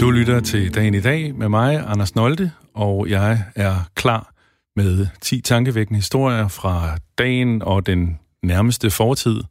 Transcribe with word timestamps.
Du 0.00 0.10
lytter 0.10 0.40
til 0.40 0.74
Dagen 0.74 0.94
i 0.94 1.00
dag 1.00 1.34
med 1.34 1.48
mig, 1.48 1.84
Anders 1.86 2.14
Nolte, 2.14 2.52
og 2.74 3.08
jeg 3.08 3.44
er 3.56 3.74
klar 3.94 4.32
med 4.76 5.06
10 5.20 5.40
tankevækkende 5.40 5.98
historier 5.98 6.48
fra 6.48 6.96
dagen 7.18 7.62
og 7.62 7.86
den 7.86 8.18
nærmeste 8.42 8.90
fortid. 8.90 9.42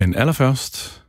Men 0.00 0.14
allerførst... 0.14 1.02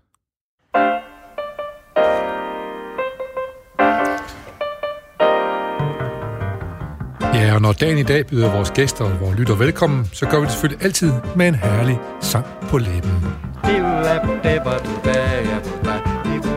Ja, 7.33 7.53
og 7.53 7.61
når 7.61 7.73
dagen 7.73 7.97
i 7.97 8.03
dag 8.03 8.27
byder 8.27 8.51
vores 8.51 8.71
gæster 8.71 9.05
og 9.05 9.19
vores 9.19 9.39
lytter 9.39 9.55
velkommen, 9.55 10.05
så 10.13 10.25
gør 10.25 10.39
vi 10.39 10.43
det 10.43 10.51
selvfølgelig 10.51 10.85
altid 10.85 11.13
med 11.35 11.47
en 11.47 11.55
herlig 11.55 11.99
sang 12.21 12.45
på 12.61 12.77
læben 12.77 13.11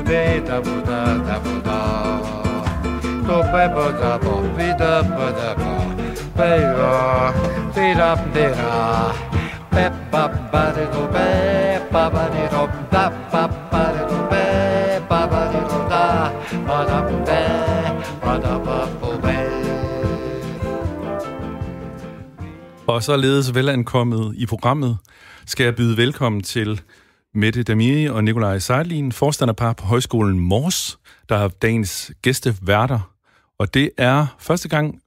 dei 0.08 0.40
da 0.48 0.56
bu 0.64 0.74
da 0.88 1.00
da 1.26 1.36
bu 1.44 1.54
da. 1.66 1.78
Do 3.26 3.38
pe 3.52 3.64
bo 3.74 3.86
da 4.00 4.12
bo 4.24 4.34
vi 4.56 4.68
da 4.80 4.94
bo 5.16 5.27
da 5.38 5.50
bo. 5.60 5.72
Pe 6.36 6.50
ro 6.78 6.96
fi 7.74 7.86
ra 8.00 8.10
de 8.34 8.46
ra 8.58 8.77
pe 9.74 9.84
ba 10.12 10.24
ba 10.52 10.64
de 10.77 10.84
do 10.92 11.02
pe 11.14 11.28
ba 11.92 12.04
ba 12.14 12.24
de 12.34 12.44
do 12.52 12.62
da 12.94 13.04
ba 13.32 13.44
ba 13.72 13.84
de 13.94 14.02
do 14.10 14.18
pe 14.30 14.44
ba 15.10 15.20
ba 15.32 15.42
de 15.52 15.60
do 15.70 15.78
da. 15.92 16.05
Ba 16.68 16.78
da 16.91 16.98
bu 17.06 17.16
pe 17.28 17.42
ba 18.24 18.34
da 18.44 18.55
ba 18.66 18.78
bu 19.00 19.10
pe 19.22 19.36
og 22.86 23.02
således 23.02 23.55
velankommet 23.55 24.34
i 24.36 24.46
programmet 24.46 24.96
skal 25.46 25.64
jeg 25.64 25.74
byde 25.74 25.96
velkommen 25.96 26.42
til 26.42 26.80
Mette 27.36 27.62
Damiri 27.62 28.06
og 28.06 28.24
Nikolaj 28.24 28.58
Seidlin, 28.58 29.12
forstanderpar 29.12 29.72
på 29.72 29.84
Højskolen 29.86 30.40
Mors, 30.40 30.98
der 31.28 31.36
er 31.36 31.48
dagens 31.48 32.12
gæsteværter. 32.22 33.14
Og 33.58 33.74
det 33.74 33.91
er 33.98 34.26
første 34.38 34.68
gang, 34.68 35.00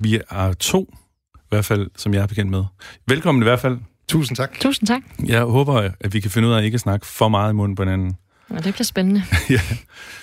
vi 0.00 0.20
er 0.30 0.52
to, 0.52 0.94
i 1.34 1.46
hvert 1.48 1.64
fald, 1.64 1.90
som 1.96 2.14
jeg 2.14 2.22
er 2.22 2.26
bekendt 2.26 2.50
med. 2.50 2.64
Velkommen 3.08 3.42
i 3.42 3.44
hvert 3.44 3.60
fald. 3.60 3.78
Tusind 4.08 4.36
tak. 4.36 4.60
Tusind 4.60 4.86
tak. 4.86 5.02
Jeg 5.26 5.42
håber, 5.42 5.90
at 6.00 6.14
vi 6.14 6.20
kan 6.20 6.30
finde 6.30 6.48
ud 6.48 6.52
af 6.52 6.58
at 6.58 6.64
ikke 6.64 6.78
snakke 6.78 7.06
for 7.06 7.28
meget 7.28 7.52
i 7.52 7.54
munden 7.54 7.76
på 7.76 7.82
hinanden. 7.82 8.16
Og 8.48 8.64
det 8.64 8.74
bliver 8.74 8.84
spændende. 8.84 9.22
ja. 9.50 9.60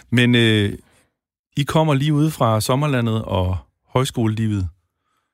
Men 0.10 0.36
øh, 0.36 0.74
I 1.58 1.64
kommer 1.64 1.94
lige 1.94 2.14
ude 2.14 2.32
fra 2.32 2.62
sommerlandet 2.62 3.22
og 3.26 3.58
højskolelivet. 3.88 4.68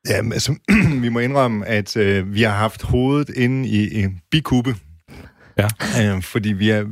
Ja, 0.08 0.16
altså, 0.34 0.56
vi 1.02 1.10
må 1.10 1.20
indrømme, 1.20 1.66
at 1.66 1.98
øh, 1.98 2.34
vi 2.34 2.42
har 2.42 2.54
haft 2.54 2.84
hovedet 2.84 3.30
inde 3.30 3.70
i 3.70 4.04
en 4.04 4.22
bikube. 4.32 4.76
Ja. 5.60 5.68
Øh, 6.16 6.22
fordi 6.22 6.50
vi 6.50 6.70
er, 6.70 6.84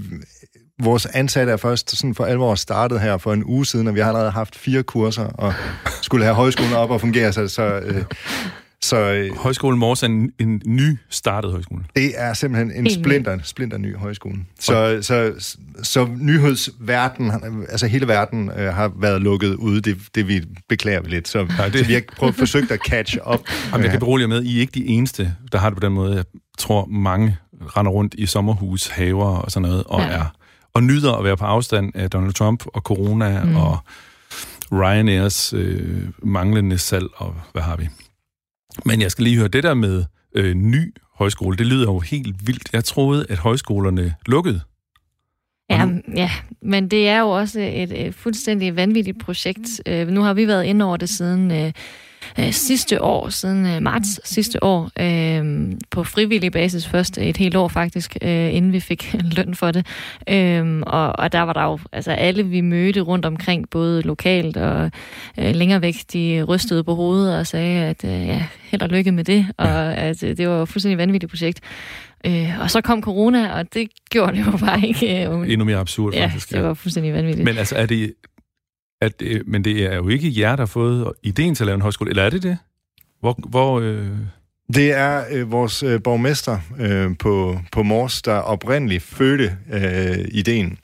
vores 0.83 1.05
ansatte 1.05 1.51
er 1.51 1.57
først 1.57 1.97
sådan 1.97 2.15
for 2.15 2.25
alvor 2.25 2.55
startet 2.55 3.01
her 3.01 3.17
for 3.17 3.33
en 3.33 3.43
uge 3.43 3.65
siden, 3.65 3.87
og 3.87 3.95
vi 3.95 3.99
har 3.99 4.07
allerede 4.07 4.31
haft 4.31 4.55
fire 4.55 4.83
kurser, 4.83 5.25
og 5.25 5.53
skulle 6.01 6.25
have 6.25 6.35
højskolen 6.35 6.73
op 6.73 6.91
og 6.91 7.01
fungere, 7.01 7.33
så... 7.33 7.47
så 7.47 7.63
øh, 7.63 8.03
så 8.81 9.13
øh, 9.13 9.37
Højskolen 9.37 9.79
Mors 9.79 10.03
er 10.03 10.07
en, 10.07 10.31
en 10.39 10.61
ny 10.65 10.97
startet 11.09 11.51
højskole. 11.51 11.83
det 11.95 12.11
er 12.15 12.33
simpelthen 12.33 12.85
en 12.85 12.89
splinter, 12.89 13.37
splinter 13.43 13.77
ny 13.77 13.95
højskole. 13.95 14.35
Så, 14.59 14.99
så, 15.01 15.33
så, 15.39 15.57
så 15.83 16.07
nyhedsverden, 16.19 17.31
altså 17.69 17.87
hele 17.87 18.07
verden, 18.07 18.51
øh, 18.57 18.73
har 18.73 18.91
været 19.01 19.21
lukket 19.21 19.55
ude. 19.55 19.81
Det, 19.81 19.97
det 20.15 20.27
vi 20.27 20.41
beklager 20.69 21.01
vi 21.01 21.09
lidt. 21.09 21.27
Så, 21.27 21.39
ja, 21.39 21.69
det... 21.69 21.79
så 21.79 21.85
vi 21.85 21.93
har 21.93 22.01
prøvet, 22.17 22.35
forsøgt 22.35 22.71
at 22.71 22.79
catch 22.87 23.17
up. 23.33 23.39
Jamen, 23.71 23.83
jeg 23.83 23.91
kan 23.91 23.99
berolige 23.99 24.27
med, 24.27 24.43
I 24.43 24.57
er 24.57 24.61
ikke 24.61 24.73
de 24.73 24.85
eneste, 24.85 25.35
der 25.51 25.57
har 25.57 25.69
det 25.69 25.77
på 25.77 25.85
den 25.85 25.93
måde. 25.93 26.15
Jeg 26.15 26.25
tror, 26.57 26.85
mange 26.85 27.37
render 27.77 27.91
rundt 27.91 28.15
i 28.17 28.25
sommerhus, 28.25 28.87
haver 28.87 29.37
og 29.37 29.51
sådan 29.51 29.69
noget, 29.69 29.83
og, 29.83 29.99
ja. 29.99 30.07
er, 30.07 30.25
og 30.73 30.83
nyder 30.83 31.13
at 31.13 31.23
være 31.23 31.37
på 31.37 31.45
afstand 31.45 31.91
af 31.95 32.09
Donald 32.09 32.33
Trump 32.33 32.63
og 32.73 32.81
corona 32.81 33.43
mm. 33.43 33.55
og 33.55 33.77
Ryanairs 34.71 35.53
øh, 35.53 36.09
manglende 36.23 36.77
salg, 36.77 37.07
og 37.15 37.35
hvad 37.51 37.61
har 37.61 37.77
vi? 37.77 37.87
Men 38.85 39.01
jeg 39.01 39.11
skal 39.11 39.23
lige 39.23 39.37
høre, 39.37 39.47
det 39.47 39.63
der 39.63 39.73
med 39.73 40.05
øh, 40.35 40.53
ny 40.53 40.93
højskole, 41.15 41.57
det 41.57 41.65
lyder 41.65 41.83
jo 41.83 41.99
helt 41.99 42.47
vildt. 42.47 42.69
Jeg 42.73 42.83
troede, 42.83 43.25
at 43.29 43.37
højskolerne 43.37 44.15
lukkede. 44.25 44.61
Ja, 45.69 45.87
ja, 46.15 46.31
men 46.61 46.91
det 46.91 47.07
er 47.07 47.19
jo 47.19 47.29
også 47.29 47.59
et, 47.59 48.07
et 48.07 48.15
fuldstændig 48.15 48.75
vanvittigt 48.75 49.19
projekt. 49.19 49.81
Øh, 49.85 50.07
nu 50.07 50.21
har 50.21 50.33
vi 50.33 50.47
været 50.47 50.63
inde 50.63 50.85
over 50.85 50.97
det 50.97 51.09
siden 51.09 51.51
øh, 51.51 51.71
øh, 52.39 52.51
sidste 52.51 53.01
år, 53.01 53.29
siden 53.29 53.65
øh, 53.65 53.81
marts 53.81 54.29
sidste 54.33 54.63
år, 54.63 54.89
øh, 54.99 55.71
på 55.91 56.03
frivillig 56.03 56.51
basis 56.51 56.87
først 56.87 57.17
et 57.17 57.37
helt 57.37 57.55
år 57.55 57.67
faktisk, 57.67 58.17
øh, 58.21 58.55
inden 58.55 58.73
vi 58.73 58.79
fik 58.79 59.15
løn 59.37 59.55
for 59.55 59.71
det. 59.71 59.85
Øh, 60.29 60.81
og, 60.87 61.19
og 61.19 61.31
der 61.31 61.41
var 61.41 61.53
der 61.53 61.63
jo, 61.63 61.79
altså 61.91 62.11
alle 62.11 62.43
vi 62.43 62.61
mødte 62.61 63.01
rundt 63.01 63.25
omkring, 63.25 63.69
både 63.69 64.01
lokalt 64.01 64.57
og 64.57 64.91
øh, 65.39 65.55
længere 65.55 65.81
væk, 65.81 65.95
de 66.13 66.43
rystede 66.43 66.83
på 66.83 66.95
hovedet 66.95 67.37
og 67.37 67.47
sagde, 67.47 67.83
at 67.83 68.03
øh, 68.03 68.27
ja, 68.27 68.43
held 68.71 68.81
og 68.81 68.89
lykke 68.89 69.11
med 69.11 69.23
det, 69.23 69.45
og 69.57 69.97
at 69.97 70.23
øh, 70.23 70.37
det 70.37 70.49
var 70.49 70.61
et 70.61 70.69
fuldstændig 70.69 70.97
vanvittigt 70.97 71.29
projekt. 71.29 71.59
Øh, 72.25 72.61
og 72.61 72.71
så 72.71 72.81
kom 72.81 73.01
corona, 73.01 73.59
og 73.59 73.73
det 73.73 73.87
gjorde 74.09 74.37
det 74.37 74.45
jo 74.45 74.57
bare 74.57 74.87
ikke. 74.87 75.27
Øh, 75.27 75.51
Endnu 75.51 75.65
mere 75.65 75.77
absurd, 75.77 76.13
ja, 76.13 76.25
faktisk. 76.25 76.51
det 76.51 76.63
var 76.63 76.73
fuldstændig 76.73 77.13
vanvittigt. 77.13 77.45
Men 77.45 77.57
altså, 77.57 77.75
er 77.75 77.85
det, 77.85 78.13
at, 79.01 79.21
øh, 79.21 79.41
men 79.47 79.63
det 79.63 79.85
er 79.85 79.95
jo 79.95 80.07
ikke 80.07 80.39
jer, 80.39 80.55
der 80.55 80.61
har 80.61 80.65
fået 80.65 81.13
ideen 81.23 81.55
til 81.55 81.63
at 81.63 81.65
lave 81.65 81.75
en 81.75 81.81
højskole, 81.81 82.09
eller 82.09 82.23
er 82.23 82.29
det 82.29 82.43
det? 82.43 82.57
Hvor, 83.19 83.39
hvor 83.49 83.79
øh... 83.79 84.07
Det 84.73 84.91
er 84.91 85.23
øh, 85.31 85.51
vores 85.51 85.83
øh, 85.83 86.03
borgmester 86.03 86.59
øh, 86.79 87.17
på, 87.19 87.59
på 87.71 87.83
Mors, 87.83 88.21
der 88.21 88.33
oprindeligt 88.33 89.03
fødte 89.03 89.57
øh, 89.73 90.25
ideen. 90.31 90.77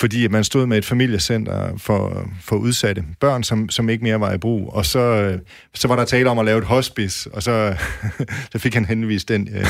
Fordi 0.00 0.28
man 0.28 0.44
stod 0.44 0.66
med 0.66 0.78
et 0.78 0.84
familiecenter 0.84 1.76
for, 1.76 2.30
for 2.40 2.56
udsatte 2.56 3.04
børn, 3.20 3.42
som, 3.42 3.68
som 3.68 3.88
ikke 3.88 4.04
mere 4.04 4.20
var 4.20 4.32
i 4.32 4.38
brug. 4.38 4.72
Og 4.72 4.86
så, 4.86 4.98
øh, 4.98 5.38
så 5.74 5.88
var 5.88 5.96
der 5.96 6.04
tale 6.04 6.30
om 6.30 6.38
at 6.38 6.44
lave 6.44 6.58
et 6.58 6.64
hospice, 6.64 7.30
og 7.34 7.42
så, 7.42 7.76
så 8.52 8.58
fik 8.58 8.74
han 8.74 8.84
henvist 8.84 9.28
den 9.28 9.48
øh, 9.54 9.66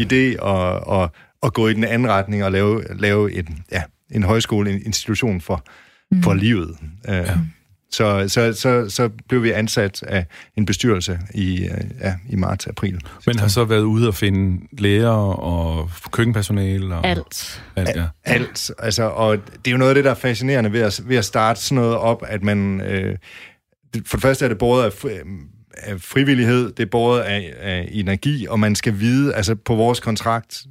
idé 0.00 0.40
og, 0.40 0.86
og, 0.86 1.10
og 1.40 1.52
gå 1.52 1.68
i 1.68 1.74
den 1.74 1.84
anden 1.84 2.08
retning 2.08 2.44
og 2.44 2.52
lave, 2.52 2.84
lave 2.98 3.32
en, 3.32 3.64
ja, 3.72 3.82
en 4.10 4.22
højskole, 4.22 4.72
en 4.72 4.82
institution 4.86 5.40
for, 5.40 5.64
mm. 6.10 6.22
for 6.22 6.34
livet. 6.34 6.76
Uh, 7.08 7.14
ja. 7.14 7.38
så, 7.90 8.24
så, 8.28 8.52
så, 8.52 8.86
så 8.88 9.10
blev 9.28 9.42
vi 9.42 9.50
ansat 9.50 10.02
af 10.02 10.26
en 10.56 10.66
bestyrelse 10.66 11.18
i, 11.34 11.68
uh, 11.70 12.00
ja, 12.00 12.14
i 12.28 12.36
marts-april. 12.36 13.00
Men 13.26 13.38
har 13.38 13.48
så 13.48 13.64
været 13.64 13.82
ude 13.82 14.08
og 14.08 14.14
finde 14.14 14.66
læger 14.78 15.08
og 15.08 15.90
køkkenpersonale? 16.12 16.94
Og 16.94 17.06
alt. 17.06 17.62
Alt, 17.76 17.96
ja. 17.96 18.04
alt. 18.24 18.70
Altså, 18.78 19.02
og 19.02 19.36
det 19.36 19.66
er 19.66 19.70
jo 19.70 19.78
noget 19.78 19.90
af 19.90 19.94
det, 19.94 20.04
der 20.04 20.10
er 20.10 20.14
fascinerende 20.14 20.72
ved 20.72 20.80
at, 20.80 21.00
ved 21.04 21.16
at 21.16 21.24
starte 21.24 21.60
sådan 21.60 21.82
noget 21.82 21.96
op, 21.96 22.22
at 22.26 22.42
man... 22.42 22.80
Øh, 22.80 23.16
for 24.06 24.16
det 24.16 24.22
første 24.22 24.44
er 24.44 24.48
det 24.48 24.58
både 24.58 24.84
af, 24.84 24.90
af 25.76 26.00
frivillighed, 26.00 26.72
det 26.72 26.82
er 26.82 26.90
både 26.90 27.24
af, 27.24 27.54
af 27.60 27.88
energi, 27.92 28.46
og 28.46 28.60
man 28.60 28.74
skal 28.74 29.00
vide, 29.00 29.34
altså 29.34 29.54
på 29.54 29.74
vores 29.74 30.00
kontrakt, 30.00 30.62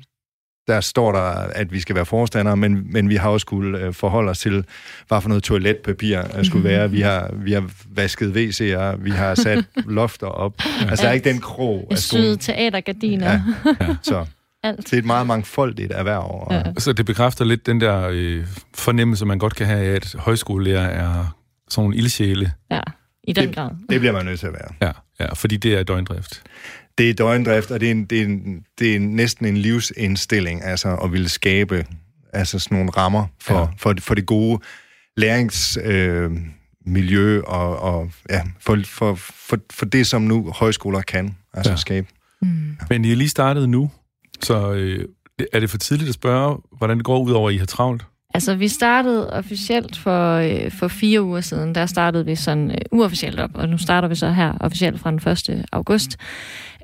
der 0.67 0.81
står 0.81 1.11
der, 1.11 1.21
at 1.55 1.71
vi 1.71 1.79
skal 1.79 1.95
være 1.95 2.05
forstandere, 2.05 2.57
men, 2.57 2.93
men 2.93 3.09
vi 3.09 3.15
har 3.15 3.29
også 3.29 3.43
skulle 3.43 3.79
øh, 3.79 3.93
forholde 3.93 4.29
os 4.29 4.39
til, 4.39 4.65
hvad 5.07 5.21
for 5.21 5.29
noget 5.29 5.43
toiletpapir 5.43 6.19
øh, 6.19 6.25
skulle 6.25 6.45
mm-hmm. 6.45 6.63
være. 6.63 6.91
Vi 6.91 7.01
har, 7.01 7.31
vi 7.33 7.51
har 7.51 7.69
vasket 7.89 8.27
WC'er, 8.29 9.03
vi 9.03 9.09
har 9.09 9.35
sat 9.35 9.65
lofter 9.99 10.27
op. 10.27 10.53
Altså, 10.89 11.03
der 11.03 11.09
er 11.09 11.13
ikke 11.13 11.29
den 11.29 11.39
krog 11.39 11.87
af 11.91 11.97
skolen. 11.97 12.25
Syde 12.25 12.37
teatergardiner. 12.37 13.31
Ja, 13.31 13.41
ja. 13.81 13.95
Så 14.01 14.25
Alt. 14.63 14.77
det 14.77 14.93
er 14.93 14.97
et 14.97 15.05
meget 15.05 15.27
mangfoldigt 15.27 15.91
erhverv. 15.91 16.41
Og... 16.41 16.53
Ja. 16.53 16.63
Så 16.77 16.93
det 16.93 17.05
bekræfter 17.05 17.45
lidt 17.45 17.65
den 17.65 17.81
der 17.81 18.07
øh, 18.11 18.45
fornemmelse, 18.75 19.25
man 19.25 19.39
godt 19.39 19.55
kan 19.55 19.65
have 19.65 19.91
af, 19.91 19.95
at 19.95 20.15
højskolelærer 20.19 20.87
er 20.87 21.35
sådan 21.69 21.83
nogle 21.83 21.97
ildsjæle. 21.97 22.51
Ja, 22.71 22.81
i 23.23 23.33
den 23.33 23.47
det, 23.47 23.55
grad. 23.55 23.69
Det 23.89 23.99
bliver 23.99 24.13
man 24.13 24.25
nødt 24.25 24.39
til 24.39 24.47
at 24.47 24.53
være. 24.53 24.69
Ja, 24.81 24.91
ja 25.25 25.33
fordi 25.33 25.57
det 25.57 25.73
er 25.73 25.83
døgndrift 25.83 26.43
det 26.97 27.09
er 27.09 27.13
døgndrift, 27.13 27.71
og 27.71 27.79
det 27.79 27.87
er, 27.87 27.91
en, 27.91 28.05
det, 28.05 28.21
er 28.21 28.25
en, 28.25 28.65
det 28.79 28.95
er 28.95 28.99
næsten 28.99 29.45
en 29.45 29.57
livsindstilling, 29.57 30.63
altså 30.63 30.95
at 30.95 31.11
ville 31.11 31.29
skabe 31.29 31.85
altså 32.33 32.59
sådan 32.59 32.77
nogle 32.77 32.91
rammer 32.91 33.25
for, 33.41 33.59
ja. 33.59 33.67
for, 33.77 33.95
for 33.99 34.15
det 34.15 34.25
gode 34.25 34.59
læringsmiljø 35.17 37.37
øh, 37.37 37.43
og, 37.47 37.79
og 37.79 38.11
ja, 38.29 38.41
for, 38.59 38.79
for, 38.85 39.15
for, 39.15 39.57
for 39.71 39.85
det, 39.85 40.07
som 40.07 40.21
nu 40.21 40.51
højskoler 40.51 41.01
kan 41.01 41.35
altså 41.53 41.71
ja. 41.71 41.77
skabe. 41.77 42.07
Mm. 42.41 42.69
Ja. 42.69 42.85
Men 42.89 43.05
I 43.05 43.11
er 43.11 43.15
lige 43.15 43.29
startet 43.29 43.69
nu, 43.69 43.91
så 44.41 44.73
øh, 44.73 45.05
er 45.53 45.59
det 45.59 45.69
for 45.69 45.77
tidligt 45.77 46.09
at 46.09 46.13
spørge, 46.13 46.57
hvordan 46.77 46.97
det 46.97 47.05
går 47.05 47.19
ud 47.19 47.31
over, 47.31 47.49
at 47.49 47.55
I 47.55 47.57
har 47.57 47.65
travlt? 47.65 48.05
Altså, 48.33 48.55
vi 48.55 48.67
startede 48.67 49.33
officielt 49.33 49.97
for, 49.97 50.33
øh, 50.33 50.71
for 50.71 50.87
fire 50.87 51.21
uger 51.21 51.41
siden. 51.41 51.75
Der 51.75 51.85
startede 51.85 52.25
vi 52.25 52.35
sådan 52.35 52.71
øh, 52.71 52.77
uofficielt 52.91 53.39
op, 53.39 53.49
og 53.53 53.69
nu 53.69 53.77
starter 53.77 54.07
vi 54.07 54.15
så 54.15 54.31
her 54.31 54.53
officielt 54.59 54.99
fra 54.99 55.11
den 55.11 55.59
1. 55.59 55.65
august. 55.71 56.17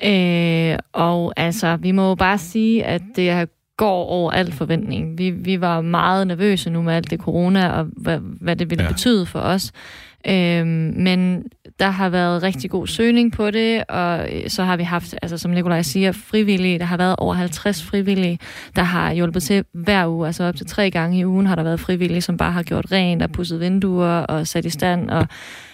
Øh, 0.04 0.78
og 0.94 1.34
altså, 1.38 1.76
vi 1.76 1.92
må 1.92 2.10
jo 2.10 2.16
bare 2.16 2.38
sige, 2.38 2.86
at 2.86 3.02
det 3.16 3.50
går 3.78 4.06
over 4.06 4.32
al 4.32 4.52
forventning. 4.52 5.18
Vi, 5.18 5.30
vi 5.30 5.62
var 5.62 5.82
meget 5.82 6.28
nervøse 6.28 6.70
nu 6.70 6.82
med 6.82 6.94
alt 6.94 7.10
det 7.10 7.20
corona, 7.20 7.70
og 7.70 7.88
hvad, 7.98 8.20
hvad 8.42 8.56
det 8.56 8.70
ville 8.70 8.84
ja. 8.84 8.90
betyde 8.90 9.26
for 9.26 9.40
os. 9.40 9.72
Øhm, 10.28 10.94
men 10.98 11.44
der 11.80 11.90
har 11.90 12.10
været 12.10 12.44
rigtig 12.44 12.70
god 12.70 12.88
søgning 12.88 13.32
på 13.32 13.52
det, 13.52 13.84
og 13.90 14.28
så 14.48 14.64
har 14.64 14.78
vi 14.78 14.84
haft, 14.84 15.16
altså 15.22 15.38
som 15.38 15.52
Nikolaj 15.52 15.82
siger, 15.82 16.12
frivillige. 16.12 16.80
Der 16.80 16.86
har 16.86 16.98
været 16.98 17.16
over 17.18 17.34
50 17.34 17.84
frivillige, 17.84 18.40
der 18.76 18.84
har 18.84 19.14
hjulpet 19.14 19.44
til 19.44 19.66
hver 19.74 20.08
uge. 20.08 20.28
Altså 20.28 20.44
op 20.44 20.56
til 20.56 20.66
tre 20.66 20.92
gange 20.92 21.20
i 21.20 21.26
ugen 21.26 21.46
har 21.46 21.56
der 21.56 21.64
været 21.64 21.80
frivillige, 21.80 22.22
som 22.22 22.38
bare 22.38 22.52
har 22.52 22.64
gjort 22.64 22.92
rent 22.92 23.24
og 23.24 23.32
pudset 23.32 23.60
vinduer 23.60 24.20
og 24.20 24.48
sat 24.48 24.66
i 24.66 24.70
stand. 24.70 25.10
Og 25.10 25.28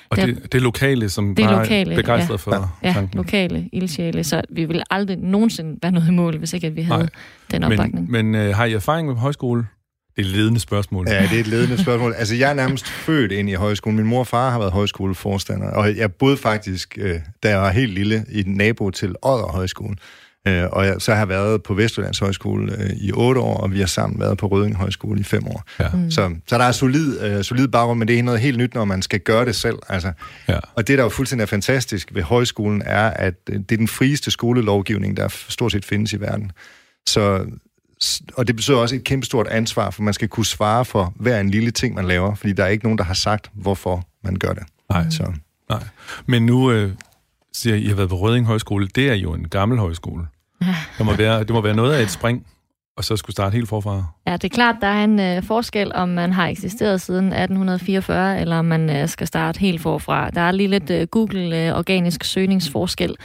og 0.09 0.17
det, 0.17 0.27
det, 0.27 0.51
det 0.53 0.61
lokale, 0.61 1.09
som 1.09 1.35
det 1.35 1.45
bare 1.45 1.59
lokale, 1.59 1.91
er 1.91 1.95
begejstret 1.95 2.47
ja. 2.47 2.51
for 2.57 2.77
ja, 2.83 2.93
tanken. 2.93 3.17
lokale 3.17 3.69
ildsjæle. 3.73 4.23
Så 4.23 4.41
vi 4.49 4.65
vil 4.65 4.83
aldrig 4.89 5.17
nogensinde 5.17 5.79
være 5.81 5.91
noget 5.91 6.07
i 6.07 6.11
mål, 6.11 6.37
hvis 6.37 6.53
ikke 6.53 6.67
at 6.67 6.75
vi 6.75 6.81
havde 6.81 6.99
Nej. 6.99 7.09
den 7.51 7.63
opbakning. 7.63 8.11
Men, 8.11 8.31
men 8.31 8.49
uh, 8.49 8.55
har 8.55 8.65
I 8.65 8.73
erfaring 8.73 9.07
med 9.07 9.15
højskole? 9.15 9.65
Det 10.15 10.25
er 10.25 10.29
et 10.29 10.35
ledende 10.35 10.59
spørgsmål. 10.59 11.07
Ja, 11.09 11.21
det 11.21 11.35
er 11.35 11.39
et 11.39 11.47
ledende 11.47 11.77
spørgsmål. 11.77 12.13
Altså, 12.17 12.35
jeg 12.35 12.49
er 12.49 12.53
nærmest 12.53 12.87
født 12.87 13.31
ind 13.31 13.49
i 13.49 13.53
højskolen. 13.53 13.97
Min 13.97 14.05
mor 14.05 14.19
og 14.19 14.27
far 14.27 14.49
har 14.49 14.59
været 14.59 14.71
højskoleforstander, 14.71 15.71
og 15.71 15.97
jeg 15.97 16.13
boede 16.13 16.37
faktisk, 16.37 16.97
øh, 17.01 17.19
da 17.43 17.49
jeg 17.49 17.59
var 17.59 17.69
helt 17.69 17.93
lille, 17.93 18.25
i 18.29 18.43
den 18.43 18.53
nabo 18.53 18.89
til 18.89 19.15
Odder 19.21 19.47
Højskole. 19.47 19.95
Øh, 20.47 20.65
og 20.71 20.85
jeg, 20.85 20.95
så 20.99 21.11
har 21.11 21.19
jeg 21.19 21.29
været 21.29 21.63
på 21.63 21.73
Vestjyllands 21.73 22.19
Højskole 22.19 22.73
øh, 22.73 22.89
i 22.89 23.11
otte 23.11 23.41
år, 23.41 23.57
og 23.57 23.71
vi 23.71 23.79
har 23.79 23.87
sammen 23.87 24.19
været 24.19 24.37
på 24.37 24.47
Røding 24.47 24.75
Højskole 24.75 25.19
i 25.19 25.23
fem 25.23 25.47
år. 25.47 25.63
Ja. 25.79 25.89
Mm. 25.89 26.11
Så, 26.11 26.35
så 26.47 26.57
der 26.57 26.63
er 26.63 26.71
solid, 26.71 27.21
øh, 27.21 27.43
solid 27.43 27.67
baggrund, 27.67 27.99
men 27.99 28.07
det 28.07 28.19
er 28.19 28.23
noget 28.23 28.39
helt 28.39 28.57
nyt, 28.57 28.73
når 28.73 28.85
man 28.85 29.01
skal 29.01 29.19
gøre 29.19 29.45
det 29.45 29.55
selv. 29.55 29.77
Altså. 29.89 30.11
Ja. 30.47 30.59
Og 30.75 30.87
det, 30.87 30.97
der 30.97 31.03
jo 31.03 31.09
fuldstændig 31.09 31.43
er 31.43 31.47
fantastisk 31.47 32.09
ved 32.13 32.23
højskolen, 32.23 32.81
er, 32.85 33.09
at 33.09 33.33
øh, 33.49 33.59
det 33.59 33.71
er 33.71 33.77
den 33.77 33.87
frieste 33.87 34.31
skolelovgivning, 34.31 35.17
der 35.17 35.27
stort 35.27 35.71
set 35.71 35.85
findes 35.85 36.13
i 36.13 36.21
verden. 36.21 36.51
Så, 37.07 37.45
og 38.33 38.47
det 38.47 38.55
betyder 38.55 38.77
også 38.77 38.95
et 38.95 39.03
kæmpestort 39.03 39.47
ansvar, 39.47 39.89
for 39.89 40.03
man 40.03 40.13
skal 40.13 40.27
kunne 40.27 40.45
svare 40.45 40.85
for 40.85 41.13
hver 41.15 41.39
en 41.39 41.49
lille 41.49 41.71
ting, 41.71 41.95
man 41.95 42.05
laver, 42.05 42.35
fordi 42.35 42.53
der 42.53 42.63
er 42.63 42.67
ikke 42.67 42.83
nogen, 42.83 42.97
der 42.97 43.03
har 43.03 43.13
sagt, 43.13 43.49
hvorfor 43.53 44.07
man 44.23 44.35
gør 44.35 44.53
det. 44.53 44.63
Nej. 44.89 45.09
Så. 45.09 45.33
Nej. 45.69 45.83
Men 46.25 46.45
nu 46.45 46.71
øh, 46.71 46.91
siger 47.53 47.75
I, 47.75 47.85
har 47.85 47.95
været 47.95 48.09
på 48.09 48.15
Røding 48.15 48.45
Højskole. 48.45 48.87
Det 48.87 49.09
er 49.09 49.13
jo 49.13 49.33
en 49.33 49.49
gammel 49.49 49.79
højskole. 49.79 50.27
Der 50.97 51.03
må 51.03 51.13
være, 51.13 51.39
det 51.39 51.49
må 51.49 51.61
være 51.61 51.75
noget 51.75 51.93
af 51.93 52.01
et 52.01 52.11
spring, 52.11 52.45
og 52.99 53.05
så 53.05 53.17
skulle 53.17 53.33
starte 53.33 53.53
helt 53.55 53.69
forfra. 53.69 54.03
Ja, 54.27 54.33
det 54.33 54.43
er 54.43 54.49
klart, 54.49 54.75
der 54.81 54.87
er 54.87 55.03
en 55.03 55.19
øh, 55.19 55.43
forskel, 55.43 55.91
om 55.95 56.09
man 56.09 56.33
har 56.33 56.47
eksisteret 56.47 57.01
siden 57.01 57.25
1844, 57.25 58.41
eller 58.41 58.55
om 58.55 58.65
man 58.65 58.89
øh, 58.89 59.09
skal 59.09 59.27
starte 59.27 59.59
helt 59.59 59.81
forfra. 59.81 60.29
Der 60.29 60.41
er 60.41 60.51
lige 60.51 60.67
lidt 60.67 60.89
øh, 60.89 61.07
Google-organisk 61.07 62.23
søgningsforskel. 62.23 63.09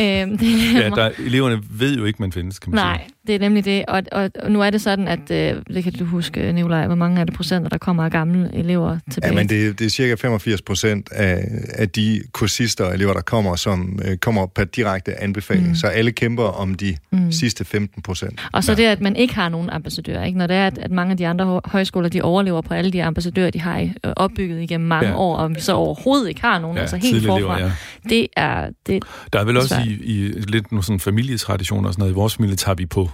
øhm, 0.00 0.38
det, 0.38 0.74
Ja, 0.74 0.88
der, 0.90 1.10
eleverne 1.18 1.60
ved 1.70 1.96
jo 1.96 2.04
ikke, 2.04 2.22
man 2.22 2.32
findes, 2.32 2.58
kan 2.58 2.70
man 2.72 2.78
Nej, 2.84 2.98
sige. 3.04 3.14
det 3.26 3.34
er 3.34 3.38
nemlig 3.38 3.64
det. 3.64 3.84
Og, 3.88 4.02
og, 4.12 4.30
og 4.42 4.50
nu 4.52 4.62
er 4.62 4.70
det 4.70 4.80
sådan, 4.80 5.08
at, 5.08 5.30
øh, 5.30 5.62
det 5.74 5.84
kan 5.84 5.92
du 5.92 6.04
huske, 6.04 6.52
Nikolaj, 6.52 6.86
hvor 6.86 6.94
mange 6.94 7.20
er 7.20 7.24
det 7.24 7.34
procenter, 7.34 7.68
der 7.68 7.78
kommer 7.78 8.04
af 8.04 8.10
gamle 8.10 8.50
elever 8.54 8.98
tilbage? 9.10 9.32
Ja, 9.32 9.38
men 9.38 9.48
det, 9.48 9.78
det 9.78 9.84
er 9.84 9.90
cirka 9.90 10.14
85 10.14 10.62
procent 10.62 11.12
af, 11.12 11.44
af 11.74 11.88
de 11.88 12.20
kursister 12.32 12.84
og 12.84 12.94
elever, 12.94 13.12
der 13.12 13.20
kommer, 13.20 13.56
som 13.56 13.98
øh, 14.04 14.16
kommer 14.16 14.46
per 14.46 14.64
direkte 14.64 15.22
anbefaling. 15.22 15.68
Mm. 15.68 15.74
Så 15.74 15.86
alle 15.86 16.12
kæmper 16.12 16.44
om 16.44 16.74
de 16.74 16.96
Mm. 17.14 17.32
sidste 17.32 17.64
15 17.64 18.02
procent. 18.02 18.40
Og 18.52 18.64
så 18.64 18.74
det, 18.74 18.84
at 18.84 19.00
man 19.02 19.16
ikke 19.16 19.34
har 19.34 19.48
nogen 19.48 19.70
ambassadører. 19.70 20.24
Ikke? 20.24 20.38
Når 20.38 20.46
det 20.46 20.56
er, 20.56 20.66
at, 20.66 20.78
at 20.78 20.90
mange 20.90 21.10
af 21.10 21.16
de 21.16 21.26
andre 21.26 21.46
hø- 21.46 21.60
højskoler, 21.64 22.08
de 22.08 22.22
overlever 22.22 22.60
på 22.60 22.74
alle 22.74 22.90
de 22.92 23.02
ambassadører, 23.04 23.50
de 23.50 23.60
har 23.60 23.80
øh, 23.80 23.88
opbygget 24.16 24.62
igennem 24.62 24.88
mange 24.88 25.08
Ja. 25.08 25.16
år, 25.16 25.36
og 25.36 25.54
vi 25.54 25.60
så 25.60 25.72
overhovedet 25.74 26.28
ikke 26.28 26.40
har 26.40 26.58
nogen, 26.58 26.76
Ja, 26.76 26.80
altså 26.80 26.96
helt 26.96 27.26
forfra. 27.26 27.36
elever, 27.36 27.58
ja. 27.58 27.72
Det 28.08 28.26
er... 28.36 28.70
Det, 28.86 29.02
Der 29.32 29.40
er 29.40 29.44
vel 29.44 29.56
også 29.56 29.74
i, 29.86 29.90
i 30.04 30.28
lidt 30.28 30.72
nogle 30.72 30.84
sådan 30.84 31.00
familietraditioner 31.00 31.88
og 31.88 31.94
sådan 31.94 32.00
noget. 32.02 32.12
I 32.12 32.14
vores 32.14 32.36
familie 32.36 32.56
tager 32.56 32.74
vi 32.76 32.86
på. 32.86 33.10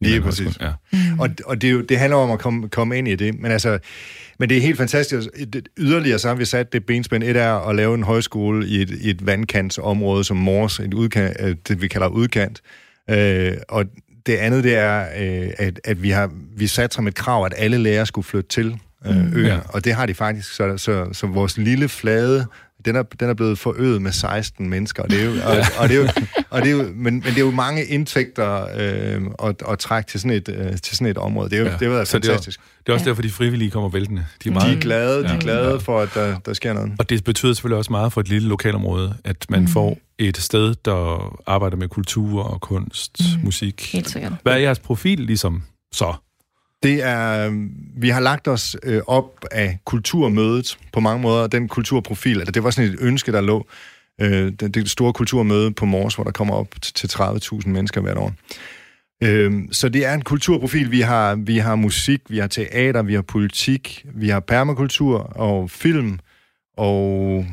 Lige 0.00 0.20
præcis. 0.20 0.58
Ja. 0.60 0.70
mm. 0.92 0.98
Og, 1.20 1.28
og 1.46 1.60
det, 1.62 1.68
er 1.68 1.72
jo, 1.72 1.80
det 1.80 1.98
handler 1.98 2.16
om 2.16 2.30
at 2.30 2.38
komme, 2.38 2.68
komme 2.68 2.98
ind 2.98 3.08
i 3.08 3.14
det. 3.14 3.40
Men 3.40 3.50
altså, 3.52 3.78
men 4.38 4.48
det 4.48 4.56
er 4.56 4.60
helt 4.62 4.76
fantastisk. 4.78 5.28
Yderligere 5.78 6.18
så 6.18 6.28
har 6.28 6.34
vi 6.34 6.44
sat 6.44 6.72
det 6.72 6.86
benspænd. 6.86 7.22
Et 7.24 7.36
er 7.36 7.68
at 7.68 7.76
lave 7.76 7.94
en 7.94 8.02
højskole 8.02 8.66
i 8.68 8.82
et, 8.82 8.90
i 8.90 9.10
et 9.10 9.26
vandkantsområde 9.26 10.24
som 10.24 10.36
Mors, 10.36 10.80
et 10.80 10.94
udkant, 10.94 11.36
øh, 11.40 11.56
det 11.68 11.82
vi 11.82 11.88
kalder 11.88 12.08
udkant. 12.08 12.60
Øh, 13.10 13.52
og 13.68 13.84
det 14.26 14.36
andet, 14.36 14.64
det 14.64 14.76
er, 14.76 15.06
øh, 15.18 15.50
at, 15.58 15.80
at 15.84 16.02
vi 16.02 16.10
har 16.10 16.30
vi 16.56 16.66
sat 16.66 16.94
som 16.94 17.06
et 17.06 17.14
krav, 17.14 17.44
at 17.46 17.54
alle 17.56 17.78
lærere 17.78 18.06
skulle 18.06 18.24
flytte 18.24 18.48
til 18.48 18.66
øh, 18.66 19.16
Mm. 19.16 19.42
Ja. 19.44 19.48
Ja. 19.48 19.58
Og 19.68 19.84
det 19.84 19.94
har 19.94 20.06
de 20.06 20.14
faktisk. 20.14 20.54
Så, 20.54 20.78
så, 20.78 21.08
så 21.12 21.26
vores 21.26 21.58
lille 21.58 21.88
flade, 21.88 22.46
den 22.86 22.96
er, 22.96 23.02
den 23.02 23.28
er 23.30 23.34
blevet 23.34 23.58
forøget 23.58 24.02
med 24.02 24.12
16 24.12 24.68
mennesker. 24.70 25.02
Og 25.02 25.10
det 25.10 25.20
er 25.20 25.24
jo, 25.24 25.30
og, 25.44 25.56
og 25.78 25.88
det 25.88 25.96
er 25.96 26.00
jo, 26.02 26.08
og 26.50 26.62
det 26.62 26.68
er 26.68 26.72
jo, 26.76 26.82
men, 26.82 26.94
men 26.94 27.22
det 27.22 27.36
er 27.36 27.40
jo 27.40 27.50
mange 27.50 27.84
indtægter 27.84 28.66
øh, 28.78 29.22
at, 29.48 29.62
at 29.68 29.78
trække 29.78 30.10
til 30.10 30.20
sådan 30.20 30.36
et, 30.36 30.48
øh, 30.48 30.76
til 30.82 30.96
sådan 30.96 31.06
et 31.06 31.18
område. 31.18 31.50
Det 31.50 31.56
er 31.56 31.60
jo, 31.60 31.66
Ja. 31.66 31.72
det 31.72 31.80
har 31.80 31.88
været 31.88 32.08
Så 32.08 32.18
det 32.18 32.24
er- 32.24 32.30
fantastisk. 32.32 32.60
Det 32.86 32.88
er 32.88 32.92
også 32.92 33.04
Ja. 33.04 33.08
derfor, 33.10 33.22
de 33.22 33.30
frivillige 33.30 33.70
kommer 33.70 33.88
væltende. 33.88 34.20
De 34.44 34.48
er 34.48 34.52
De 34.52 34.58
meget, 34.58 34.76
er 34.76 34.80
glade, 34.80 35.22
de 35.22 35.28
Ja. 35.28 35.34
er 35.36 35.40
glade 35.40 35.70
Ja. 35.70 35.76
for, 35.76 36.00
at 36.00 36.08
der, 36.14 36.38
der 36.38 36.52
sker 36.52 36.72
noget. 36.72 36.92
Og 36.98 37.10
det 37.10 37.24
betyder 37.24 37.52
selvfølgelig 37.52 37.78
også 37.78 37.92
meget 37.92 38.12
for 38.12 38.20
et 38.20 38.28
lille 38.28 38.48
lokalområde, 38.48 39.14
at 39.24 39.46
man 39.48 39.60
Mm. 39.60 39.68
får 39.68 39.98
et 40.18 40.36
sted, 40.36 40.74
der 40.84 41.34
arbejder 41.46 41.76
med 41.76 41.88
kultur 41.88 42.42
og 42.42 42.60
kunst, 42.60 43.20
Mm. 43.20 43.44
musik. 43.44 43.92
helt 43.92 44.10
sikkert. 44.10 44.32
Hvad 44.42 44.52
er 44.52 44.56
jeres 44.56 44.78
profil 44.78 45.18
ligesom 45.20 45.62
så? 45.92 46.14
Det 46.86 47.02
er, 47.02 47.50
øh, 47.50 47.54
vi 47.96 48.08
har 48.08 48.20
lagt 48.20 48.48
os 48.48 48.76
øh, 48.82 49.02
op 49.06 49.44
af 49.50 49.78
kulturmødet 49.84 50.78
på 50.92 51.00
mange 51.00 51.22
måder. 51.22 51.46
Den 51.46 51.68
kulturprofil, 51.68 52.38
altså 52.38 52.52
det 52.52 52.64
var 52.64 52.70
sådan 52.70 52.90
et 52.92 52.98
ønske, 53.00 53.32
der 53.32 53.40
lå. 53.40 53.66
Øh, 54.20 54.52
det, 54.60 54.74
det 54.74 54.90
store 54.90 55.12
kulturmøde 55.12 55.72
på 55.72 55.84
Mors, 55.84 56.14
hvor 56.14 56.24
der 56.24 56.30
kommer 56.30 56.54
op 56.54 56.68
til 56.82 56.94
til 56.94 57.06
30.000 57.06 57.68
mennesker 57.68 58.00
hvert 58.00 58.16
år. 58.16 58.32
Øh, 59.22 59.52
så 59.72 59.88
det 59.88 60.06
er 60.06 60.14
en 60.14 60.22
kulturprofil. 60.22 60.90
Vi 60.90 61.00
har, 61.00 61.34
vi 61.34 61.58
har 61.58 61.74
musik, 61.74 62.20
vi 62.28 62.38
har 62.38 62.46
teater, 62.46 63.02
vi 63.02 63.14
har 63.14 63.22
politik, 63.22 64.06
vi 64.14 64.28
har 64.28 64.40
permakultur 64.40 65.18
og 65.18 65.70
film, 65.70 66.18
og 66.76 67.46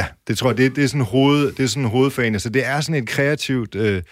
ja, 0.00 0.06
det 0.28 0.38
tror 0.38 0.50
jeg, 0.50 0.58
det, 0.58 0.76
det 0.76 0.84
er 0.84 0.88
sådan 0.88 1.00
hoved, 1.00 1.52
det 1.52 1.64
er 1.64 1.68
sådan 1.68 1.88
hovedfagene. 1.88 2.38
Så 2.38 2.48
det 2.48 2.66
er 2.66 2.80
sådan 2.80 3.02
et 3.02 3.08
kreativt 3.08 3.74
øh, 3.74 4.02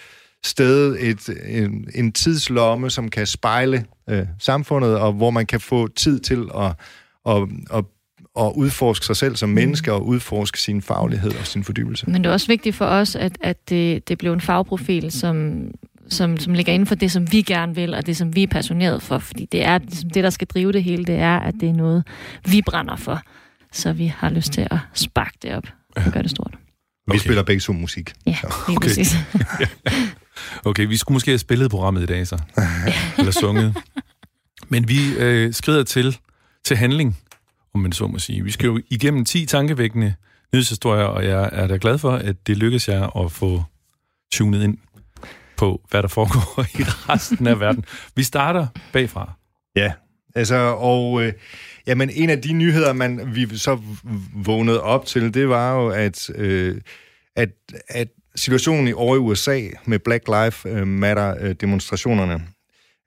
sted, 0.45 0.97
et, 1.01 1.29
en, 1.47 1.89
en 1.95 2.13
tidslomme, 2.13 2.91
som 2.91 3.09
kan 3.09 3.27
spejle 3.27 3.85
øh, 4.11 4.27
samfundet, 4.39 4.99
og 4.99 5.13
hvor 5.13 5.31
man 5.31 5.47
kan 5.47 5.61
få 5.61 5.89
tid 5.89 6.21
til 6.21 6.49
at, 6.59 6.73
at, 7.29 7.43
at, 7.75 7.85
at 8.39 8.53
udforske 8.55 9.07
sig 9.07 9.17
selv 9.17 9.37
som 9.37 9.49
menneske, 9.49 9.93
og 9.93 10.07
udforske 10.07 10.61
sin 10.61 10.83
faglighed 10.83 11.31
og 11.41 11.47
sin 11.47 11.65
fordybelse. 11.65 12.07
Men 12.11 12.25
det 12.25 12.31
er 12.31 12.33
også 12.33 12.47
vigtigt 12.47 12.77
for 12.77 12.85
os, 12.85 13.17
at, 13.17 13.39
at 13.41 13.69
det, 13.69 14.09
det 14.09 14.19
blev 14.19 14.33
en 14.33 14.41
fagprofil, 14.41 15.11
som, 15.13 15.65
som, 16.09 16.39
som 16.39 16.55
ligger 16.55 16.73
inden 16.73 16.87
for 16.87 16.95
det, 16.95 17.13
som 17.13 17.33
vi 17.33 17.43
gerne 17.43 17.75
vil, 17.75 17.95
og 17.95 18.07
det, 18.07 18.17
som 18.17 18.37
vi 18.37 18.43
er 18.43 18.47
passioneret 18.47 19.03
for. 19.03 19.19
Fordi 19.19 19.45
det 19.53 19.65
er 19.65 19.79
ligesom 19.79 20.11
det, 20.11 20.25
der 20.25 20.31
skal 20.31 20.47
drive 20.47 20.73
det 20.73 20.85
hele, 20.85 21.05
det 21.05 21.15
er, 21.15 21.37
at 21.39 21.55
det 21.61 21.69
er 21.69 21.73
noget, 21.73 22.05
vi 22.49 22.63
brænder 22.67 22.97
for. 22.97 23.21
Så 23.73 23.93
vi 23.93 24.07
har 24.17 24.31
lyst 24.31 24.53
til 24.53 24.67
at 24.71 24.79
sparke 24.95 25.39
det 25.43 25.55
op 25.55 25.65
og 25.97 26.03
gøre 26.13 26.23
det 26.23 26.31
stort. 26.31 26.55
Vi 27.07 27.11
Okay. 27.11 27.19
spiller 27.19 27.43
begge 27.43 27.61
to 27.61 27.73
musik. 27.73 28.13
Ja, 28.27 28.37
lige 28.69 28.77
okay. 28.77 28.89
præcis. 28.89 29.17
Okay, 30.65 30.87
vi 30.87 30.97
skulle 30.97 31.15
måske 31.15 31.31
have 31.31 31.39
spillet 31.39 31.71
programmet 31.71 32.03
i 32.03 32.07
dag 32.07 32.27
så. 32.27 32.39
Eller 33.19 33.33
sunget. 33.33 33.77
Men 34.69 34.89
vi 34.89 35.15
øh, 35.19 35.53
skrider 35.53 35.83
til, 35.83 36.19
til 36.65 36.77
handling, 36.77 37.19
om 37.75 37.81
man 37.81 37.93
så 37.93 38.07
må 38.07 38.19
sige. 38.19 38.45
Vi 38.45 38.51
skal 38.51 38.67
jo 38.67 38.81
igennem 38.91 39.25
10 39.25 39.47
tankevækkende 39.47 40.15
nyhedshistorier, 40.53 41.05
og 41.05 41.25
jeg 41.25 41.49
er 41.53 41.67
da 41.67 41.79
glad 41.81 41.99
for, 41.99 42.13
at 42.13 42.37
det 42.47 42.57
lykkes 42.57 42.89
jer 42.89 43.25
at 43.25 43.33
få 43.33 43.65
tunet 44.33 44.63
ind 44.63 44.79
på, 45.57 45.81
hvad 45.91 46.03
der 46.03 46.09
foregår 46.09 46.63
i 46.81 46.83
resten 46.83 47.47
af 47.47 47.61
verden. 47.61 47.85
Vi 48.17 48.23
starter 48.23 48.67
bagfra. 48.93 49.33
Ja, 49.77 49.93
altså, 50.35 50.57
og 50.79 51.23
øh, 51.23 51.33
jamen, 51.87 52.11
en 52.11 52.31
af 52.31 52.43
de 52.43 52.53
nyheder, 52.53 52.93
man 52.93 53.35
vi 53.35 53.59
så 53.59 53.81
vågnede 54.35 54.83
op 54.83 55.07
til, 55.07 55.35
det 55.35 55.49
var 55.49 55.75
jo, 55.75 55.89
at, 55.89 56.31
øh, 56.35 56.81
at, 57.37 57.49
at 57.89 58.09
situationen 58.37 58.89
i 58.89 58.93
over 58.93 59.17
i 59.17 59.19
USA 59.19 59.61
med 59.85 59.99
Black 59.99 60.29
Lives 60.29 60.87
Matter 60.87 61.53
demonstrationerne, 61.53 62.43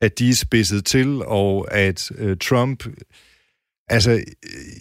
at 0.02 0.20
de 0.20 0.30
er 0.30 0.36
spidset 0.36 0.86
til, 0.86 1.22
og 1.26 1.68
at 1.72 2.12
øh, 2.18 2.38
Trump 2.38 2.84
altså 3.90 4.24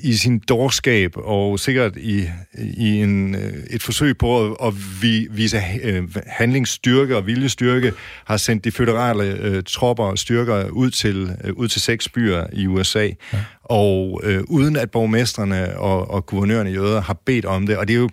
i 0.02 0.14
sin 0.14 0.38
dårskab, 0.38 1.12
og 1.16 1.60
sikkert 1.60 1.96
i, 1.96 2.28
i 2.58 3.02
en, 3.02 3.34
øh, 3.34 3.52
et 3.70 3.82
forsøg 3.82 4.18
på 4.18 4.44
at, 4.44 4.56
at 4.66 4.74
vi, 5.02 5.28
vise 5.30 5.62
øh, 5.82 6.04
handlingsstyrke 6.26 7.16
og 7.16 7.26
viljestyrke, 7.26 7.92
har 8.24 8.36
sendt 8.36 8.64
de 8.64 8.72
føderale 8.72 9.24
øh, 9.24 9.62
tropper 9.62 10.04
og 10.04 10.18
styrker 10.18 10.68
ud 10.68 10.90
til, 10.90 11.36
øh, 11.44 11.52
ud 11.52 11.68
til 11.68 11.80
seks 11.80 12.08
byer 12.08 12.46
i 12.52 12.66
USA, 12.66 13.08
ja. 13.32 13.38
og 13.62 14.20
øh, 14.24 14.42
uden 14.48 14.76
at 14.76 14.90
borgmestrene 14.90 15.78
og, 15.78 16.10
og 16.10 16.26
guvernørerne 16.26 16.70
i 16.70 16.74
jøder 16.74 17.00
har 17.00 17.14
bedt 17.26 17.44
om 17.44 17.66
det, 17.66 17.76
og 17.76 17.88
det 17.88 17.94
er 17.94 18.00
jo 18.00 18.10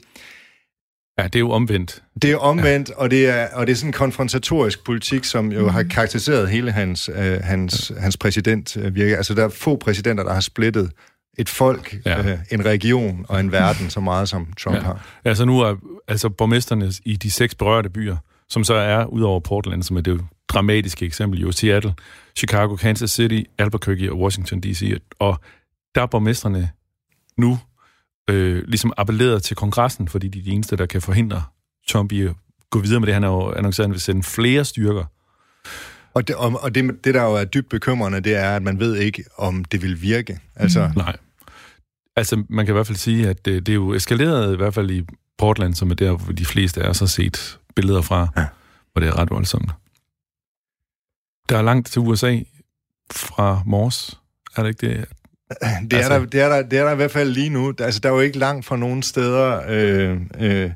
Ja, 1.17 1.23
det 1.23 1.35
er 1.35 1.39
jo 1.39 1.51
omvendt. 1.51 2.03
det 2.21 2.31
er 2.31 2.37
omvendt, 2.37 2.89
ja. 2.89 2.95
og, 2.95 3.11
det 3.11 3.29
er, 3.29 3.47
og 3.53 3.67
det 3.67 3.73
er 3.73 3.75
sådan 3.77 3.89
en 3.89 3.93
konfrontatorisk 3.93 4.85
politik, 4.85 5.23
som 5.23 5.51
jo 5.51 5.61
mm. 5.61 5.69
har 5.69 5.83
karakteriseret 5.83 6.49
hele 6.49 6.71
hans, 6.71 7.09
øh, 7.15 7.39
hans, 7.43 7.91
hans 7.99 8.17
præsidentvirke. 8.17 9.17
Altså, 9.17 9.33
der 9.33 9.43
er 9.43 9.49
få 9.49 9.75
præsidenter, 9.75 10.23
der 10.23 10.33
har 10.33 10.41
splittet 10.41 10.91
et 11.37 11.49
folk, 11.49 11.95
Ja. 12.05 12.21
ja. 12.21 12.31
øh, 12.31 12.39
en 12.51 12.65
region 12.65 13.25
og 13.29 13.39
en 13.39 13.51
verden 13.51 13.89
så 13.89 13.99
meget, 13.99 14.29
som 14.29 14.47
Trump 14.59 14.75
Ja. 14.75 14.81
ja. 14.81 14.85
har. 14.85 15.05
Altså 15.25 15.45
nu 15.45 15.59
er 15.59 15.75
altså 16.07 16.29
borgmesterne 16.29 16.91
i 17.05 17.15
de 17.15 17.31
seks 17.31 17.55
berørte 17.55 17.89
byer, 17.89 18.17
som 18.49 18.63
så 18.63 18.73
er 18.73 19.05
ud 19.05 19.21
over 19.21 19.39
Portland, 19.39 19.83
som 19.83 19.97
er 19.97 20.01
det 20.01 20.21
dramatiske 20.47 21.05
eksempel, 21.05 21.39
jo 21.41 21.51
Seattle, 21.51 21.93
Chicago, 22.37 22.75
Kansas 22.75 23.11
City, 23.11 23.41
Albuquerque 23.57 24.11
og 24.11 24.19
Washington 24.19 24.61
D.C. 24.61 25.01
Og 25.19 25.39
der 25.95 26.01
er 26.01 26.05
borgmesterne 26.05 26.69
nu 27.37 27.59
øh, 28.29 28.63
ligesom 28.67 28.93
appelleret 28.97 29.43
til 29.43 29.55
kongressen, 29.55 30.07
fordi 30.07 30.27
de 30.27 30.39
er 30.39 30.43
de 30.43 30.49
eneste, 30.49 30.75
der 30.75 30.85
kan 30.85 31.01
forhindre 31.01 31.43
Trump 31.87 32.11
i 32.11 32.21
at 32.21 32.35
gå 32.69 32.79
videre 32.79 32.99
med 32.99 33.07
det. 33.07 33.13
Han 33.13 33.23
har 33.23 33.29
jo 33.29 33.51
annonceret, 33.51 33.83
at 33.83 33.87
han 33.87 33.93
vil 33.93 34.01
sende 34.01 34.23
flere 34.23 34.65
styrker. 34.65 35.05
Og, 36.13 36.27
det, 36.27 36.35
og, 36.35 36.59
og 36.61 36.75
det, 36.75 37.03
det, 37.03 37.13
der 37.13 37.23
jo 37.23 37.33
er 37.33 37.45
dybt 37.45 37.69
bekymrende, 37.69 38.19
det 38.19 38.35
er, 38.35 38.55
at 38.55 38.63
man 38.63 38.79
ved 38.79 38.95
ikke, 38.95 39.23
om 39.37 39.65
det 39.65 39.81
vil 39.81 40.01
virke. 40.01 40.39
Altså, 40.55 40.87
mm. 40.87 40.93
Nej. 40.97 41.15
Altså, 42.15 42.43
man 42.49 42.65
kan 42.65 42.73
i 42.73 42.75
hvert 42.75 42.87
fald 42.87 42.97
sige, 42.97 43.29
at 43.29 43.45
det, 43.45 43.65
det 43.65 43.71
er 43.71 43.75
jo 43.75 43.93
eskaleret, 43.93 44.53
i 44.53 44.57
hvert 44.57 44.73
fald 44.73 44.91
i 44.91 45.05
Portland, 45.37 45.75
som 45.75 45.91
er 45.91 45.95
der, 45.95 46.11
hvor 46.11 46.33
de 46.33 46.45
fleste 46.45 46.83
af 46.83 46.89
os 46.89 46.99
har 46.99 47.05
set 47.05 47.59
billeder 47.75 48.01
fra, 48.01 48.27
ja. 48.37 48.45
hvor 48.91 48.99
det 48.99 49.09
er 49.09 49.17
ret 49.17 49.29
voldsomt. 49.29 49.71
Der 51.49 51.57
er 51.57 51.61
langt 51.61 51.87
til 51.87 51.99
USA 51.99 52.39
fra 53.11 53.61
Mors, 53.65 54.19
er 54.55 54.63
det 54.63 54.69
ikke 54.69 54.87
det? 54.87 55.05
Det 55.91 55.93
er, 55.93 55.97
altså, 55.97 56.19
der, 56.19 56.25
det, 56.25 56.41
er 56.41 56.49
der, 56.49 56.61
det 56.61 56.79
er 56.79 56.83
der 56.83 56.91
i 56.91 56.95
hvert 56.95 57.11
fald 57.11 57.29
lige 57.29 57.49
nu. 57.49 57.73
Altså, 57.79 57.99
der 57.99 58.09
er 58.09 58.13
jo 58.13 58.19
ikke 58.19 58.37
langt 58.37 58.65
fra 58.65 58.77
nogen 58.77 59.03
steder 59.03 59.61
øh, 59.69 60.17
øh, 60.39 60.71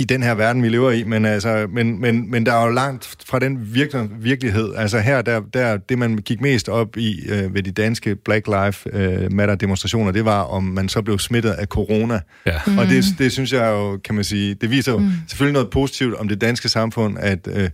i 0.00 0.04
den 0.04 0.22
her 0.22 0.34
verden, 0.34 0.62
vi 0.62 0.68
lever 0.68 0.90
i, 0.90 1.04
men, 1.04 1.24
altså, 1.24 1.66
men, 1.70 2.00
men, 2.00 2.30
men 2.30 2.46
der 2.46 2.52
er 2.52 2.64
jo 2.66 2.70
langt 2.70 3.16
fra 3.26 3.38
den 3.38 3.74
virkelig, 3.74 4.08
virkelighed. 4.18 4.74
Altså 4.74 4.98
her, 4.98 5.22
der, 5.22 5.40
der, 5.40 5.76
det 5.76 5.98
man 5.98 6.16
gik 6.16 6.40
mest 6.40 6.68
op 6.68 6.96
i 6.96 7.28
øh, 7.28 7.54
ved 7.54 7.62
de 7.62 7.70
danske 7.72 8.16
Black 8.16 8.46
Lives 8.46 8.86
øh, 8.92 9.32
Matter-demonstrationer, 9.32 10.10
det 10.10 10.24
var, 10.24 10.42
om 10.42 10.64
man 10.64 10.88
så 10.88 11.02
blev 11.02 11.18
smittet 11.18 11.50
af 11.50 11.66
corona. 11.66 12.20
Ja. 12.46 12.60
Mm. 12.66 12.78
Og 12.78 12.86
det, 12.86 13.04
det 13.18 13.32
synes 13.32 13.52
jeg 13.52 13.70
jo, 13.70 13.96
kan 14.04 14.14
man 14.14 14.24
sige, 14.24 14.54
det 14.54 14.70
viser 14.70 14.92
jo 14.92 14.98
mm. 14.98 15.10
selvfølgelig 15.28 15.52
noget 15.52 15.70
positivt 15.70 16.14
om 16.14 16.28
det 16.28 16.40
danske 16.40 16.68
samfund, 16.68 17.18
at, 17.18 17.48
øh, 17.50 17.70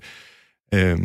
øh, 0.75 0.99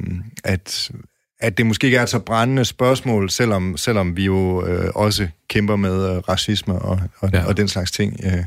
at 0.44 0.92
at 1.40 1.58
det 1.58 1.66
måske 1.66 1.86
ikke 1.86 1.98
er 1.98 2.04
et 2.04 2.10
så 2.10 2.20
brændende 2.20 2.66
spørgsmål, 2.66 3.30
selvom, 3.30 3.78
selvom 3.78 4.18
vi 4.18 4.26
jo 4.26 4.66
øh, 4.66 4.92
også 4.96 5.28
kæmper 5.48 5.76
med 5.76 6.16
øh, 6.16 6.18
racisme 6.18 6.74
og, 6.74 7.02
og, 7.20 7.30
ja. 7.34 7.46
og 7.46 7.58
den 7.58 7.68
slags 7.68 7.92
ting, 7.92 8.20
øh, 8.24 8.44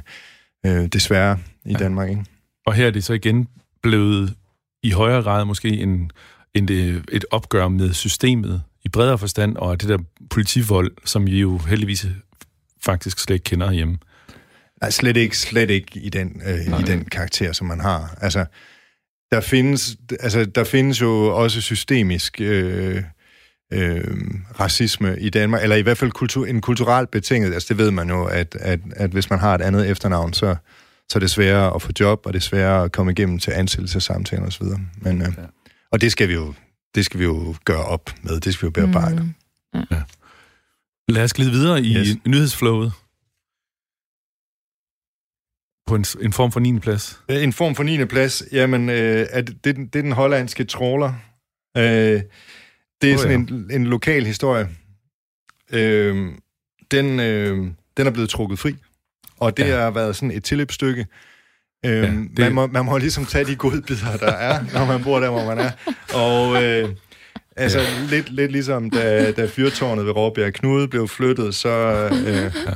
øh, 0.66 0.86
desværre 0.86 1.38
i 1.64 1.72
ja. 1.72 1.78
Danmark. 1.78 2.10
Ikke? 2.10 2.24
Og 2.66 2.74
her 2.74 2.86
er 2.86 2.90
det 2.90 3.04
så 3.04 3.12
igen 3.12 3.48
blevet 3.82 4.34
i 4.82 4.90
højere 4.90 5.22
grad 5.22 5.44
måske 5.44 5.68
en, 5.68 6.10
en 6.54 6.68
det, 6.68 7.04
et 7.12 7.24
opgør 7.30 7.68
med 7.68 7.92
systemet 7.92 8.62
i 8.84 8.88
bredere 8.88 9.18
forstand, 9.18 9.56
og 9.56 9.80
det 9.80 9.88
der 9.88 9.98
politivold, 10.30 10.92
som 11.04 11.26
vi 11.26 11.40
jo 11.40 11.58
heldigvis 11.58 12.06
faktisk 12.82 13.18
slet 13.18 13.34
ikke 13.34 13.44
kender 13.44 13.72
hjemme. 13.72 13.98
Nej, 14.80 14.90
slet 14.90 15.16
ikke, 15.16 15.38
slet 15.38 15.70
ikke 15.70 16.00
i 16.00 16.08
den, 16.08 16.42
øh, 16.46 16.80
i 16.80 16.82
den 16.82 17.04
karakter, 17.04 17.52
som 17.52 17.66
man 17.66 17.80
har. 17.80 18.18
Altså, 18.20 18.44
der 19.32 19.40
findes, 19.40 19.96
altså, 20.20 20.44
der 20.44 20.64
findes 20.64 21.00
jo 21.00 21.26
også 21.26 21.60
systemisk 21.60 22.40
øh, 22.40 23.02
øh, 23.72 24.04
racisme 24.60 25.16
i 25.20 25.30
Danmark, 25.30 25.62
eller 25.62 25.76
i 25.76 25.82
hvert 25.82 25.98
fald 25.98 26.10
kultur, 26.10 26.46
en 26.46 26.60
kulturelt 26.60 27.10
betinget, 27.10 27.54
altså 27.54 27.68
det 27.68 27.78
ved 27.78 27.90
man 27.90 28.08
jo, 28.08 28.24
at, 28.24 28.56
at, 28.60 28.80
at 28.96 29.10
hvis 29.10 29.30
man 29.30 29.38
har 29.38 29.54
et 29.54 29.60
andet 29.60 29.90
efternavn, 29.90 30.32
så, 30.32 30.56
så 31.08 31.18
er 31.18 31.20
det 31.20 31.30
sværere 31.30 31.74
at 31.74 31.82
få 31.82 31.92
job, 32.00 32.26
og 32.26 32.32
det 32.32 32.38
er 32.38 32.42
sværere 32.42 32.84
at 32.84 32.92
komme 32.92 33.12
igennem 33.12 33.38
til 33.38 33.50
ansættelsessamtaler 33.50 34.46
osv. 34.46 34.66
Men, 34.96 35.22
øh, 35.22 35.28
ja. 35.38 35.42
Og 35.90 36.00
det 36.00 36.12
skal 36.12 36.28
vi 36.28 36.34
jo 36.34 36.54
det 36.94 37.04
skal 37.04 37.20
vi 37.20 37.24
jo 37.24 37.54
gøre 37.64 37.84
op 37.84 38.10
med, 38.22 38.40
det 38.40 38.54
skal 38.54 38.66
vi 38.66 38.66
jo 38.66 38.86
bearbejde. 38.86 39.22
Mm. 39.22 39.34
Ja. 39.74 39.80
Ja. 39.90 40.02
Lad 41.08 41.24
os 41.24 41.32
glide 41.32 41.50
videre 41.50 41.82
i 41.82 41.96
yes. 41.96 42.16
nyhedsflowet 42.26 42.92
på 45.92 45.96
en, 45.96 46.04
en 46.20 46.32
form 46.32 46.52
for 46.52 46.60
9. 46.60 46.78
plads? 46.78 47.20
En 47.28 47.52
form 47.52 47.74
for 47.74 47.82
9. 47.82 48.04
plads, 48.04 48.42
jamen, 48.52 48.88
øh, 48.88 49.26
er 49.30 49.40
det, 49.40 49.64
det, 49.64 49.96
er 49.96 50.02
den 50.02 50.12
hollandske 50.12 50.64
tråler. 50.64 51.12
Øh, 51.76 51.82
det 53.02 53.10
er 53.10 53.14
oh, 53.14 53.20
sådan 53.20 53.48
ja. 53.48 53.54
en, 53.54 53.70
en 53.70 53.86
lokal 53.86 54.26
historie. 54.26 54.68
Øh, 55.72 56.28
den, 56.90 57.20
øh, 57.20 57.56
den 57.96 58.06
er 58.06 58.10
blevet 58.10 58.30
trukket 58.30 58.58
fri, 58.58 58.74
og 59.38 59.56
det 59.56 59.68
ja. 59.68 59.80
har 59.80 59.90
været 59.90 60.16
sådan 60.16 60.30
et 60.30 60.44
tilløbsstykke. 60.44 61.06
Øh, 61.86 61.92
ja, 61.92 62.06
det... 62.06 62.38
man, 62.38 62.52
må, 62.52 62.66
man 62.66 62.84
må 62.84 62.98
ligesom 62.98 63.26
tage 63.26 63.44
de 63.44 63.56
gode 63.56 63.82
bidder, 63.82 64.16
der 64.16 64.32
er, 64.32 64.64
når 64.74 64.84
man 64.84 65.02
bor 65.04 65.20
der, 65.20 65.30
hvor 65.30 65.44
man 65.44 65.58
er. 65.58 65.70
Og... 66.14 66.62
Øh, 66.64 66.88
Altså, 67.56 67.78
ja. 67.80 67.86
lidt, 68.08 68.30
lidt 68.30 68.52
ligesom 68.52 68.90
da, 68.90 69.32
da 69.32 69.46
fyrtårnet 69.46 70.06
ved 70.06 70.16
Råbjerg 70.16 70.52
Knude 70.52 70.88
blev 70.88 71.08
flyttet, 71.08 71.54
så, 71.54 71.68
øh, 72.26 72.74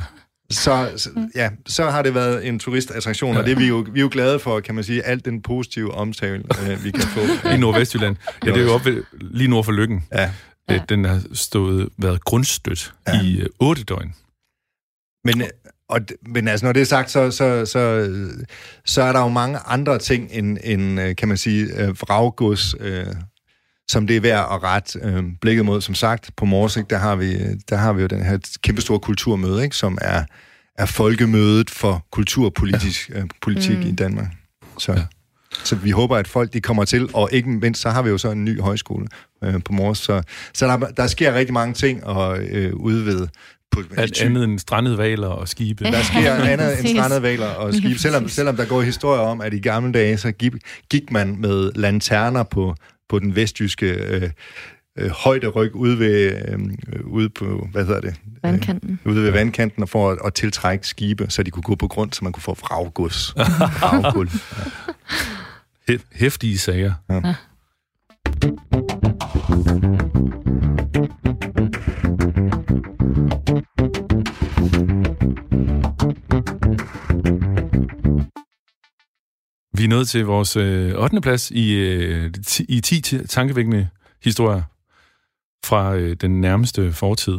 så, 0.51 0.93
så, 0.97 1.11
ja, 1.35 1.51
så 1.67 1.91
har 1.91 2.03
det 2.03 2.15
været 2.15 2.47
en 2.47 2.59
turistattraktion, 2.59 3.33
ja. 3.33 3.39
og 3.39 3.47
det 3.47 3.53
er 3.53 3.57
vi, 3.57 3.67
jo, 3.67 3.87
vi 3.93 4.01
er 4.01 4.03
jo 4.03 4.09
glade 4.13 4.39
for, 4.39 4.61
kan 4.61 4.75
man 4.75 4.85
sige, 4.85 5.03
alt 5.03 5.25
den 5.25 5.43
positive 5.43 5.95
omtale, 5.95 6.43
øh, 6.63 6.85
vi 6.85 6.91
kan 6.91 7.03
få. 7.03 7.21
I 7.55 7.57
Nordvestjylland. 7.57 8.17
Ja, 8.45 8.51
det 8.51 8.61
er 8.61 8.65
jo 8.65 8.73
op 8.73 8.85
ved, 8.85 9.03
lige 9.21 9.49
nord 9.49 9.65
for 9.65 9.73
Lykken. 9.73 10.05
Ja. 10.13 10.31
ja. 10.71 10.81
Den 10.89 11.05
har 11.05 11.23
stået, 11.33 11.89
været 11.99 12.25
grundstødt 12.25 12.95
ja. 13.09 13.23
i 13.23 13.37
øh, 13.41 13.47
otte 13.61 13.85
døgn. 13.85 14.15
Men, 15.25 15.43
og, 15.89 16.01
men 16.27 16.49
altså, 16.49 16.67
når 16.67 16.73
det 16.73 16.83
er 16.83 16.87
sagt, 16.87 17.11
så, 17.11 17.31
så, 17.31 17.67
så, 17.67 18.11
så 18.85 19.03
er 19.03 19.13
der 19.13 19.21
jo 19.21 19.29
mange 19.29 19.59
andre 19.59 19.99
ting 19.99 20.29
end, 20.33 20.59
end 20.65 21.01
øh, 21.01 21.17
kan 21.17 21.29
man 21.29 21.37
sige, 21.37 21.65
øh, 21.65 21.89
vraggods, 21.89 22.75
øh, 22.81 23.07
som 23.89 24.07
det 24.07 24.17
er 24.17 24.21
værd 24.21 24.49
at 24.53 24.63
rette 24.63 24.99
øh, 25.03 25.25
blikket 25.41 25.65
mod. 25.65 25.81
Som 25.81 25.95
sagt, 25.95 26.31
på 26.37 26.45
Morsik, 26.45 26.91
der 26.91 26.99
har 26.99 27.17
vi, 27.17 27.37
der 27.69 27.77
har 27.77 27.93
vi 27.93 28.03
jo 28.03 28.07
den 28.07 28.23
her 28.23 28.39
kæmpestore 28.63 29.01
kulturmøde, 29.01 29.65
ikke, 29.65 29.77
som 29.77 29.99
er, 30.01 30.25
er 30.79 30.87
folkemødet 30.87 31.71
for 31.71 32.07
kulturpolitisk 32.11 33.11
ja. 33.11 33.19
øh, 33.19 33.27
politik 33.43 33.79
mm. 33.79 33.87
i 33.87 33.93
Danmark. 33.93 34.29
Så, 34.79 34.93
ja. 34.93 35.03
så 35.65 35.77
vi 35.77 35.91
håber, 35.91 36.17
at 36.17 36.29
folk 36.29 36.53
de 36.53 36.61
kommer 36.61 36.85
til, 36.85 37.09
og 37.15 37.29
ikke 37.33 37.49
mindst, 37.49 37.83
så 37.83 37.91
har 37.91 38.03
vi 38.03 38.11
jo 38.11 38.19
så 38.19 38.31
en 38.31 38.45
ny 38.45 38.61
højskole 38.61 39.07
øh, 39.45 39.63
på 39.65 39.73
Mors. 39.73 39.99
Så, 39.99 40.23
så 40.55 40.67
der, 40.67 40.77
der 40.77 41.07
sker 41.07 41.35
rigtig 41.35 41.55
mange 41.55 41.75
ting 41.75 42.05
og 42.05 42.39
øh, 42.39 42.75
udvide 42.75 43.29
på, 43.71 43.83
Alt 43.97 44.23
andet 44.23 44.45
end 44.45 44.59
strandede 44.59 44.99
valer 44.99 45.29
og 45.29 45.49
skibe. 45.49 45.85
Der 45.85 46.03
sker 46.03 46.35
andet 46.53 46.81
end 46.81 46.89
strandede 46.89 47.23
valer 47.23 47.47
og 47.47 47.75
skibe. 47.75 47.99
Selvom, 47.99 48.29
selvom 48.29 48.57
der 48.57 48.65
går 48.65 48.83
historier 48.83 49.21
om, 49.21 49.41
at 49.41 49.55
i 49.55 49.59
gamle 49.59 49.93
dage, 49.93 50.19
så 50.19 50.33
gik, 50.33 50.53
gik 50.91 51.11
man 51.11 51.37
med 51.41 51.73
lanterner 51.75 52.43
på 52.43 52.75
på 53.09 53.19
den 53.19 53.37
vestjyske 53.37 53.87
øh, 53.87 54.31
øh, 54.99 55.11
højderyg 55.11 55.75
ude 55.75 55.99
ved 55.99 56.43
øh, 56.49 56.59
ude 57.05 57.29
på 57.29 57.69
hvad 57.73 57.85
hedder 57.85 58.01
det? 58.01 58.15
Vandkanten. 58.43 59.01
Øh, 59.05 59.13
ude 59.13 59.23
ved 59.23 59.31
vandkanten 59.31 59.83
og 59.83 59.89
for 59.89 60.11
at, 60.11 60.19
at 60.25 60.35
tiltrække 60.35 60.87
skibe, 60.87 61.27
så 61.29 61.43
de 61.43 61.51
kunne 61.51 61.63
gå 61.63 61.75
på 61.75 61.89
grund, 61.89 62.13
så 62.13 62.25
man 62.25 62.33
kunne 62.33 62.43
få 62.43 62.55
vraggods. 62.55 63.35
Vragguld. 63.37 64.31
Ja. 65.89 65.97
Hæftige 66.13 66.59
sager. 66.59 66.93
Ja. 67.11 67.15
ja. 67.15 67.35
Vi 79.77 79.85
er 79.85 79.89
nået 79.89 80.09
til 80.09 80.25
vores 80.25 80.57
øh, 80.57 80.95
8. 80.95 81.21
plads 81.21 81.51
i, 81.51 81.75
øh, 81.75 82.31
i 82.69 82.81
10 82.81 83.01
tankevækkende 83.27 83.89
historier 84.25 84.63
fra 85.65 85.97
øh, 85.97 86.17
den 86.21 86.41
nærmeste 86.41 86.93
fortid. 86.93 87.39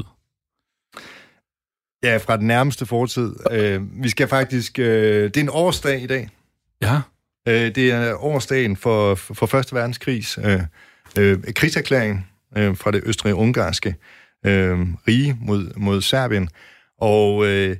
Ja, 2.03 2.17
fra 2.17 2.37
den 2.37 2.47
nærmeste 2.47 2.85
fortid. 2.85 3.35
Øh, 3.51 4.03
vi 4.03 4.09
skal 4.09 4.27
faktisk... 4.27 4.79
Øh, 4.79 5.23
det 5.23 5.37
er 5.37 5.41
en 5.41 5.49
årsdag 5.49 6.01
i 6.01 6.07
dag. 6.07 6.29
Ja. 6.81 7.01
Øh, 7.47 7.75
det 7.75 7.91
er 7.91 8.23
årsdagen 8.23 8.75
for, 8.75 9.15
for 9.15 9.45
Første 9.45 9.75
Verdenskrigs 9.75 10.39
øh, 10.43 10.61
øh, 11.19 11.53
krigserklæring 11.55 12.29
øh, 12.57 12.77
fra 12.77 12.91
det 12.91 13.01
østrig-ungarske 13.05 13.95
øh, 14.45 14.79
rige 15.07 15.37
mod, 15.41 15.71
mod 15.75 16.01
Serbien. 16.01 16.49
Og... 16.97 17.45
Øh, 17.45 17.77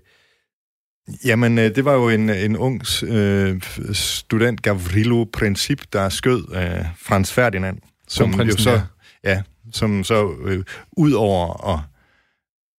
Jamen, 1.26 1.58
øh, 1.58 1.76
det 1.76 1.86
var 1.86 1.94
jo 1.94 2.10
en, 2.10 2.30
en 2.30 2.58
ung 2.58 2.82
øh, 3.04 3.62
student, 3.94 4.62
Gavrilo 4.62 5.24
Princip, 5.34 5.82
der 5.94 6.10
skød 6.10 6.56
øh, 6.56 6.86
Frans 6.98 7.34
Ferdinand, 7.34 7.78
som 8.08 8.42
jo 8.42 8.58
så, 8.58 8.72
ja. 8.72 8.82
ja, 9.24 9.42
som 9.72 10.04
så 10.04 10.34
øh, 10.44 10.64
ud 10.92 11.12
over 11.12 11.74
at 11.74 11.80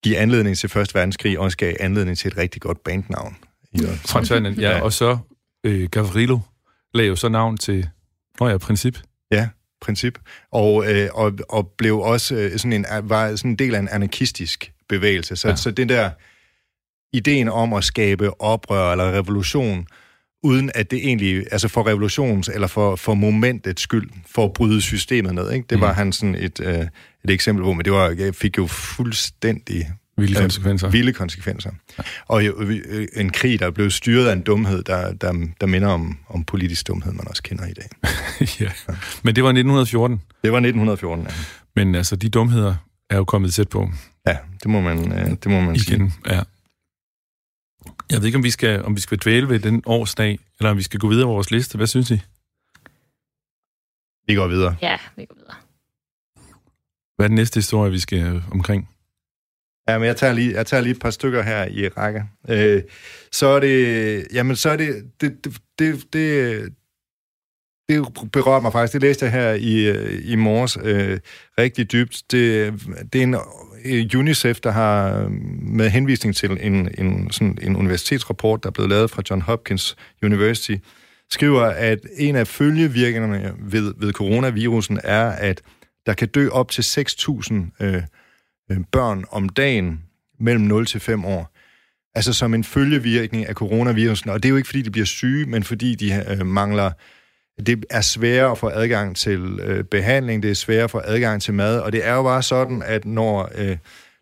give 0.03 0.17
anledning 0.17 0.57
til 0.57 0.69
Første 0.69 0.95
Verdenskrig, 0.95 1.39
også 1.39 1.57
gav 1.57 1.75
anledning 1.79 2.17
til 2.17 2.27
et 2.27 2.37
rigtig 2.37 2.61
godt 2.61 2.83
bandnavn. 2.83 3.37
Frans 4.05 4.29
Ferdinand, 4.29 4.59
ja, 4.59 4.71
ja. 4.71 4.81
og 4.81 4.93
så 4.93 5.17
øh, 5.63 5.89
Gavrilo 5.89 6.39
lagde 6.93 7.07
jo 7.07 7.15
så 7.15 7.29
navn 7.29 7.57
til, 7.57 7.89
nå 8.39 8.47
ja, 8.47 8.57
Princip. 8.57 8.97
Ja, 9.31 9.49
Princip, 9.81 10.19
og, 10.51 10.91
øh, 10.91 11.09
og, 11.13 11.33
og 11.49 11.73
blev 11.77 11.99
også 11.99 12.35
øh, 12.35 12.51
sådan 12.51 12.73
en, 12.73 12.85
var 13.03 13.35
sådan 13.35 13.51
en 13.51 13.55
del 13.55 13.75
af 13.75 13.79
en 13.79 13.89
anarkistisk 13.91 14.73
bevægelse. 14.89 15.35
Så, 15.35 15.47
ja. 15.47 15.55
så 15.55 15.71
det 15.71 15.89
der 15.89 16.09
ideen 17.13 17.49
om 17.49 17.73
at 17.73 17.83
skabe 17.83 18.41
oprør 18.41 18.91
eller 18.91 19.11
revolution, 19.11 19.87
uden 20.43 20.71
at 20.75 20.91
det 20.91 20.99
egentlig, 21.07 21.45
altså 21.51 21.67
for 21.67 21.87
revolutions 21.87 22.49
eller 22.53 22.67
for, 22.67 22.95
for 22.95 23.13
momentets 23.13 23.81
skyld, 23.81 24.09
for 24.31 24.45
at 24.45 24.53
bryde 24.53 24.81
systemet 24.81 25.35
ned. 25.35 25.51
Ikke? 25.51 25.65
Det 25.69 25.81
var 25.81 25.91
mm. 25.91 25.95
han 25.95 26.11
sådan 26.11 26.35
et, 26.35 26.59
øh, 26.59 26.79
et 27.23 27.29
eksempel 27.29 27.63
på, 27.63 27.73
men 27.73 27.85
det 27.85 27.93
var, 27.93 28.09
jeg 28.09 28.35
fik 28.35 28.57
jo 28.57 28.67
fuldstændig 28.67 29.87
Vilde 30.19 30.35
øh, 30.35 30.41
konsekvenser. 30.41 30.87
Øh, 30.87 30.93
vilde 30.93 31.13
konsekvenser. 31.13 31.71
Ja. 31.97 32.03
Og 32.27 32.45
jo, 32.45 32.61
øh, 32.61 33.07
en 33.15 33.29
krig, 33.29 33.59
der 33.59 33.71
blev 33.71 33.91
styret 33.91 34.27
af 34.27 34.33
en 34.33 34.41
dumhed, 34.41 34.83
der, 34.83 35.13
der, 35.13 35.47
der 35.61 35.67
minder 35.67 35.87
om, 35.87 36.17
om 36.27 36.43
politisk 36.43 36.87
dumhed, 36.87 37.13
man 37.13 37.27
også 37.27 37.43
kender 37.43 37.65
i 37.65 37.73
dag. 37.73 37.89
ja. 38.39 38.45
ja. 38.89 38.95
Men 39.23 39.35
det 39.35 39.43
var 39.43 39.49
1914? 39.49 40.21
Det 40.43 40.51
var 40.51 40.57
1914, 40.57 41.25
ja. 41.25 41.33
Men 41.75 41.95
altså, 41.95 42.15
de 42.15 42.29
dumheder 42.29 42.75
er 43.09 43.17
jo 43.17 43.23
kommet 43.23 43.53
tæt 43.53 43.69
på. 43.69 43.89
Ja, 44.27 44.37
det 44.63 44.71
må 44.71 44.81
man, 44.81 45.11
øh, 45.11 45.29
det 45.29 45.45
må 45.45 45.59
man 45.59 45.75
igen. 45.75 45.79
sige. 45.81 46.11
Ja. 46.29 46.41
Jeg 48.11 48.19
ved 48.19 48.25
ikke, 48.25 48.37
om 48.37 48.43
vi 48.43 48.49
skal, 48.49 48.85
om 48.85 48.95
vi 48.95 49.01
skal 49.01 49.17
dvæle 49.17 49.49
ved 49.49 49.59
den 49.59 49.83
årsdag, 49.85 50.39
eller 50.59 50.71
om 50.71 50.77
vi 50.77 50.83
skal 50.83 50.99
gå 50.99 51.07
videre 51.07 51.25
på 51.25 51.31
vores 51.31 51.51
liste. 51.51 51.77
Hvad 51.77 51.87
synes 51.87 52.11
I? 52.11 52.21
Vi 54.27 54.35
går 54.35 54.47
videre. 54.47 54.75
Ja, 54.81 54.97
vi 55.15 55.25
går 55.25 55.35
videre. 55.35 55.55
Hvad 57.15 57.25
er 57.25 57.27
den 57.27 57.35
næste 57.35 57.57
historie, 57.57 57.91
vi 57.91 57.99
skal 57.99 58.35
øh, 58.35 58.51
omkring? 58.51 58.89
Ja, 59.89 59.97
men 59.97 60.07
jeg 60.07 60.17
tager 60.17 60.33
lige, 60.33 60.53
jeg 60.53 60.65
tager 60.65 60.81
lige 60.81 60.91
et 60.91 60.99
par 60.99 61.09
stykker 61.09 61.41
her 61.41 61.65
i 61.65 61.87
række. 61.87 62.23
Øh, 62.49 62.83
så 63.31 63.47
er 63.47 63.59
det, 63.59 64.27
jamen 64.33 64.55
så 64.55 64.69
er 64.69 64.77
det, 64.77 65.11
det, 65.21 65.45
det, 65.45 65.61
det, 65.79 66.13
det, 66.13 66.73
det 67.89 68.31
berører 68.31 68.61
mig 68.61 68.71
faktisk. 68.71 68.93
Det 68.93 69.01
læste 69.01 69.25
jeg 69.25 69.31
her 69.31 69.53
i, 69.53 69.89
øh, 69.89 70.31
i 70.31 70.35
morges 70.35 70.77
øh, 70.83 71.19
rigtig 71.57 71.91
dybt. 71.91 72.23
Det, 72.31 72.73
det 73.13 73.19
er 73.19 73.23
en 73.23 73.33
øh, 73.33 73.39
Øh, 73.85 74.05
UNICEF, 74.15 74.59
der 74.59 74.71
har 74.71 75.19
øh, 75.19 75.31
med 75.61 75.89
henvisning 75.89 76.35
til 76.35 76.57
en, 76.61 76.89
en, 76.97 77.31
sådan 77.31 77.57
en 77.61 77.75
universitetsrapport, 77.75 78.63
der 78.63 78.69
er 78.69 78.71
blevet 78.71 78.89
lavet 78.89 79.11
fra 79.11 79.21
John 79.29 79.41
Hopkins 79.41 79.95
University, 80.23 80.75
skriver, 81.31 81.61
at 81.61 81.99
en 82.17 82.35
af 82.35 82.47
følgevirkningerne 82.47 83.53
ved, 83.59 83.93
ved 83.97 84.13
coronavirusen 84.13 84.99
er, 85.03 85.29
at 85.29 85.61
der 86.05 86.13
kan 86.13 86.27
dø 86.27 86.49
op 86.49 86.71
til 86.71 86.81
6.000 86.81 87.53
øh, 87.79 88.03
øh, 88.71 88.77
børn 88.91 89.25
om 89.31 89.49
dagen 89.49 90.03
mellem 90.39 90.63
0 90.63 90.85
til 90.85 90.99
5 90.99 91.25
år. 91.25 91.55
Altså 92.15 92.33
som 92.33 92.53
en 92.53 92.63
følgevirkning 92.63 93.47
af 93.47 93.53
coronavirusen. 93.53 94.29
Og 94.29 94.43
det 94.43 94.49
er 94.49 94.51
jo 94.51 94.57
ikke, 94.57 94.67
fordi 94.67 94.81
de 94.81 94.91
bliver 94.91 95.05
syge, 95.05 95.45
men 95.45 95.63
fordi 95.63 95.95
de 95.95 96.25
øh, 96.29 96.45
mangler... 96.45 96.91
Det 97.65 97.85
er 97.89 98.01
sværere 98.01 98.51
at 98.51 98.57
få 98.57 98.69
adgang 98.69 99.15
til 99.15 99.59
øh, 99.63 99.83
behandling, 99.83 100.43
det 100.43 100.51
er 100.51 100.55
sværere 100.55 100.83
at 100.83 100.91
få 100.91 101.01
adgang 101.03 101.41
til 101.41 101.53
mad, 101.53 101.79
og 101.79 101.91
det 101.91 102.07
er 102.07 102.13
jo 102.13 102.23
bare 102.23 102.43
sådan, 102.43 102.83
at 102.85 103.05
når, 103.05 103.51
øh, 103.55 103.77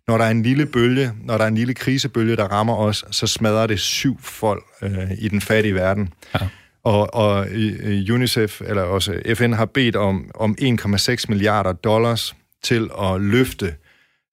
når 0.07 0.17
der 0.17 0.25
er 0.25 0.31
en 0.31 0.43
lille 0.43 0.65
bølge, 0.65 1.11
når 1.23 1.37
der 1.37 1.43
er 1.43 1.47
en 1.47 1.55
lille 1.55 1.73
krisebølge, 1.73 2.35
der 2.35 2.43
rammer 2.43 2.75
os, 2.75 3.05
så 3.11 3.27
smadrer 3.27 3.67
det 3.67 3.79
syv 3.79 4.17
folk 4.21 4.63
øh, 4.81 5.11
i 5.17 5.27
den 5.27 5.41
fattige 5.41 5.75
verden. 5.75 6.13
Ja. 6.35 6.47
Og, 6.83 7.13
og 7.13 7.47
øh, 7.49 8.13
UNICEF, 8.13 8.61
eller 8.61 8.81
også 8.81 9.21
FN, 9.35 9.53
har 9.53 9.65
bedt 9.65 9.95
om, 9.95 10.31
om 10.35 10.55
1,6 10.61 11.25
milliarder 11.29 11.73
dollars 11.73 12.35
til 12.63 12.89
at 13.01 13.21
løfte 13.21 13.73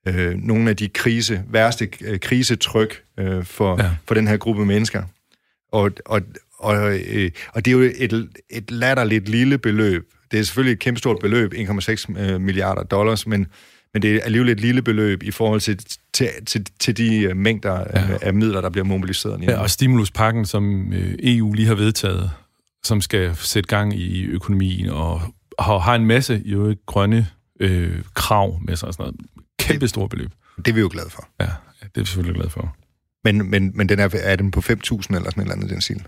øh, 0.08 0.34
nogle 0.34 0.70
af 0.70 0.76
de 0.76 0.88
krise, 0.88 1.42
værste 1.49 1.88
øh, 2.04 2.20
krisetryk 2.20 3.02
øh, 3.18 3.44
for, 3.44 3.76
Ja. 3.78 3.84
ja. 3.84 3.90
for 4.08 4.14
den 4.14 4.28
her 4.28 4.37
gruppe 4.37 4.66
mennesker. 4.66 5.02
Og, 5.73 5.90
og, 6.06 6.20
og, 6.58 6.99
øh, 6.99 7.30
og 7.52 7.64
det 7.64 7.70
er 7.70 7.76
jo 7.76 7.90
et, 7.96 8.28
et 8.50 8.70
latterligt 8.70 9.28
lille 9.28 9.58
beløb. 9.58 10.02
Det 10.30 10.38
er 10.38 10.44
selvfølgelig 10.44 10.73
et 10.73 10.78
kæmpestort 10.78 11.18
beløb, 11.20 11.54
1,6 11.54 12.20
øh, 12.20 12.40
milliarder 12.40 12.82
dollars, 12.82 13.26
men, 13.26 13.46
men 13.92 14.02
det 14.02 14.16
er 14.16 14.20
alligevel 14.20 14.49
et 14.49 14.61
lille 14.61 14.82
beløb 14.82 15.23
i 15.23 15.30
forhold 15.30 15.61
til, 15.61 15.78
til, 16.12 16.28
til, 16.46 16.66
til 16.80 16.96
de 16.96 17.18
øh, 17.23 17.37
mængder 17.37 17.73
Ja. 17.94 18.00
ja. 18.00 18.18
af 18.23 18.34
midler, 18.34 18.61
der 18.61 18.70
bliver 18.70 18.84
mobiliseret. 18.84 19.42
Ja, 19.42 19.58
og 19.58 19.70
stimuluspakken, 19.70 20.46
som 20.46 20.92
øh, 20.92 21.14
EU 21.23 21.52
lige 21.52 21.66
har 21.66 21.75
vedtaget, 21.75 22.30
som 22.84 23.00
skal 23.00 23.37
sætte 23.37 23.68
gang 23.68 23.94
i 24.00 24.25
økonomien, 24.25 24.88
og 24.88 25.20
har, 25.58 25.78
har 25.78 25.94
en 25.94 26.06
masse 26.06 26.42
øvrigt 26.46 26.87
grønne 26.87 27.26
øh, 27.61 28.02
krav 28.14 28.61
med 28.66 28.76
sig 28.76 28.88
og 28.88 28.94
sådan 28.94 29.02
noget. 29.02 29.20
Kæmpe 29.58 29.88
store 29.88 30.08
beløb. 30.08 30.30
Det 30.56 30.68
er 30.68 30.73
vi 30.73 30.80
jo 30.80 30.88
glade 30.92 31.11
for. 31.11 31.28
Ja, 31.40 31.44
det 31.44 31.50
er 31.82 31.88
jeg 31.96 32.06
selvfølgelig 32.06 32.40
glad 32.40 32.50
for. 32.50 32.76
Men, 33.25 33.50
men, 33.50 33.73
men 33.75 33.88
den 33.88 33.99
er, 33.99 34.08
er 34.23 34.37
den 34.37 34.50
på 34.50 34.61
5.000 34.61 34.70
eller 34.70 35.06
sådan 35.08 35.18
et 35.18 35.38
eller 35.38 35.52
andet 35.52 35.70
den 35.70 35.80
stil? 35.80 36.02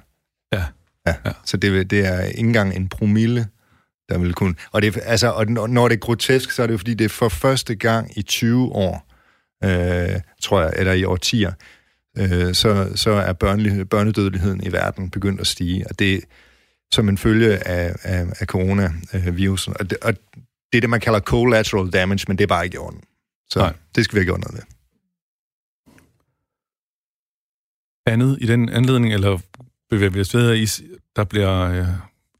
Ja. 0.53 0.65
Ja, 1.07 1.15
Ja. 1.25 1.33
så 1.45 1.57
det, 1.57 1.91
det 1.91 2.07
er 2.07 2.21
ikke 2.21 2.38
engang 2.38 2.76
en 2.76 2.88
promille, 2.88 3.49
der 4.09 4.19
vil 4.19 4.35
kunne... 4.35 4.55
Og, 4.73 4.83
det, 4.83 4.99
altså, 5.03 5.31
og 5.31 5.47
når 5.47 5.88
det 5.88 5.95
er 5.95 6.00
grotesk, 6.00 6.50
så 6.50 6.62
er 6.62 6.67
det 6.67 6.73
jo 6.73 6.79
fordi, 6.79 6.95
det 6.95 7.05
er 7.05 7.09
for 7.09 7.29
første 7.29 7.75
gang 7.75 8.19
i 8.19 8.23
20 8.23 8.73
år, 8.73 9.12
øh, 9.65 10.21
tror 10.43 10.62
jeg, 10.62 10.73
eller 10.76 10.93
i 10.93 11.05
årtier, 11.05 11.53
øh, 12.19 12.55
så, 12.55 12.93
så 12.95 13.11
er 13.11 13.33
børnedødeligheden 13.85 14.65
i 14.65 14.73
verden 14.73 15.11
begyndt 15.11 15.41
at 15.41 15.47
stige. 15.47 15.87
Og 15.91 15.99
det 15.99 16.15
er 16.15 16.21
som 16.93 17.09
en 17.09 17.19
følge 17.19 17.69
af, 17.69 17.95
af, 18.03 18.26
af 18.41 18.47
coronavirusen. 18.47 19.75
Og 19.81 19.91
det, 19.91 19.99
og 20.03 20.15
det 20.73 20.78
er 20.78 20.80
det, 20.80 20.91
man 20.91 21.00
kalder 21.00 21.21
collateral 21.21 21.91
damage, 21.91 22.25
men 22.28 22.39
det 22.39 22.45
er 22.45 22.49
bare 22.49 22.65
ikke 22.65 22.75
i 22.75 22.78
orden. 22.78 23.00
Så. 23.50 23.59
Nej. 23.59 23.73
det 23.95 24.04
skal 24.04 24.15
vi 24.15 24.19
have 24.21 24.25
gjort 24.25 24.41
noget 24.41 24.54
ved. 24.54 24.63
Andet 28.06 28.39
i 28.41 28.47
den 28.47 28.69
anledning, 28.69 29.15
eller 29.15 29.39
bevæger 29.91 30.11
vi 30.11 30.21
os 30.21 30.35
videre 30.35 30.59
i, 30.59 30.67
der 31.17 31.25
bliver, 31.25 31.61
øh, 31.61 31.87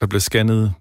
der 0.01 0.07
bliver 0.07 0.21
scannet, 0.21 0.75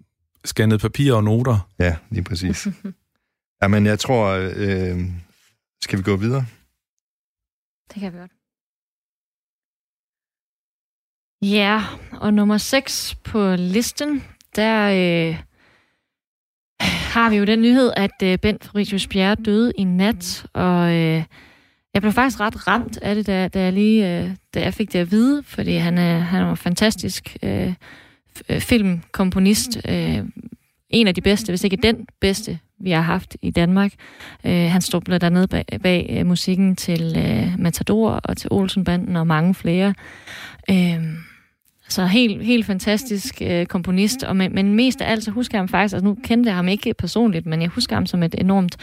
scannet 0.45 0.81
papir 0.81 1.13
og 1.13 1.23
noter. 1.23 1.69
Ja, 1.79 1.97
lige 2.09 2.23
præcis. 2.23 2.67
Jamen, 3.61 3.85
jeg 3.85 3.99
tror... 3.99 4.51
Øh, 4.55 4.99
skal 5.81 5.99
vi 5.99 6.03
gå 6.03 6.15
videre? 6.15 6.45
Det 7.93 7.99
kan 7.99 8.13
vi 8.13 8.17
godt. 8.17 8.31
Ja, 11.41 11.83
og 12.11 12.33
nummer 12.33 12.57
6 12.57 13.15
på 13.15 13.55
listen, 13.55 14.23
der 14.55 14.85
øh, 14.85 15.43
har 17.13 17.29
vi 17.29 17.35
jo 17.35 17.45
den 17.45 17.61
nyhed, 17.61 17.91
at 17.97 18.23
øh, 18.23 18.39
Bent 18.39 18.63
Fabricius 18.63 19.07
Bjerre 19.07 19.35
døde 19.35 19.71
i 19.77 19.83
nat, 19.83 20.47
og 20.53 20.93
øh, 20.93 21.23
jeg 21.95 22.01
blev 22.01 22.13
faktisk 22.13 22.39
ret 22.39 22.67
ramt 22.67 22.97
af 22.97 23.15
det, 23.15 23.27
da, 23.27 23.47
da, 23.47 23.61
jeg, 23.61 23.73
lige, 23.73 24.19
øh, 24.19 24.29
da 24.53 24.61
jeg 24.61 24.73
fik 24.73 24.93
det 24.93 24.99
at 24.99 25.11
vide, 25.11 25.43
fordi 25.43 25.75
han 25.75 25.97
er, 25.97 26.19
han 26.19 26.43
er 26.43 26.49
en 26.49 26.57
fantastisk 26.57 27.37
øh, 27.43 27.73
øh 28.49 28.61
filmkomponist. 28.61 29.77
Øh, 29.89 30.19
en 30.89 31.07
af 31.07 31.15
de 31.15 31.21
bedste, 31.21 31.51
hvis 31.51 31.63
ikke 31.63 31.77
den 31.77 32.07
bedste, 32.21 32.59
vi 32.79 32.91
har 32.91 33.01
haft 33.01 33.37
i 33.41 33.51
Danmark. 33.51 33.93
Øh, 34.43 34.71
han 34.71 34.81
stod 34.81 35.01
blandt 35.01 35.23
andet 35.23 35.49
bag, 35.49 35.65
bag 35.83 36.17
øh, 36.19 36.25
musikken 36.25 36.75
til 36.75 37.15
øh, 37.17 37.59
Matador 37.59 38.11
og 38.11 38.37
til 38.37 38.47
Olsenbanden 38.51 39.15
og 39.15 39.27
mange 39.27 39.53
flere. 39.53 39.93
Øh, 40.69 41.03
så 41.89 42.05
helt, 42.05 42.45
helt 42.45 42.65
fantastisk 42.65 43.41
øh, 43.41 43.65
komponist, 43.65 44.23
og 44.23 44.35
men, 44.35 44.55
men 44.55 44.73
mest 44.73 45.01
af 45.01 45.11
alt 45.11 45.23
så 45.23 45.31
husker 45.31 45.57
jeg 45.57 45.61
ham 45.61 45.67
faktisk, 45.67 45.93
altså 45.93 46.05
nu 46.05 46.17
kendte 46.23 46.47
jeg 46.47 46.55
ham 46.55 46.67
ikke 46.67 46.93
personligt, 46.93 47.45
men 47.45 47.61
jeg 47.61 47.69
husker 47.69 47.95
ham 47.95 48.05
som 48.05 48.23
et 48.23 48.35
enormt 48.37 48.77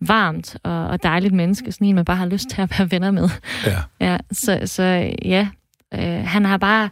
varmt 0.00 0.56
og, 0.62 0.86
og 0.88 1.02
dejligt 1.02 1.34
menneske, 1.34 1.72
sådan 1.72 1.86
en, 1.86 1.94
man 1.94 2.04
bare 2.04 2.16
har 2.16 2.26
lyst 2.26 2.48
til 2.48 2.62
at 2.62 2.78
være 2.78 2.90
venner 2.90 3.10
med. 3.10 3.28
Ja. 3.66 3.76
Ja, 4.06 4.16
så, 4.32 4.60
så 4.64 5.12
ja, 5.24 5.48
øh, 5.94 6.00
han 6.26 6.44
har 6.44 6.56
bare, 6.56 6.88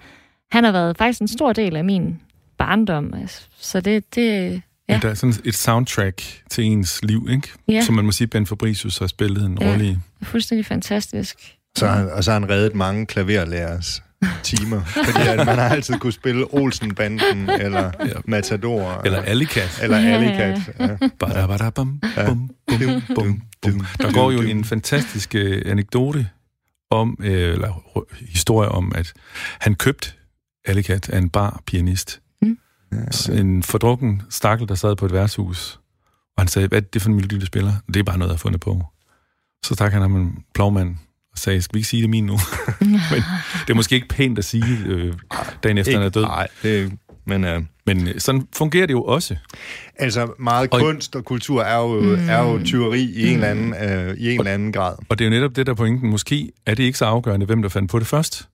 han 0.52 0.64
har 0.64 0.72
været 0.72 0.98
faktisk 0.98 1.20
en 1.20 1.28
stor 1.28 1.52
del 1.52 1.76
af 1.76 1.84
min 1.84 2.20
barndom, 2.58 3.14
altså, 3.20 3.42
så 3.58 3.80
det, 3.80 4.14
det 4.14 4.62
Ja. 4.88 4.94
Ja. 4.94 4.98
Der 5.02 5.08
er 5.08 5.14
sådan 5.14 5.34
et 5.44 5.54
soundtrack 5.54 6.22
til 6.50 6.64
ens 6.64 7.00
liv, 7.02 7.26
ikke? 7.30 7.48
Ja. 7.68 7.82
Som 7.82 7.94
man 7.94 8.04
må 8.04 8.12
sige, 8.12 8.26
Ben 8.28 8.46
Fabricius 8.46 8.98
har 8.98 9.06
spillet 9.06 9.44
en 9.46 9.58
Ja. 9.60 9.70
rolle 9.70 9.86
i. 9.88 9.96
fuldstændig 10.22 10.66
fantastisk. 10.66 11.36
Så, 11.78 11.86
han- 11.88 12.10
og 12.10 12.24
så 12.24 12.32
har 12.32 12.40
han 12.40 12.50
reddet 12.50 12.74
mange 12.74 13.06
klaverlærers 13.06 14.02
timer. 14.42 14.80
fordi 14.84 15.28
at 15.28 15.36
man 15.46 15.58
har 15.58 15.68
altid 15.68 15.98
kunne 15.98 16.12
spille 16.12 16.54
Olsenbanden, 16.54 17.50
eller 17.50 17.90
Ja. 18.00 18.12
Matador, 18.24 19.00
Eller 19.04 19.22
Alicat. 19.22 19.80
eller 19.82 19.98
Ja. 19.98 20.06
Alicat. 20.16 20.58
Ja. 20.80 21.08
Badabadabam, 21.18 22.00
bum, 22.26 22.50
bum, 22.66 23.02
bum, 23.14 23.42
bum. 23.62 23.86
Der 24.00 24.12
går 24.12 24.30
jo 24.30 24.40
en 24.40 24.64
fantastisk 24.64 25.34
øh, 25.34 25.62
anekdote 25.66 26.28
om, 26.90 27.16
øh, 27.20 27.52
eller 27.52 27.82
historie 28.28 28.68
om, 28.68 28.92
at 28.94 29.12
han 29.60 29.74
købte 29.74 30.10
Alicat 30.64 31.08
af 31.08 31.18
en 31.18 31.28
bar 31.30 31.60
pianist. 31.66 32.20
Mm. 32.42 32.58
En 33.32 33.62
fordrukken 33.62 34.22
stakkel, 34.30 34.68
der 34.68 34.74
sad 34.74 34.96
på 34.96 35.06
et 35.06 35.12
værtshus. 35.12 35.80
Og 36.36 36.42
han 36.42 36.48
sagde, 36.48 36.68
hvad 36.68 36.78
er 36.78 36.86
det 36.92 37.02
for 37.02 37.08
en 37.08 37.14
melodi, 37.14 37.38
du 37.38 37.46
spiller? 37.46 37.72
Det 37.86 37.96
er 37.96 38.02
bare 38.04 38.18
noget, 38.18 38.30
jeg 38.30 38.34
har 38.34 38.38
fundet 38.38 38.60
på. 38.60 38.82
Så 39.64 39.74
stak 39.74 39.92
han 39.92 40.02
ham 40.02 40.16
en 40.16 40.38
plovmand 40.54 40.96
sagde, 41.36 41.62
skal 41.62 41.74
vi 41.74 41.78
ikke 41.78 41.88
sige 41.88 42.02
det 42.02 42.10
min 42.10 42.26
nu? 42.26 42.38
Men 43.12 43.22
det 43.66 43.70
er 43.70 43.74
måske 43.74 43.94
ikke 43.94 44.08
pænt 44.08 44.38
at 44.38 44.44
sige, 44.44 44.78
øh, 44.86 45.14
dagen 45.62 45.78
efter 45.78 45.92
han 45.92 46.02
er 46.02 46.08
død. 46.08 46.22
Nej, 46.22 46.48
det, 46.62 46.92
men 47.26 47.44
øh, 47.44 47.62
Men 47.86 48.08
øh, 48.08 48.20
sådan 48.20 48.48
fungerer 48.56 48.86
det 48.86 48.92
jo 48.94 49.02
også. 49.04 49.36
altså 49.96 50.32
meget 50.38 50.70
Og- 50.72 50.80
kunst 50.80 51.16
og 51.16 51.24
kultur 51.24 51.62
er 51.62 51.76
jo, 51.78 52.00
mm. 52.00 52.28
er 52.28 52.38
jo 52.38 52.60
tyveri 52.64 53.02
i 53.02 53.26
en, 53.28 53.34
eller 53.34 53.48
anden, 53.48 53.74
øh, 53.74 54.16
i 54.16 54.30
en 54.34 54.40
eller 54.40 54.52
anden 54.52 54.72
grad. 54.72 54.94
Og 55.08 55.18
det 55.18 55.24
er 55.24 55.28
jo 55.28 55.34
netop 55.34 55.56
det, 55.56 55.66
der 55.66 55.72
er 55.72 55.76
pointen. 55.76 56.10
Måske 56.10 56.52
er 56.66 56.74
det 56.74 56.82
ikke 56.82 56.98
så 56.98 57.04
afgørende, 57.04 57.46
hvem 57.46 57.62
der 57.62 57.68
fandt 57.68 57.90
på 57.90 57.98
det 57.98 58.06
først. 58.06 58.48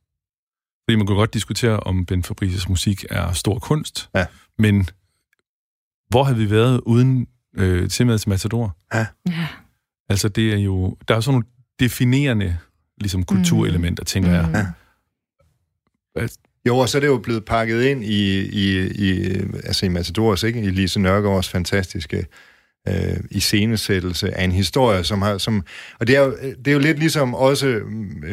Fordi 0.85 0.97
man 0.97 1.07
kan 1.07 1.16
godt 1.16 1.35
diskutere, 1.35 1.81
om 1.81 2.07
Ben 2.07 2.23
Fabrices 2.23 2.68
musik 2.68 3.05
er 3.11 3.33
stor 3.33 3.59
kunst. 3.59 4.09
Ja. 4.14 4.27
Men 4.59 4.88
hvor 6.09 6.25
havde 6.25 6.38
vi 6.38 6.51
været 6.51 6.81
uden 6.87 7.27
øh, 7.57 7.88
Timad 7.90 8.18
til 8.18 8.29
Matador? 8.29 8.77
Ja. 8.95 9.07
Altså, 10.09 10.29
det 10.29 10.53
er 10.53 10.59
jo... 10.59 10.97
Der 11.09 11.16
er 11.16 11.21
sådan 11.21 11.33
nogle 11.35 11.47
definerende 11.81 12.59
ligesom, 13.03 13.25
kulturelementer, 13.25 14.05
tænker 14.05 14.31
jeg. 14.31 14.49
Mm. 16.17 16.29
Jo, 16.67 16.79
og 16.79 16.88
så 16.88 16.99
er 16.99 17.01
det 17.01 17.07
jo 17.07 17.19
blevet 17.19 17.45
pakket 17.45 17.83
ind 17.83 18.05
i, 18.05 18.41
i, 18.41 18.87
i, 18.87 19.38
altså 19.65 19.87
i 19.87 19.88
Matadors, 19.88 20.43
ikke? 20.43 20.61
I 20.61 20.71
Lise 20.71 21.01
Nørgaards 21.01 21.49
fantastiske 21.49 22.27
øh, 22.88 23.17
iscenesættelse 23.31 24.38
af 24.38 24.45
en 24.45 24.53
historie, 24.53 25.05
som 25.05 25.23
har... 25.23 25.38
Som, 25.38 25.65
og 26.01 26.07
det 26.07 26.17
er, 26.17 26.21
jo, 26.21 26.37
det 26.65 26.69
er 26.69 26.73
jo 26.73 26.79
lidt 26.79 26.99
ligesom 26.99 27.35
også 27.35 27.81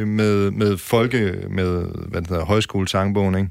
med, 0.06 0.52
med 0.52 0.78
folke, 0.78 1.46
med 1.50 1.86
hvad 2.08 2.22
det 2.22 2.30
hedder, 2.30 2.46
højskolesangbogen, 2.46 3.36
ikke? 3.36 3.50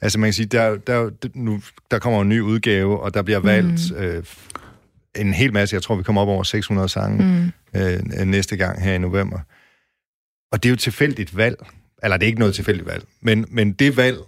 Altså 0.00 0.18
man 0.18 0.26
kan 0.26 0.32
sige, 0.32 0.46
der, 0.46 0.76
der, 0.76 1.10
nu, 1.34 1.60
der 1.90 1.98
kommer 1.98 2.22
en 2.22 2.28
ny 2.28 2.40
udgave, 2.40 3.00
og 3.00 3.14
der 3.14 3.22
bliver 3.22 3.40
valgt 3.40 3.80
øh, 3.96 4.24
en 5.16 5.34
hel 5.34 5.52
masse. 5.52 5.74
Jeg 5.74 5.82
tror, 5.82 5.94
vi 5.96 6.02
kommer 6.02 6.22
op 6.22 6.28
over 6.28 6.42
600 6.42 6.88
sange 6.88 7.52
mm. 7.74 7.80
øh, 7.80 8.26
næste 8.26 8.56
gang 8.56 8.82
her 8.82 8.92
i 8.92 8.98
november. 8.98 9.38
Og 10.52 10.62
det 10.62 10.68
er 10.68 10.70
jo 10.70 10.76
tilfældigt 10.76 11.36
valg. 11.36 11.66
Eller 12.02 12.16
det 12.16 12.24
er 12.24 12.28
ikke 12.28 12.38
noget 12.38 12.54
tilfældigt 12.54 12.88
valg. 12.88 13.04
Men, 13.20 13.46
men 13.48 13.72
det 13.72 13.96
valg, 13.96 14.18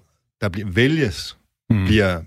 der 0.40 0.48
bliver, 0.48 0.68
vælges, 0.68 1.37
mm. 1.70 1.85
bliver, 1.85 2.22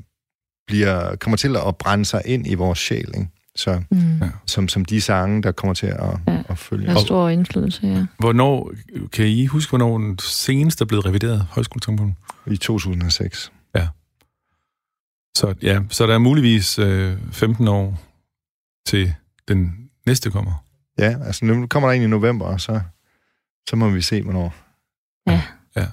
bliver, 0.67 1.15
kommer 1.15 1.37
til 1.37 1.55
at 1.67 1.77
brænde 1.77 2.05
sig 2.05 2.21
ind 2.25 2.47
i 2.47 2.53
vores 2.53 2.79
sjæl. 2.79 3.11
Ikke? 3.17 3.27
Så, 3.55 3.81
mm. 3.91 4.21
som, 4.45 4.67
som 4.67 4.85
de 4.85 5.01
sange, 5.01 5.43
der 5.43 5.51
kommer 5.51 5.73
til 5.73 5.87
at, 5.87 6.17
ja. 6.27 6.43
at 6.49 6.57
følge. 6.57 6.87
Der 6.87 6.95
er 6.95 6.99
stor 6.99 7.29
indflydelse, 7.29 7.87
ja. 7.87 8.05
Hvornår, 8.19 8.71
kan 9.11 9.27
I 9.27 9.45
huske, 9.45 9.69
hvornår 9.69 9.97
den 9.97 10.19
seneste 10.19 10.81
er 10.81 10.85
blevet 10.85 11.05
revideret, 11.05 11.47
højskolesangbogen? 11.49 12.17
I 12.47 12.57
2006. 12.57 13.51
Ja. 13.75 13.87
Så, 15.37 15.53
ja, 15.61 15.81
så 15.89 16.07
der 16.07 16.13
er 16.13 16.17
muligvis 16.17 16.79
øh, 16.79 17.17
15 17.31 17.67
år 17.67 18.01
til 18.85 19.13
den 19.47 19.89
næste 20.05 20.31
kommer. 20.31 20.65
Ja, 20.99 21.15
altså 21.25 21.45
nu 21.45 21.67
kommer 21.67 21.89
der 21.89 21.95
en 21.95 22.01
i 22.01 22.07
november, 22.07 22.45
og 22.45 22.61
så, 22.61 22.81
så 23.69 23.75
må 23.75 23.89
vi 23.89 24.01
se, 24.01 24.21
hvornår. 24.21 24.55
Ja. 25.27 25.41
ja. 25.75 25.87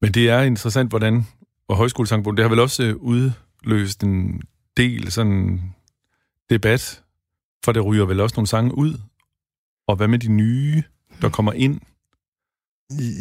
Men 0.00 0.12
det 0.12 0.30
er 0.30 0.40
interessant, 0.40 0.90
hvordan 0.90 1.26
og 1.68 1.76
højskolesangbogen, 1.76 2.36
det 2.36 2.42
har 2.42 2.48
vel 2.48 2.60
også 2.60 2.82
øh, 2.82 2.96
udløst 2.96 4.02
en 4.02 4.42
del 4.76 5.12
sådan 5.12 5.60
debat, 6.50 7.02
for 7.64 7.72
det 7.72 7.84
ryger 7.84 8.04
vel 8.04 8.20
også 8.20 8.34
nogle 8.36 8.48
sange 8.48 8.78
ud. 8.78 9.00
Og 9.88 9.96
hvad 9.96 10.08
med 10.08 10.18
de 10.18 10.28
nye, 10.28 10.82
der 11.22 11.28
kommer 11.28 11.52
ind? 11.52 11.80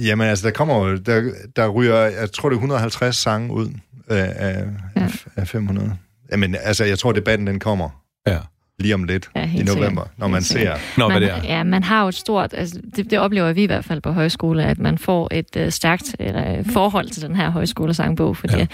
Jamen 0.03 0.27
altså, 0.27 0.47
der 0.47 0.53
kommer 0.53 0.95
der, 0.95 1.33
der 1.55 1.67
ryger, 1.67 1.95
jeg 1.95 2.31
tror 2.31 2.49
det 2.49 2.55
er 2.55 2.59
150 2.59 3.15
sange 3.15 3.53
ud 3.53 3.69
af, 4.07 4.33
af, 4.35 4.67
ja. 4.95 5.09
af 5.35 5.47
500. 5.47 5.97
Jamen 6.31 6.55
altså, 6.55 6.83
jeg 6.83 6.99
tror 6.99 7.11
debatten 7.11 7.47
den 7.47 7.59
kommer. 7.59 7.89
Ja 8.27 8.39
lige 8.83 8.93
om 8.93 9.03
lidt 9.03 9.29
ja, 9.35 9.49
i 9.55 9.63
november, 9.63 9.87
sikkert. 9.87 10.11
når 10.17 10.27
man 10.27 10.35
helt 10.35 10.45
ser... 10.45 10.77
Nå, 10.97 11.07
man, 11.07 11.17
hvad 11.17 11.21
det 11.21 11.37
er. 11.37 11.43
Ja, 11.43 11.63
man 11.63 11.83
har 11.83 12.01
jo 12.01 12.07
et 12.07 12.15
stort... 12.15 12.53
Altså, 12.53 12.81
det, 12.95 13.11
det 13.11 13.19
oplever 13.19 13.53
vi 13.53 13.63
i 13.63 13.65
hvert 13.65 13.85
fald 13.85 14.01
på 14.01 14.11
højskole, 14.11 14.63
at 14.63 14.79
man 14.79 14.97
får 14.97 15.29
et 15.31 15.55
uh, 15.65 15.69
stærkt 15.69 16.15
eller, 16.19 16.63
forhold 16.73 17.09
til 17.09 17.21
den 17.21 17.35
her 17.35 17.49
højskolesangbog, 17.49 18.37
fordi 18.37 18.57
ja. 18.57 18.67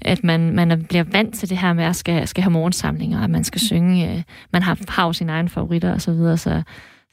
at 0.00 0.24
man, 0.24 0.54
man 0.54 0.84
bliver 0.88 1.04
vant 1.12 1.34
til 1.34 1.48
det 1.48 1.58
her 1.58 1.72
med 1.72 1.84
at 1.84 1.96
skal, 1.96 2.28
skal 2.28 2.42
have 2.42 2.52
morgensamlinger, 2.52 3.24
at 3.24 3.30
man 3.30 3.44
skal 3.44 3.60
synge, 3.60 4.14
uh, 4.14 4.22
man 4.52 4.62
har, 4.62 4.78
har 4.88 5.12
sine 5.12 5.32
egne 5.32 5.48
favoritter 5.48 5.94
osv., 5.94 6.00
så, 6.00 6.12
videre, 6.12 6.36
så 6.36 6.62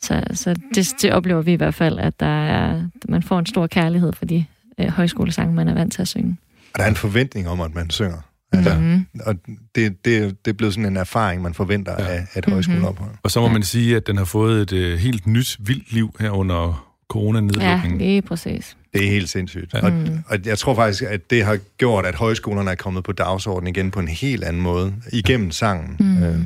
så, 0.02 0.24
så 0.34 0.56
det, 0.76 0.88
det 1.02 1.12
oplever 1.12 1.42
vi 1.42 1.52
i 1.52 1.56
hvert 1.56 1.74
fald, 1.74 2.00
at 2.00 2.20
der 2.20 2.46
er, 2.46 2.84
man 3.10 3.24
får 3.24 3.40
en 3.40 3.46
stor 3.46 3.68
kærlighed 3.68 4.14
for 4.14 4.26
de 4.26 4.46
uh, 4.78 4.88
højskolesange, 4.88 5.54
man 5.54 5.68
er 5.68 5.74
vant 5.74 5.94
til 5.94 6.02
at 6.02 6.08
synge. 6.08 6.38
Og 6.74 6.80
der 6.80 6.84
er 6.84 6.90
en 6.90 6.96
forventning 6.96 7.50
om, 7.50 7.62
at 7.62 7.76
man 7.76 7.90
synger. 7.90 8.18
Altså, 8.58 8.76
mm-hmm. 8.76 9.06
Og 9.26 9.36
det, 9.76 10.06
det, 10.06 10.46
det 10.46 10.52
er 10.52 10.56
blevet 10.56 10.74
sådan 10.74 10.86
en 10.86 10.98
erfaring, 10.98 11.42
man 11.42 11.54
forventer 11.54 11.96
ja. 12.00 12.06
af, 12.08 12.28
et 12.38 12.46
højskoleophold. 12.46 13.10
Mm-hmm. 13.10 13.20
Og 13.24 13.32
så 13.32 13.42
må 13.42 13.48
man 13.48 13.64
sige, 13.64 13.96
at 13.96 14.08
den 14.08 14.18
har 14.18 14.26
fået 14.26 14.62
et 14.62 14.94
uh, 14.94 15.00
helt 15.00 15.28
nyt, 15.28 15.58
vildt 15.60 15.94
liv 15.94 16.16
her 16.20 16.30
under 16.30 16.92
coronanedlukningen. 17.10 18.02
Ja, 18.02 18.06
lige 18.06 18.22
præcis. 18.22 18.78
Det 18.94 19.06
er 19.06 19.12
helt 19.12 19.30
sindssygt. 19.30 19.74
Ja. 19.74 19.86
Og, 19.86 19.92
mm. 19.92 20.24
og 20.28 20.38
jeg 20.46 20.58
tror 20.58 20.76
faktisk, 20.76 21.04
at 21.04 21.30
det 21.30 21.46
har 21.46 21.58
gjort, 21.78 22.06
at 22.06 22.16
højskolerne 22.16 22.72
er 22.72 22.76
kommet 22.76 23.04
på 23.04 23.12
dagsordenen 23.12 23.76
igen 23.76 23.92
på 23.92 24.00
en 24.00 24.08
helt 24.08 24.44
anden 24.44 24.62
måde, 24.62 24.94
igennem 25.14 25.52
sangen. 25.52 25.96
Mm. 26.00 26.24
Øh, 26.24 26.40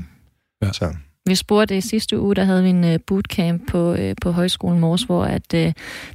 ja. 0.62 0.72
Så. 0.72 0.94
Vi 1.30 1.36
spurgte 1.36 1.78
i 1.78 1.82
sidste 1.82 2.20
uge, 2.20 2.36
der 2.36 2.44
havde 2.44 2.64
vi 2.64 2.70
en 2.70 2.84
uh, 2.84 2.96
bootcamp 3.08 3.68
på, 3.68 3.92
uh, 3.92 4.00
på 4.22 4.32
højskolen 4.32 4.80
Mors, 4.80 5.04
hvor 5.04 5.24
at, 5.24 5.54
uh, 5.54 5.60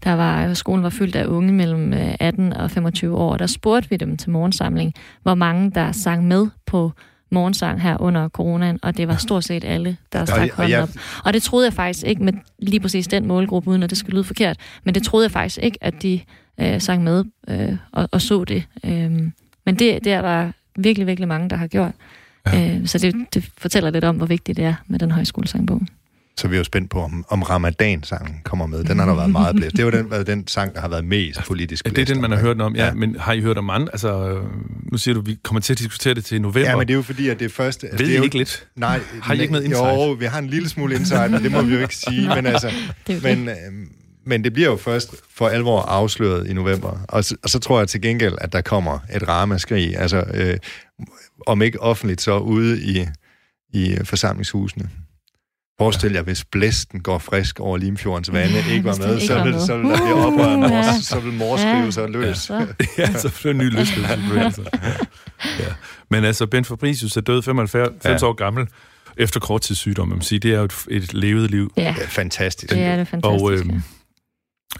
der 0.05 0.13
var, 0.13 0.55
skolen 0.55 0.83
var 0.83 0.91
fyldt 0.91 1.17
af 1.17 1.27
unge 1.27 1.53
mellem 1.53 1.93
uh, 1.93 2.15
18 2.21 2.53
og 2.53 2.71
25 2.71 3.17
år. 3.17 3.37
Der 3.37 3.47
spurgte 3.47 3.91
vi 3.91 3.97
dem 3.97 4.17
til 4.17 4.31
morgensamling, 4.31 4.95
hvor 5.23 5.35
mange 5.35 5.71
der 5.71 5.93
sang 5.93 6.27
med 6.27 6.47
på 6.67 6.93
morgensang 7.31 7.83
her 7.83 8.01
under 8.01 8.29
coronaen, 8.29 8.79
og 8.83 8.97
det 8.97 9.09
var 9.09 9.17
stort 9.17 9.45
set 9.45 9.65
alle, 9.65 9.97
der 10.13 10.25
stak 10.25 10.51
hånden 10.51 10.81
op. 10.81 10.89
Og 11.25 11.33
det 11.33 11.43
troede 11.43 11.67
jeg 11.67 11.73
faktisk 11.73 12.07
ikke 12.07 12.25
med 12.25 12.33
lige 12.59 12.81
præcis 12.81 13.07
den 13.07 13.27
målgruppe, 13.27 13.71
uden 13.71 13.83
at 13.83 13.91
det 13.91 13.99
skulle 13.99 14.15
lyde 14.15 14.25
forkert, 14.25 14.57
men 14.85 14.95
det 14.95 15.03
troede 15.03 15.25
jeg 15.25 15.31
faktisk 15.31 15.59
ikke, 15.63 15.79
at 15.81 16.03
de 16.03 16.21
uh, 16.63 16.79
sang 16.79 17.03
med 17.03 17.25
uh, 17.51 17.77
og, 17.93 18.09
og 18.13 18.21
så 18.21 18.45
det. 18.45 18.65
Uh, 18.85 18.91
men 19.67 19.79
det, 19.79 20.05
det 20.05 20.07
er 20.07 20.23
der 20.23 20.53
virkelig, 20.77 21.07
virkelig 21.07 21.29
mange, 21.29 21.51
der 21.51 21.57
har 21.57 21.67
gjort. 21.67 21.93
Ja. 22.47 22.77
Øh, 22.77 22.87
så 22.87 22.99
det, 22.99 23.15
det 23.35 23.51
fortæller 23.59 23.91
lidt 23.91 24.05
om, 24.05 24.17
hvor 24.17 24.27
vigtigt 24.27 24.57
det 24.57 24.65
er 24.65 24.75
med 24.89 24.99
den 24.99 25.11
højskolesangbog. 25.11 25.83
Så 26.37 26.49
vi 26.49 26.57
er 26.57 26.59
jo 26.59 26.65
spændt 26.65 26.91
på, 26.91 27.03
om, 27.03 27.25
om 27.29 27.43
Ramadan-sangen 27.43 28.41
kommer 28.45 28.67
med. 28.67 28.85
Den 28.85 28.99
har 28.99 29.07
der 29.07 29.15
været 29.15 29.31
meget 29.31 29.57
blæst. 29.57 29.73
Det 29.73 29.81
er 29.81 29.85
jo 29.85 29.91
den, 29.91 30.27
den 30.27 30.49
sang, 30.49 30.75
der 30.75 30.81
har 30.81 30.89
været 30.89 31.05
mest 31.05 31.41
politisk 31.47 31.85
ja, 31.87 31.91
det 31.91 31.99
er 31.99 32.15
den, 32.15 32.23
man 32.23 32.31
har 32.31 32.39
hørt 32.39 32.61
om, 32.61 32.77
ja. 32.77 32.87
ja. 32.87 32.95
Men 32.95 33.17
har 33.19 33.33
I 33.33 33.41
hørt 33.41 33.59
om 33.59 33.71
andre? 33.71 33.89
Altså, 33.93 34.41
nu 34.93 34.99
siger 34.99 35.15
du, 35.15 35.21
vi 35.21 35.39
kommer 35.43 35.61
til 35.61 35.73
at 35.73 35.79
diskutere 35.79 36.15
det 36.15 36.25
til 36.25 36.41
november. 36.41 36.61
Ja, 36.61 36.77
men 36.77 36.87
det 36.89 36.93
er 36.93 36.97
jo 36.97 37.03
fordi, 37.03 37.29
at 37.29 37.41
det 37.41 37.53
første... 37.53 37.87
Altså, 37.87 37.99
Ved 37.99 38.07
det 38.07 38.15
er 38.15 38.19
jo, 38.19 38.25
ikke 38.25 38.39
lidt? 38.39 38.67
Nej. 38.77 39.01
Har 39.23 39.35
I 39.35 39.41
ikke 39.41 39.53
noget 39.53 39.65
insight? 39.65 39.97
Jo, 39.97 40.11
vi 40.11 40.25
har 40.25 40.39
en 40.39 40.47
lille 40.47 40.69
smule 40.69 40.95
insight, 40.95 41.35
og 41.35 41.41
det 41.41 41.53
må 41.53 41.63
vi 41.63 41.75
jo 41.75 41.81
ikke 41.81 41.97
sige. 41.97 42.29
men 42.37 42.47
altså... 42.47 42.71
men, 43.23 43.49
øh, 43.49 43.55
men 44.27 44.45
det 44.45 44.53
bliver 44.53 44.71
jo 44.71 44.77
først 44.77 45.15
for 45.31 45.49
alvor 45.49 45.81
afsløret 45.81 46.47
i 46.47 46.53
november. 46.53 46.99
Og 47.09 47.25
så, 47.25 47.37
og 47.43 47.51
så 47.51 47.59
tror 47.59 47.79
jeg 47.79 47.89
til 47.89 48.01
gengæld, 48.03 48.35
at 48.41 48.53
der 48.53 48.61
kommer 48.61 48.99
et 49.15 49.29
ramaskrig. 49.29 49.99
Altså, 49.99 50.25
øh, 50.35 50.57
om 51.47 51.63
ikke 51.63 51.81
offentligt, 51.81 52.21
så 52.21 52.39
ude 52.39 52.83
i, 52.83 53.07
i 53.73 53.97
forsamlingshusene. 54.05 54.91
Forestil 55.79 56.13
jer, 56.13 56.23
hvis 56.23 56.45
blæsten 56.45 57.01
går 57.01 57.19
frisk 57.19 57.61
over 57.61 57.77
Limfjordens 57.77 58.33
vande, 58.33 58.55
ja, 58.55 58.73
ikke 58.73 58.85
var 58.85 58.97
med, 58.97 59.15
ikke 59.15 59.27
så, 59.27 59.45
vil, 59.45 59.61
så 59.61 59.77
vil 59.77 59.91
der 59.91 59.97
blive 59.97 60.15
oprørt 60.15 60.59
mors, 60.59 60.71
ja. 60.71 61.01
så 61.03 61.21
vil 61.21 61.33
mor 61.33 61.57
skrive 61.57 61.93
sig 61.93 62.11
løs. 62.11 62.51
Ja, 62.51 62.67
ja 62.99 63.19
så 63.19 63.29
får 63.29 63.51
en 63.51 63.59
ny 63.59 63.71
lyst. 63.71 63.93
Altså. 64.35 64.63
Ja. 65.59 65.65
Men 66.11 66.25
altså, 66.25 66.47
Ben 66.47 66.65
Fabricius 66.65 67.17
er 67.17 67.21
død 67.21 67.43
95 67.43 68.23
ja. 68.23 68.27
år 68.27 68.33
gammel 68.33 68.69
efter 69.17 69.41
kort 69.41 69.61
tid 69.61 69.75
sygdom. 69.75 70.09
Man 70.09 70.21
sige. 70.21 70.39
Det 70.39 70.55
er 70.55 70.59
jo 70.59 70.65
et, 70.65 70.87
et 70.91 71.15
levet 71.15 71.51
liv. 71.51 71.73
Ja. 71.77 71.83
ja 71.83 71.95
fantastisk. 72.09 72.73
Det 72.73 72.83
er 72.83 72.97
det 72.97 73.09
fantastisk, 73.09 73.43
Og 73.43 73.53
øh, 73.53 73.81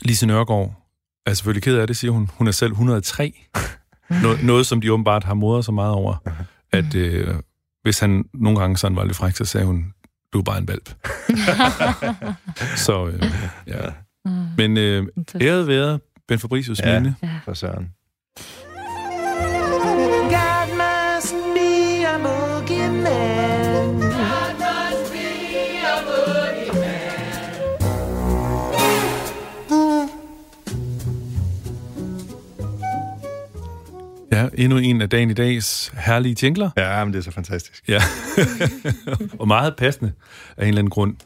Lise 0.03 0.27
Nørgaard 0.27 0.75
er 1.27 1.35
selvfølgelig 1.35 1.63
ked 1.63 1.79
af 1.79 1.87
det, 1.87 1.97
siger 1.97 2.11
hun. 2.11 2.31
Hun 2.35 2.47
er 2.47 2.53
selv 2.53 2.73
103. 2.73 3.33
Noget, 4.23 4.45
noget, 4.45 4.67
som 4.67 4.81
de 4.81 4.93
åbenbart 4.93 5.25
har 5.25 5.35
modret 5.35 5.65
så 5.65 5.73
meget 5.73 5.93
over, 5.93 6.17
at 6.73 6.95
øh, 6.95 7.35
hvis 7.83 7.99
han 7.99 8.25
nogle 8.35 8.59
gange 8.59 8.77
sådan 8.77 8.97
var 8.97 9.05
lidt 9.05 9.17
fræk, 9.17 9.37
så 9.37 9.45
sagde 9.45 9.67
hun, 9.67 9.93
du 10.33 10.39
er 10.39 10.43
bare 10.43 10.59
en 10.59 10.69
valp. 10.69 10.95
så, 12.87 13.07
øh, 13.07 13.23
ja. 13.67 13.81
Men 14.57 14.77
øh, 14.77 15.07
æret 15.41 15.67
være 15.67 15.99
Ben 16.29 16.39
Fabricius 16.39 16.81
ja, 16.81 17.01
minde. 17.01 17.15
Ja, 17.23 17.31
for 17.45 17.55
søren. 17.55 17.91
Ja, 34.35 34.49
endnu 34.55 34.79
en 34.79 35.03
af 35.03 35.11
dagen 35.11 35.31
i 35.31 35.35
dags 35.35 35.93
herlige 35.99 36.37
jingler. 36.43 36.71
Ja, 36.77 37.05
men 37.05 37.13
det 37.13 37.19
er 37.19 37.23
så 37.23 37.31
fantastisk. 37.31 37.89
Ja, 37.89 38.03
og 39.41 39.49
meget 39.49 39.77
passende 39.77 40.13
af 40.57 40.63
en 40.63 40.69
eller 40.69 40.79
anden 40.79 40.91
grund. 40.91 41.17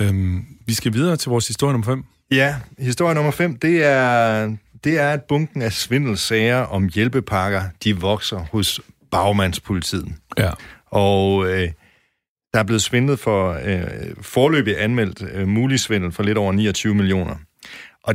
Øhm, 0.00 0.44
vi 0.66 0.74
skal 0.74 0.92
videre 0.92 1.16
til 1.16 1.30
vores 1.30 1.48
historie 1.48 1.72
nummer 1.72 1.86
5. 1.86 2.04
Ja, 2.30 2.56
historie 2.78 3.14
nummer 3.14 3.30
5, 3.30 3.58
det 3.58 3.84
er, 3.84 4.56
det 4.84 4.98
er, 4.98 5.10
at 5.10 5.22
bunken 5.22 5.62
af 5.62 5.72
svindelsager 5.72 6.56
om 6.56 6.88
hjælpepakker, 6.94 7.62
de 7.84 7.96
vokser 7.96 8.38
hos 8.52 8.80
bagmandspolitiet. 9.10 10.08
Ja. 10.38 10.50
Og 10.86 11.46
øh, 11.46 11.68
der 12.52 12.58
er 12.58 12.64
blevet 12.64 12.82
svindlet 12.82 13.18
for, 13.18 13.60
øh, 13.64 13.80
forløbig 14.20 14.82
anmeldt 14.82 15.22
øh, 15.32 15.48
mulig 15.48 15.80
svindel 15.80 16.12
for 16.12 16.22
lidt 16.22 16.38
over 16.38 16.52
29 16.52 16.94
millioner. 16.94 17.36
Og 18.04 18.14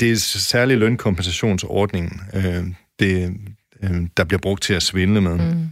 det 0.00 0.12
er 0.12 0.16
særlig 0.38 0.78
lønkompensationsordningen, 0.78 2.20
øh, 2.34 2.64
det, 2.98 3.36
øh, 3.82 4.06
der 4.16 4.24
bliver 4.24 4.40
brugt 4.40 4.62
til 4.62 4.74
at 4.74 4.82
svindle 4.82 5.20
med. 5.20 5.38
Mm. 5.38 5.66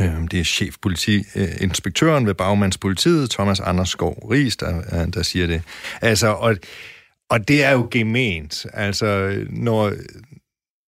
Øh, 0.00 0.30
det 0.30 0.40
er 0.40 0.44
chefpolitiinspektøren 0.44 2.26
ved 2.26 2.34
Bagmandspolitiet, 2.34 3.30
Thomas 3.30 3.60
Andersgaard 3.60 4.28
Ries, 4.30 4.56
der, 4.56 5.06
der 5.06 5.22
siger 5.22 5.46
det. 5.46 5.62
Altså, 6.00 6.28
og, 6.28 6.56
og 7.28 7.48
det 7.48 7.64
er 7.64 7.70
jo 7.70 7.88
gement. 7.90 8.66
Altså, 8.72 9.38
når 9.50 9.92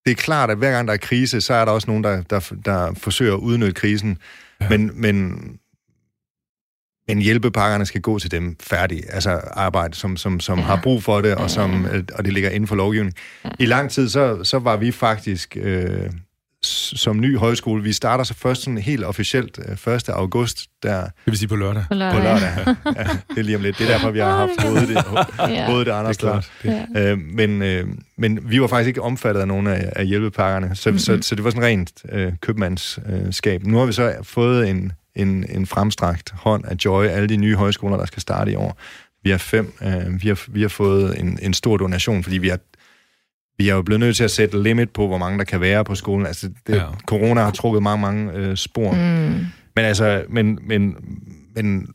det 0.04 0.10
er 0.10 0.14
klart, 0.14 0.50
at 0.50 0.58
hver 0.58 0.70
gang 0.70 0.88
der 0.88 0.94
er 0.94 0.98
krise, 0.98 1.40
så 1.40 1.54
er 1.54 1.64
der 1.64 1.72
også 1.72 1.86
nogen, 1.90 2.04
der, 2.04 2.22
der, 2.22 2.52
der 2.64 2.94
forsøger 2.94 3.34
at 3.34 3.38
udnytte 3.38 3.72
krisen. 3.72 4.18
Ja. 4.60 4.68
Men, 4.68 4.90
men 4.94 5.40
men 7.14 7.22
hjælpepakkerne 7.22 7.86
skal 7.86 8.00
gå 8.00 8.18
til 8.18 8.30
dem 8.30 8.56
færdige, 8.60 9.12
altså 9.12 9.40
arbejde, 9.52 9.94
som, 9.94 10.16
som, 10.16 10.40
som 10.40 10.58
ja. 10.58 10.64
har 10.64 10.80
brug 10.82 11.02
for 11.02 11.20
det, 11.20 11.34
og, 11.34 11.50
som, 11.50 11.86
og 12.14 12.24
det 12.24 12.32
ligger 12.32 12.50
inden 12.50 12.66
for 12.66 12.76
lovgivning. 12.76 13.14
Ja. 13.44 13.50
I 13.58 13.66
lang 13.66 13.90
tid, 13.90 14.08
så, 14.08 14.44
så 14.44 14.58
var 14.58 14.76
vi 14.76 14.92
faktisk 14.92 15.56
øh, 15.60 16.10
som 16.62 17.20
ny 17.20 17.38
højskole, 17.38 17.82
vi 17.82 17.92
starter 17.92 18.24
så 18.24 18.34
først 18.34 18.62
sådan 18.62 18.78
helt 18.78 19.04
officielt 19.04 19.58
øh, 19.86 19.94
1. 19.94 20.08
august. 20.08 20.66
Der, 20.82 21.00
det 21.00 21.12
vil 21.26 21.38
sige 21.38 21.48
på 21.48 21.56
lørdag. 21.56 21.84
På 21.88 21.94
lørdag, 21.94 22.18
på 22.18 22.22
lørdag 22.22 22.50
ja. 22.66 23.02
ja. 23.02 23.08
Det 23.28 23.38
er 23.38 23.42
lige 23.42 23.56
om 23.56 23.62
lidt. 23.62 23.78
Det 23.78 23.88
er 23.88 23.92
derfor, 23.92 24.10
vi 24.10 24.18
har 24.18 24.36
haft 24.36 24.62
hovedet 24.62 24.88
det, 24.88 25.04
hovedet 25.66 25.86
det 25.86 25.92
andre 25.92 26.14
steder. 26.14 26.40
Øh, 26.96 27.18
men, 27.18 27.62
øh, 27.62 27.88
men 28.18 28.50
vi 28.50 28.60
var 28.60 28.66
faktisk 28.66 28.88
ikke 28.88 29.02
omfattet 29.02 29.40
af 29.40 29.48
nogen 29.48 29.66
af, 29.66 29.92
af 29.96 30.06
hjælpepakkerne, 30.06 30.76
så, 30.76 30.90
mm-hmm. 30.90 30.98
så, 30.98 31.18
så 31.22 31.34
det 31.34 31.44
var 31.44 31.50
sådan 31.50 31.64
rent 31.64 31.92
øh, 32.12 32.32
købmandskab. 32.40 33.64
Nu 33.64 33.78
har 33.78 33.86
vi 33.86 33.92
så 33.92 34.14
fået 34.22 34.68
en 34.68 34.92
en, 35.20 35.44
en 35.48 35.66
fremstrakt 35.66 36.30
hånd 36.30 36.64
af 36.64 36.76
Joy, 36.84 37.04
alle 37.04 37.28
de 37.28 37.36
nye 37.36 37.56
højskoler, 37.56 37.96
der 37.96 38.06
skal 38.06 38.22
starte 38.22 38.52
i 38.52 38.54
år. 38.54 38.78
Vi 39.22 39.30
har 39.30 39.38
fem. 39.38 39.72
Øh, 39.82 40.22
vi, 40.22 40.28
har, 40.28 40.44
vi 40.48 40.62
har 40.62 40.68
fået 40.68 41.20
en, 41.20 41.38
en 41.42 41.54
stor 41.54 41.76
donation, 41.76 42.22
fordi 42.22 42.38
vi 42.38 42.48
har 42.48 42.58
vi 43.58 43.68
er 43.68 43.74
jo 43.74 43.82
blevet 43.82 44.00
nødt 44.00 44.16
til 44.16 44.24
at 44.24 44.30
sætte 44.30 44.62
limit 44.62 44.90
på, 44.90 45.06
hvor 45.06 45.18
mange 45.18 45.38
der 45.38 45.44
kan 45.44 45.60
være 45.60 45.84
på 45.84 45.94
skolen. 45.94 46.26
Altså, 46.26 46.50
det, 46.66 46.76
ja. 46.76 46.86
corona 47.06 47.40
har 47.40 47.50
trukket 47.50 47.82
mange, 47.82 48.00
mange 48.00 48.32
øh, 48.32 48.56
spor. 48.56 48.92
Mm. 48.92 49.46
Men 49.76 49.84
altså, 49.84 50.24
men, 50.28 50.58
men, 50.62 50.96
men 51.54 51.88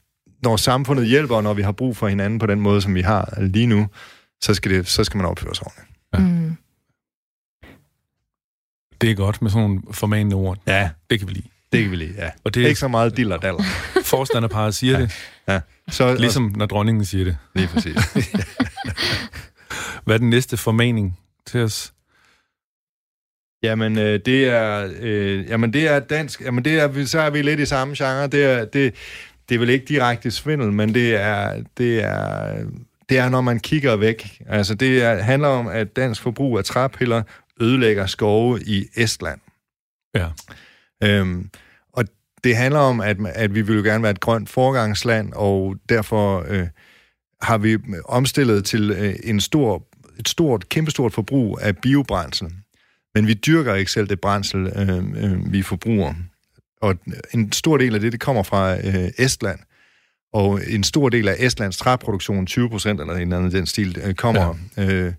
når 0.43 0.55
samfundet 0.55 1.07
hjælper, 1.07 1.35
og 1.35 1.43
når 1.43 1.53
vi 1.53 1.61
har 1.61 1.71
brug 1.71 1.97
for 1.97 2.07
hinanden 2.07 2.39
på 2.39 2.45
den 2.45 2.59
måde, 2.59 2.81
som 2.81 2.95
vi 2.95 3.01
har 3.01 3.37
lige 3.41 3.67
nu, 3.67 3.87
så 4.41 4.53
skal, 4.53 4.71
det, 4.71 4.87
så 4.87 5.03
skal 5.03 5.17
man 5.17 5.25
opføre 5.25 5.55
sig 5.55 5.67
ordentligt. 5.67 5.89
Ja. 6.13 6.19
Mm. 6.19 6.57
Det 9.01 9.11
er 9.11 9.15
godt 9.15 9.41
med 9.41 9.51
sådan 9.51 9.69
nogle 9.69 9.81
formanende 9.91 10.35
ord. 10.35 10.57
Ja. 10.67 10.89
Det 11.09 11.19
kan 11.19 11.27
vi 11.27 11.33
lide. 11.33 11.47
Det 11.75 11.83
kan 11.83 11.91
vi 11.91 11.95
lide, 11.95 12.13
ja. 12.17 12.29
Og 12.43 12.55
det 12.55 12.63
er 12.63 12.67
ikke 12.67 12.79
så 12.79 12.87
meget 12.87 13.17
diller 13.17 13.37
daller. 13.37 13.63
Forstanderparet 14.03 14.75
siger 14.75 14.93
ja. 14.93 15.01
det. 15.01 15.11
Ja. 15.47 15.59
Så, 15.89 16.15
ligesom 16.15 16.53
når 16.55 16.65
dronningen 16.65 17.05
siger 17.05 17.23
det. 17.23 17.37
Lige 17.55 17.67
præcis. 17.67 17.95
Hvad 20.05 20.15
er 20.15 20.19
den 20.19 20.29
næste 20.29 20.57
formaning 20.57 21.19
til 21.45 21.59
os? 21.59 21.93
Jamen, 23.63 23.97
øh, 23.97 24.19
det 24.25 24.45
er, 24.45 24.89
øh, 24.99 25.49
jamen, 25.49 25.73
det 25.73 25.87
er 25.87 25.99
dansk. 25.99 26.41
Jamen, 26.41 26.65
det 26.65 26.79
er, 26.79 27.05
så 27.05 27.19
er 27.19 27.29
vi 27.29 27.41
lidt 27.41 27.59
i 27.59 27.65
samme 27.65 27.95
genre. 27.97 28.27
Det 28.27 28.43
er, 28.43 28.65
det, 28.65 28.95
det 29.49 29.55
er 29.55 29.59
vel 29.59 29.69
ikke 29.69 29.85
direkte 29.85 30.31
svindel, 30.31 30.71
men 30.71 30.93
det 30.93 31.15
er, 31.15 31.63
det 31.77 32.03
er, 32.03 32.55
det 33.09 33.17
er, 33.17 33.29
når 33.29 33.41
man 33.41 33.59
kigger 33.59 33.95
væk. 33.95 34.41
Altså, 34.47 34.75
det 34.75 35.03
er, 35.03 35.21
handler 35.23 35.47
om, 35.47 35.67
at 35.67 35.95
dansk 35.95 36.21
forbrug 36.21 36.57
af 36.57 36.63
træpiller 36.63 37.23
ødelægger 37.61 38.05
skove 38.05 38.61
i 38.61 38.85
Estland. 38.95 39.39
Ja. 40.15 40.27
Øhm, 41.03 41.49
det 42.45 42.55
handler 42.55 42.79
om, 42.79 43.01
at, 43.01 43.17
at 43.25 43.55
vi 43.55 43.61
vil 43.61 43.75
jo 43.75 43.83
gerne 43.83 44.03
være 44.03 44.11
et 44.11 44.19
grønt 44.19 44.49
forgangsland, 44.49 45.33
og 45.33 45.75
derfor 45.89 46.45
øh, 46.47 46.67
har 47.41 47.57
vi 47.57 47.77
omstillet 48.05 48.65
til 48.65 48.91
øh, 48.91 49.15
en 49.23 49.41
stor, 49.41 49.83
et 50.19 50.29
stort, 50.29 50.69
kæmpestort 50.69 51.13
forbrug 51.13 51.59
af 51.61 51.77
biobrændsel. 51.77 52.47
Men 53.15 53.27
vi 53.27 53.33
dyrker 53.33 53.73
ikke 53.73 53.91
selv 53.91 54.07
det 54.07 54.21
brændsel, 54.21 54.67
øh, 54.75 54.97
øh, 54.97 55.53
vi 55.53 55.61
forbruger. 55.61 56.13
Og 56.81 56.95
en 57.33 57.51
stor 57.51 57.77
del 57.77 57.95
af 57.95 58.01
det, 58.01 58.11
det 58.11 58.19
kommer 58.19 58.43
fra 58.43 58.75
øh, 58.75 59.09
Estland. 59.17 59.59
Og 60.33 60.61
en 60.67 60.83
stor 60.83 61.09
del 61.09 61.27
af 61.27 61.35
Estlands 61.39 61.77
træproduktion, 61.77 62.45
20 62.45 62.69
procent 62.69 62.99
eller 63.01 63.13
en 63.13 63.33
anden 63.33 63.51
den 63.51 63.65
stil, 63.65 64.01
øh, 64.03 64.13
kommer... 64.13 64.55
Ja. 64.77 64.91
Øh, 64.91 65.13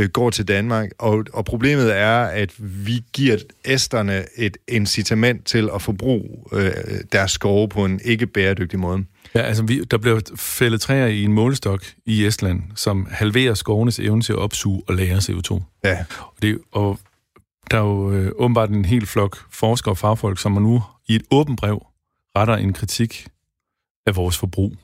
øh, 0.00 0.08
går 0.08 0.30
til 0.30 0.48
Danmark. 0.48 0.90
Og, 0.98 1.24
og 1.32 1.44
problemet 1.44 1.96
er, 1.96 2.18
at 2.18 2.52
vi 2.58 3.04
giver 3.12 3.38
æsterne 3.64 4.24
et 4.36 4.56
incitament 4.68 5.46
til 5.46 5.70
at 5.74 5.82
forbruge 5.82 6.28
øh, 6.52 6.72
deres 7.12 7.30
skove 7.30 7.68
på 7.68 7.84
en 7.84 8.00
ikke 8.04 8.26
bæredygtig 8.26 8.78
måde. 8.78 9.04
Ja, 9.34 9.40
altså 9.40 9.62
vi, 9.62 9.84
der 9.84 9.98
bliver 9.98 10.20
fældet 10.36 10.80
træer 10.80 11.06
i 11.06 11.24
en 11.24 11.32
målestok 11.32 11.84
i 12.06 12.26
Estland, 12.26 12.62
som 12.74 13.06
halverer 13.10 13.54
skovenes 13.54 13.98
evne 13.98 14.22
til 14.22 14.32
at 14.32 14.38
opsuge 14.38 14.82
og 14.86 14.94
lære 14.94 15.16
CO2. 15.16 15.62
Ja. 15.84 16.04
Og, 16.18 16.34
det, 16.42 16.58
og 16.72 16.98
der 17.70 17.76
er 17.76 17.82
jo 17.82 18.12
øh, 18.12 18.32
åbenbart 18.36 18.70
en 18.70 18.84
hel 18.84 19.06
flok 19.06 19.38
forskere 19.50 19.92
og 19.92 19.98
fagfolk, 19.98 20.38
som 20.38 20.52
nu 20.52 20.82
i 21.08 21.14
et 21.14 21.22
åbent 21.30 21.60
brev 21.60 21.86
retter 22.36 22.56
en 22.56 22.72
kritik 22.72 23.26
af 24.06 24.16
vores 24.16 24.38
forbrug 24.38 24.76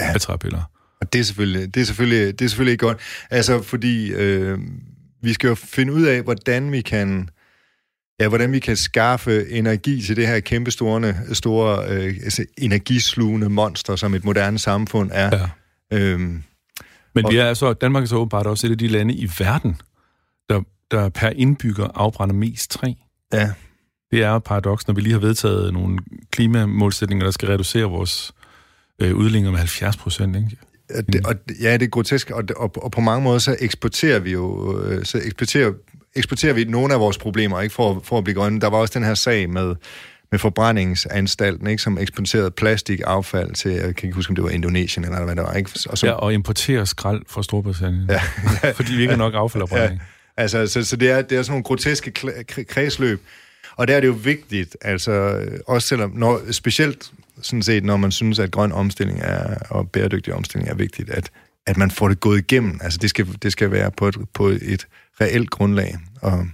ja. 0.00 0.12
af 0.14 0.20
træpiller. 0.20 0.62
Og 1.00 1.12
det 1.12 1.18
er 1.18 1.24
selvfølgelig, 1.24 1.74
det 1.74 1.80
er 1.80 1.84
selvfølgelig, 1.84 2.38
det 2.38 2.44
er 2.44 2.48
selvfølgelig 2.48 2.72
ikke 2.72 2.86
godt. 2.86 2.98
Altså, 3.30 3.62
fordi 3.62 4.12
øh, 4.12 4.58
vi 5.22 5.32
skal 5.32 5.48
jo 5.48 5.54
finde 5.54 5.92
ud 5.92 6.02
af, 6.02 6.22
hvordan 6.22 6.72
vi 6.72 6.80
kan 6.80 7.28
ja, 8.20 8.28
hvordan 8.28 8.52
vi 8.52 8.58
kan 8.58 8.76
skaffe 8.76 9.50
energi 9.50 10.02
til 10.02 10.16
det 10.16 10.26
her 10.26 10.40
kæmpe 10.40 10.70
store, 11.32 11.84
øh, 11.88 12.14
altså 12.24 12.44
energislugende 12.58 13.48
monster, 13.48 13.96
som 13.96 14.14
et 14.14 14.24
moderne 14.24 14.58
samfund 14.58 15.10
er. 15.12 15.30
Ja. 15.36 15.48
Øhm, 15.98 16.42
Men 17.14 17.24
vi 17.30 17.36
er 17.36 17.46
altså, 17.46 17.72
Danmark 17.72 18.02
er 18.02 18.06
så 18.06 18.16
åbenbart 18.16 18.46
også 18.46 18.66
et 18.66 18.70
af 18.70 18.78
de 18.78 18.88
lande 18.88 19.14
i 19.14 19.30
verden, 19.38 19.80
der, 20.48 20.62
der 20.90 21.08
per 21.08 21.28
indbygger 21.28 21.88
afbrænder 21.94 22.34
mest 22.34 22.70
træ. 22.70 22.92
Ja. 23.32 23.52
Det 24.10 24.22
er 24.22 24.32
et 24.32 24.44
paradoks, 24.44 24.86
når 24.86 24.94
vi 24.94 25.00
lige 25.00 25.12
har 25.12 25.20
vedtaget 25.20 25.72
nogle 25.72 25.98
klimamålsætninger, 26.30 27.24
der 27.24 27.30
skal 27.30 27.48
reducere 27.48 27.84
vores 27.84 28.32
øh, 28.98 29.16
udledninger 29.16 29.50
med 29.50 29.58
70 29.58 29.96
procent. 29.96 30.36
Ikke? 30.36 30.56
Det, 30.88 31.26
og, 31.26 31.34
ja, 31.62 31.72
det 31.72 31.82
er 31.82 31.90
grotesk, 31.90 32.30
og, 32.30 32.44
og, 32.56 32.72
og 32.76 32.90
på 32.90 33.00
mange 33.00 33.24
måder 33.24 33.38
så 33.38 33.56
eksporterer 33.60 34.18
vi 34.18 34.32
jo 34.32 34.78
øh, 34.82 35.04
så 35.04 35.20
eksporterer, 35.24 35.72
eksporterer 36.16 36.52
vi 36.52 36.64
nogle 36.64 36.94
af 36.94 37.00
vores 37.00 37.18
problemer, 37.18 37.60
ikke 37.60 37.74
for, 37.74 38.00
for 38.04 38.18
at 38.18 38.24
blive 38.24 38.34
grønne. 38.34 38.60
Der 38.60 38.66
var 38.66 38.78
også 38.78 38.98
den 38.98 39.06
her 39.06 39.14
sag 39.14 39.50
med, 39.50 39.74
med 40.30 40.38
forbrændingsanstalten, 40.38 41.66
ikke, 41.66 41.82
som 41.82 41.98
eksporterede 41.98 42.50
plastikaffald 42.50 43.54
til, 43.54 43.70
jeg 43.70 43.96
kan 43.96 44.06
ikke 44.06 44.14
huske, 44.14 44.30
om 44.30 44.34
det 44.34 44.44
var 44.44 44.50
Indonesien 44.50 45.04
eller 45.04 45.24
hvad 45.24 45.36
det 45.36 45.44
var. 45.44 45.54
Ikke? 45.54 45.70
Og, 45.90 45.98
som, 45.98 46.06
ja, 46.06 46.12
og 46.12 46.34
importerer 46.34 46.84
skrald 46.84 47.22
fra 47.28 47.42
Storbritannien, 47.42 48.06
ja, 48.08 48.20
ja, 48.62 48.70
fordi 48.78 48.94
vi 48.94 49.00
ikke 49.00 49.12
har 49.12 49.18
nok 49.18 49.34
affaldopbrænding. 49.36 50.00
Ja, 50.38 50.42
altså, 50.42 50.66
så, 50.66 50.84
så 50.84 50.96
det, 50.96 51.10
er, 51.10 51.22
det 51.22 51.38
er 51.38 51.42
sådan 51.42 51.52
nogle 51.52 51.64
groteske 51.64 52.10
kredsløb, 52.68 53.22
og 53.76 53.88
der 53.88 53.96
er 53.96 54.00
det 54.00 54.06
jo 54.06 54.16
vigtigt, 54.22 54.76
altså 54.80 55.44
også 55.66 55.88
selvom, 55.88 56.12
når, 56.14 56.40
specielt 56.50 57.12
sådan 57.42 57.62
set, 57.62 57.84
når 57.84 57.96
man 57.96 58.12
synes, 58.12 58.38
at 58.38 58.50
grøn 58.50 58.72
omstilling 58.72 59.20
er, 59.22 59.58
og 59.70 59.90
bæredygtig 59.90 60.34
omstilling 60.34 60.70
er 60.70 60.74
vigtigt, 60.74 61.10
at, 61.10 61.30
at 61.66 61.76
man 61.76 61.90
får 61.90 62.08
det 62.08 62.20
gået 62.20 62.38
igennem. 62.38 62.80
Altså, 62.82 62.98
det 63.02 63.10
skal, 63.10 63.38
det 63.42 63.52
skal 63.52 63.70
være 63.70 63.90
på 63.90 64.08
et, 64.08 64.16
på 64.34 64.48
et 64.48 64.86
reelt 65.20 65.50
grundlag, 65.50 65.96
og 66.22 66.46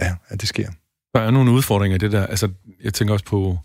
ja, 0.00 0.14
at 0.28 0.40
det 0.40 0.48
sker. 0.48 0.68
Der 1.14 1.20
er 1.20 1.30
nogle 1.30 1.50
udfordringer 1.50 1.94
i 1.94 1.98
det 1.98 2.12
der. 2.12 2.26
Altså, 2.26 2.48
jeg 2.84 2.94
tænker 2.94 3.14
også 3.14 3.24
på, 3.24 3.58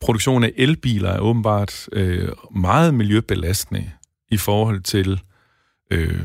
produktion 0.00 0.44
af 0.44 0.52
elbiler 0.56 1.10
er 1.10 1.20
åbenbart 1.20 1.88
øh, 1.92 2.28
meget 2.56 2.94
miljøbelastende 2.94 3.90
i 4.28 4.36
forhold 4.36 4.80
til 4.80 5.20
øh, 5.90 6.20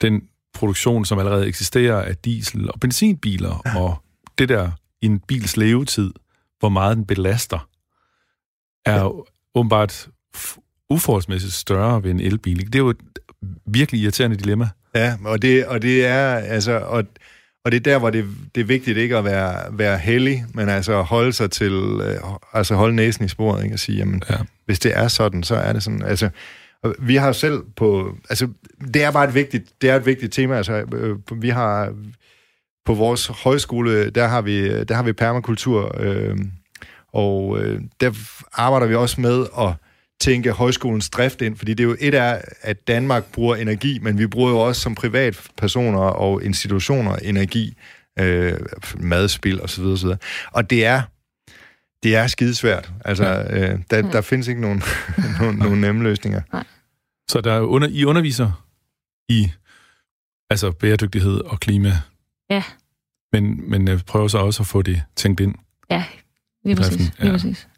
den 0.00 0.22
produktion, 0.54 1.04
som 1.04 1.18
allerede 1.18 1.46
eksisterer 1.46 2.02
af 2.02 2.16
diesel- 2.16 2.70
og 2.70 2.80
benzinbiler, 2.80 3.62
ja. 3.66 3.80
og 3.80 4.02
det 4.38 4.48
der 4.48 4.70
i 5.02 5.06
en 5.06 5.20
bils 5.20 5.56
levetid, 5.56 6.12
hvor 6.58 6.68
meget 6.68 6.96
den 6.96 7.06
belaster 7.06 7.68
er 8.88 9.02
jo 9.02 9.24
åbenbart 9.54 10.08
uforholdsmæssigt 10.90 11.52
større 11.52 12.02
ved 12.02 12.10
en 12.10 12.20
elbil. 12.20 12.66
Det 12.66 12.74
er 12.74 12.78
jo 12.78 12.88
et 12.88 12.96
virkelig 13.66 14.00
irriterende 14.00 14.36
dilemma. 14.36 14.68
Ja, 14.94 15.16
og 15.24 15.42
det, 15.42 15.66
og 15.66 15.82
det 15.82 16.06
er 16.06 16.34
altså... 16.34 16.78
Og, 16.78 17.04
og 17.64 17.72
det 17.72 17.78
er 17.78 17.92
der, 17.92 17.98
hvor 17.98 18.10
det, 18.10 18.24
det 18.54 18.60
er 18.60 18.64
vigtigt 18.64 18.98
ikke 18.98 19.16
at 19.16 19.24
være, 19.24 19.78
være 19.78 19.98
heldig, 19.98 20.44
men 20.54 20.68
altså 20.68 21.02
holde 21.02 21.32
sig 21.32 21.50
til, 21.50 21.72
øh, 21.72 22.16
altså 22.52 22.74
holde 22.74 22.96
næsen 22.96 23.24
i 23.24 23.28
sporet, 23.28 23.64
ikke? 23.64 23.74
og 23.74 23.78
sige, 23.78 23.98
jamen, 23.98 24.22
ja. 24.30 24.36
hvis 24.66 24.78
det 24.78 24.96
er 24.96 25.08
sådan, 25.08 25.42
så 25.42 25.54
er 25.54 25.72
det 25.72 25.82
sådan. 25.82 26.02
Altså, 26.02 26.30
vi 26.98 27.16
har 27.16 27.32
selv 27.32 27.62
på, 27.76 28.16
altså, 28.30 28.48
det 28.94 29.04
er 29.04 29.10
bare 29.10 29.28
et 29.28 29.34
vigtigt, 29.34 29.64
det 29.82 29.90
er 29.90 29.96
et 29.96 30.06
vigtigt 30.06 30.32
tema, 30.32 30.56
altså, 30.56 30.72
øh, 30.94 31.42
vi 31.42 31.48
har, 31.48 31.94
på 32.86 32.94
vores 32.94 33.26
højskole, 33.26 34.10
der 34.10 34.26
har 34.26 34.40
vi, 34.40 34.84
der 34.84 34.94
har 34.94 35.02
vi 35.02 35.12
permakultur, 35.12 35.96
øh, 36.00 36.38
og 37.12 37.58
øh, 37.60 37.80
der 38.00 38.12
arbejder 38.52 38.86
vi 38.86 38.94
også 38.94 39.20
med 39.20 39.46
at 39.58 39.72
tænke 40.20 40.52
højskolens 40.52 41.10
drift 41.10 41.42
ind, 41.42 41.56
fordi 41.56 41.74
det 41.74 41.84
er 41.84 41.88
jo 41.88 41.96
et 42.00 42.14
af, 42.14 42.44
at 42.62 42.88
Danmark 42.88 43.24
bruger 43.32 43.56
energi, 43.56 43.98
men 43.98 44.18
vi 44.18 44.26
bruger 44.26 44.50
jo 44.50 44.58
også 44.58 44.80
som 44.80 44.94
privatpersoner 44.94 45.98
og 45.98 46.44
institutioner 46.44 47.16
energi, 47.16 47.74
øh, 48.18 48.58
madspil 48.98 49.62
osv. 49.62 49.84
osv. 49.84 50.08
Og 50.52 50.70
det 50.70 50.84
er 50.84 51.02
det 52.02 52.16
er 52.16 52.26
skidesvært. 52.26 52.92
Altså, 53.04 53.46
øh, 53.50 53.78
der, 53.90 54.10
der 54.10 54.20
findes 54.20 54.48
ikke 54.48 54.60
nogen, 54.60 54.82
nogen, 55.40 55.56
nogen 55.56 55.80
nemme 55.80 56.02
løsninger. 56.02 56.40
Nej. 56.52 56.64
Så 57.28 57.40
der 57.40 57.52
er 57.52 57.60
under, 57.60 57.88
I 57.88 58.04
underviser 58.04 58.64
i 59.28 59.50
altså 60.50 60.70
bæredygtighed 60.70 61.40
og 61.40 61.60
klima. 61.60 61.92
Ja. 62.50 62.62
Men, 63.32 63.70
men 63.70 63.88
jeg 63.88 64.00
prøver 64.06 64.28
så 64.28 64.38
også 64.38 64.62
at 64.62 64.66
få 64.66 64.82
det 64.82 65.02
tænkt 65.16 65.40
ind. 65.40 65.54
Ja, 65.90 66.04
Lige 66.64 66.76
præcis. 66.76 66.96
Lige 66.98 67.12
ja. 67.22 67.30
præcis. 67.32 67.68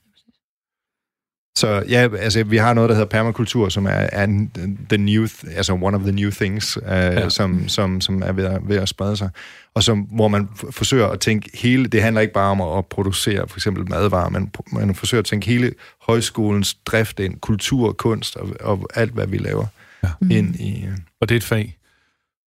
Så 1.57 1.85
ja, 1.89 2.09
altså 2.19 2.45
vi 2.45 2.57
har 2.57 2.75
noget, 2.75 2.89
der 2.89 2.95
hedder 2.95 3.09
permakultur, 3.09 3.69
som 3.69 3.87
er, 3.87 3.91
er 3.91 4.47
the 4.89 4.99
new, 4.99 5.27
altså 5.57 5.73
one 5.73 5.97
of 5.97 6.03
the 6.03 6.13
new 6.13 6.31
things, 6.31 6.77
uh, 6.77 6.83
ja. 6.87 7.29
som, 7.29 7.69
som, 7.69 8.01
som 8.01 8.23
er 8.23 8.33
ved 8.33 8.45
at, 8.45 8.61
ved 8.69 8.77
at 8.77 8.89
sprede 8.89 9.17
sig. 9.17 9.31
Og 9.75 9.83
som, 9.83 9.99
hvor 10.01 10.29
man 10.29 10.49
forsøger 10.71 11.07
at 11.07 11.21
tænke 11.21 11.51
hele, 11.55 11.87
det 11.87 12.03
handler 12.03 12.21
ikke 12.21 12.35
bare 12.35 12.51
om 12.51 12.61
at, 12.61 12.79
at 12.79 12.87
producere 12.87 13.49
for 13.49 13.59
eksempel 13.59 13.89
madvarer, 13.89 14.29
men 14.29 14.53
man 14.73 14.95
forsøger 14.95 15.21
at 15.23 15.27
tænke 15.27 15.47
hele 15.47 15.73
højskolens 16.03 16.75
drift 16.75 17.21
ind, 17.21 17.37
kultur, 17.41 17.93
kunst 17.93 18.37
og, 18.37 18.49
og 18.61 18.89
alt, 18.95 19.13
hvad 19.13 19.27
vi 19.27 19.39
laver 19.39 19.67
ja. 20.03 20.09
ind 20.31 20.57
i... 20.57 20.85
Uh... 20.87 20.93
Og 21.21 21.29
det 21.29 21.35
er 21.35 21.37
et 21.37 21.45
fag? 21.45 21.77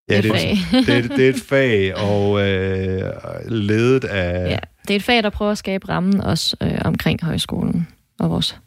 Ja, 0.09 0.21
det 0.21 0.31
er, 0.31 0.33
et, 0.33 0.57
fag. 0.71 0.81
det, 0.85 1.11
er, 1.11 1.15
det 1.15 1.25
er 1.25 1.29
et 1.29 1.41
fag, 1.41 1.95
og 1.95 2.47
øh, 2.47 3.11
ledet 3.47 4.03
af... 4.03 4.49
Ja, 4.49 4.59
det 4.87 4.93
er 4.93 4.95
et 4.95 5.03
fag, 5.03 5.23
der 5.23 5.29
prøver 5.29 5.51
at 5.51 5.57
skabe 5.57 5.89
rammen 5.89 6.21
også 6.21 6.55
øh, 6.61 6.81
omkring 6.85 7.23
højskolen 7.23 7.87
og 8.19 8.29
vores, 8.29 8.59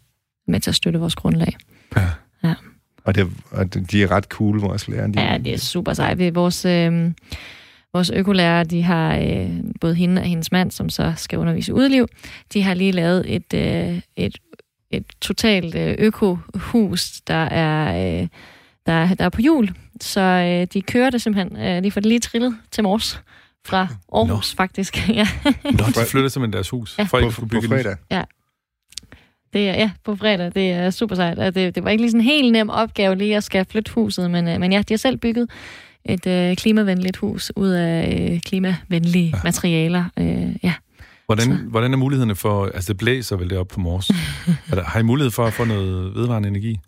med 0.49 0.61
til 0.61 0.71
at 0.71 0.75
støtte 0.75 0.99
vores 0.99 1.15
grundlag. 1.15 1.57
Ja. 1.97 2.09
ja. 2.45 2.55
Og, 3.05 3.15
det, 3.15 3.31
og 3.51 3.75
de 3.91 4.03
er 4.03 4.11
ret 4.11 4.25
cool, 4.25 4.61
vores 4.61 4.89
lærere. 4.89 5.09
De... 5.09 5.21
Ja, 5.21 5.39
det 5.39 5.55
er 5.55 5.59
super 5.59 5.93
sejt. 5.93 6.35
Vores, 6.35 6.65
øh, 6.65 7.13
vores 7.93 8.11
økolærer, 8.11 8.65
de 8.65 8.83
har 8.83 9.17
øh, 9.17 9.51
både 9.81 9.95
hende 9.95 10.23
og 10.23 10.27
hendes 10.27 10.53
mand, 10.53 10.71
som 10.71 10.89
så 10.89 11.13
skal 11.17 11.39
undervise 11.39 11.75
udliv, 11.75 12.09
de 12.53 12.63
har 12.63 12.75
lige 12.75 12.93
lavet 12.93 13.35
et, 13.35 13.55
øh, 13.55 14.01
et 14.17 14.39
et 14.91 15.05
totalt 15.21 15.75
øh, 15.75 15.95
økohus, 15.99 17.21
der 17.21 17.45
er, 17.45 17.89
øh, 18.23 18.29
der, 18.87 19.15
der 19.15 19.25
er 19.25 19.29
på 19.29 19.41
jul. 19.41 19.71
Så 20.01 20.21
øh, 20.21 20.67
de 20.73 20.83
kører 20.83 21.11
det 21.11 21.23
simpelthen. 21.23 21.57
Øh, 21.57 21.85
de 21.85 21.91
får 21.91 22.01
det 22.01 22.09
lige 22.09 22.21
trillet 22.21 22.57
til 22.71 22.85
mors 22.85 23.23
fra 23.67 23.89
Aarhus, 24.13 24.55
Nå. 24.55 24.57
faktisk. 24.57 25.09
ja. 25.21 25.29
Nå, 25.65 25.71
de 25.71 26.07
flytter 26.07 26.29
simpelthen 26.29 26.53
deres 26.53 26.71
hus. 26.71 26.99
Ja. 26.99 27.05
For 27.05 27.21
på, 27.21 27.31
på, 27.31 27.47
på 27.47 27.61
fredag. 27.69 27.97
Ja. 28.11 28.23
Det 29.53 29.69
er, 29.69 29.75
ja, 29.75 29.91
på 30.05 30.17
fredag. 30.17 30.55
Det 30.55 30.71
er 30.71 30.91
super 30.91 31.15
sejt. 31.15 31.55
Det, 31.55 31.75
det 31.75 31.85
var 31.85 31.91
ikke 31.91 32.03
lige 32.03 32.11
sådan 32.11 32.21
en 32.21 32.25
helt 32.25 32.53
nem 32.53 32.71
opgave 32.71 33.15
lige 33.15 33.37
at 33.37 33.45
skal 33.45 33.67
flytte 33.71 33.93
huset, 33.95 34.31
men, 34.31 34.49
øh, 34.49 34.61
men 34.61 34.73
ja, 34.73 34.79
de 34.79 34.95
har 34.95 34.99
selv 34.99 35.17
bygget 35.17 35.51
et 36.05 36.27
øh, 36.27 36.57
klimavenligt 36.57 37.17
hus 37.17 37.53
ud 37.57 37.69
af 37.69 38.31
øh, 38.33 38.41
klimavenlige 38.41 39.33
ja. 39.35 39.41
materialer. 39.45 40.05
Øh, 40.19 40.57
ja. 40.63 40.75
Hvordan, 41.27 41.57
hvordan 41.71 41.93
er 41.93 41.97
mulighederne 41.97 42.35
for... 42.35 42.67
Altså, 42.67 42.93
det 42.93 42.99
blæser 42.99 43.37
vel 43.37 43.51
det 43.51 43.59
op 43.59 43.69
på 43.69 43.81
mors. 43.81 44.11
er 44.71 44.75
der, 44.75 44.85
har 44.85 45.01
I 45.01 45.03
mulighed 45.03 45.31
for 45.31 45.45
at 45.45 45.53
få 45.53 45.65
noget 45.65 46.15
vedvarende 46.15 46.49
energi? 46.49 46.79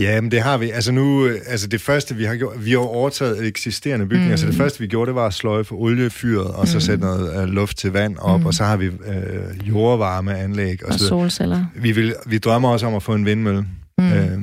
Ja, 0.00 0.20
men 0.20 0.30
det 0.30 0.42
har 0.42 0.58
vi. 0.58 0.70
Altså 0.70 0.92
nu, 0.92 1.28
altså 1.46 1.66
det 1.66 1.80
første, 1.80 2.14
vi 2.14 2.24
har 2.24 2.36
gjort, 2.36 2.64
vi 2.64 2.70
har 2.70 2.78
overtaget 2.78 3.46
eksisterende 3.46 4.06
bygninger, 4.06 4.30
mm. 4.30 4.36
så 4.36 4.46
det 4.46 4.54
første, 4.54 4.80
vi 4.80 4.86
gjorde, 4.86 5.08
det 5.08 5.14
var 5.14 5.26
at 5.26 5.34
sløjfe 5.34 5.74
oliefyret, 5.74 6.46
og 6.46 6.68
så 6.68 6.76
mm. 6.76 6.80
sætte 6.80 7.04
noget 7.04 7.42
uh, 7.42 7.48
luft 7.48 7.78
til 7.78 7.92
vand 7.92 8.16
op, 8.18 8.40
mm. 8.40 8.46
og 8.46 8.54
så 8.54 8.64
har 8.64 8.76
vi 8.76 8.88
uh, 8.88 9.68
jordvarmeanlæg. 9.68 10.84
Og, 10.84 10.92
og 10.92 10.98
så 10.98 11.08
solceller. 11.08 11.64
Vi, 11.74 11.92
vil, 11.92 12.14
vi 12.26 12.38
drømmer 12.38 12.68
også 12.68 12.86
om 12.86 12.94
at 12.94 13.02
få 13.02 13.14
en 13.14 13.26
vindmølle. 13.26 13.66
Mm. 13.98 14.12
Uh, 14.12 14.42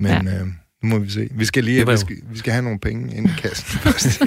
men 0.00 0.02
ja. 0.02 0.42
uh, 0.42 0.48
nu 0.82 0.88
må 0.88 0.98
vi 0.98 1.10
se. 1.10 1.28
Vi 1.30 1.44
skal 1.44 1.64
lige 1.64 1.90
vi 1.90 1.96
skal, 1.96 2.16
vi 2.30 2.38
skal 2.38 2.52
have 2.52 2.62
nogle 2.62 2.78
penge 2.78 3.16
ind 3.16 3.26
i 3.26 3.32
kassen 3.38 3.78
først. 3.84 4.20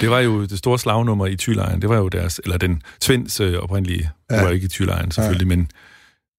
det 0.00 0.10
var 0.10 0.20
jo 0.20 0.42
det 0.42 0.58
store 0.58 0.78
slagnummer 0.78 1.26
i 1.26 1.36
Thylejen. 1.36 1.82
Det 1.82 1.88
var 1.88 1.96
jo 1.96 2.08
deres, 2.08 2.40
eller 2.44 2.58
den 2.58 2.82
Tvinds 3.00 3.40
øh, 3.40 3.58
oprindelige, 3.58 4.10
ja. 4.30 4.36
det 4.36 4.44
var 4.44 4.50
ikke 4.50 4.64
i 4.64 4.68
Thylejen 4.68 5.10
selvfølgelig, 5.10 5.50
ja. 5.50 5.56
men 5.56 5.68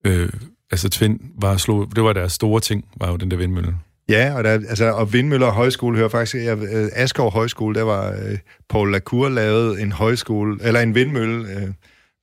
øh, 0.06 0.30
altså 0.72 0.90
Tvind 0.90 1.20
var 1.42 1.58
slå, 1.58 1.90
det 1.96 2.04
var 2.04 2.14
deres 2.14 2.34
store 2.34 2.62
ting, 2.62 2.86
var 2.98 3.08
jo 3.08 3.16
den 3.16 3.32
der 3.32 3.38
vindmølle. 3.38 3.76
Ja, 4.10 4.34
og, 4.36 4.44
der, 4.44 4.52
altså, 4.52 4.92
og 4.92 5.14
vindmøller 5.14 5.48
og 5.48 5.54
højskole 5.54 5.98
hører 5.98 6.10
faktisk... 6.10 6.36
Ja, 6.36 6.56
øh, 6.56 6.90
Askov 6.94 7.32
Højskole, 7.32 7.76
der 7.76 7.84
var 7.84 8.12
øh, 8.12 8.38
Paul 8.70 8.92
Lacour 8.92 9.30
lavet 9.30 9.82
en 9.82 9.92
højskole, 9.92 10.58
eller 10.62 10.80
en 10.80 10.96
vindmølle, 10.96 11.50
øh, 11.50 11.68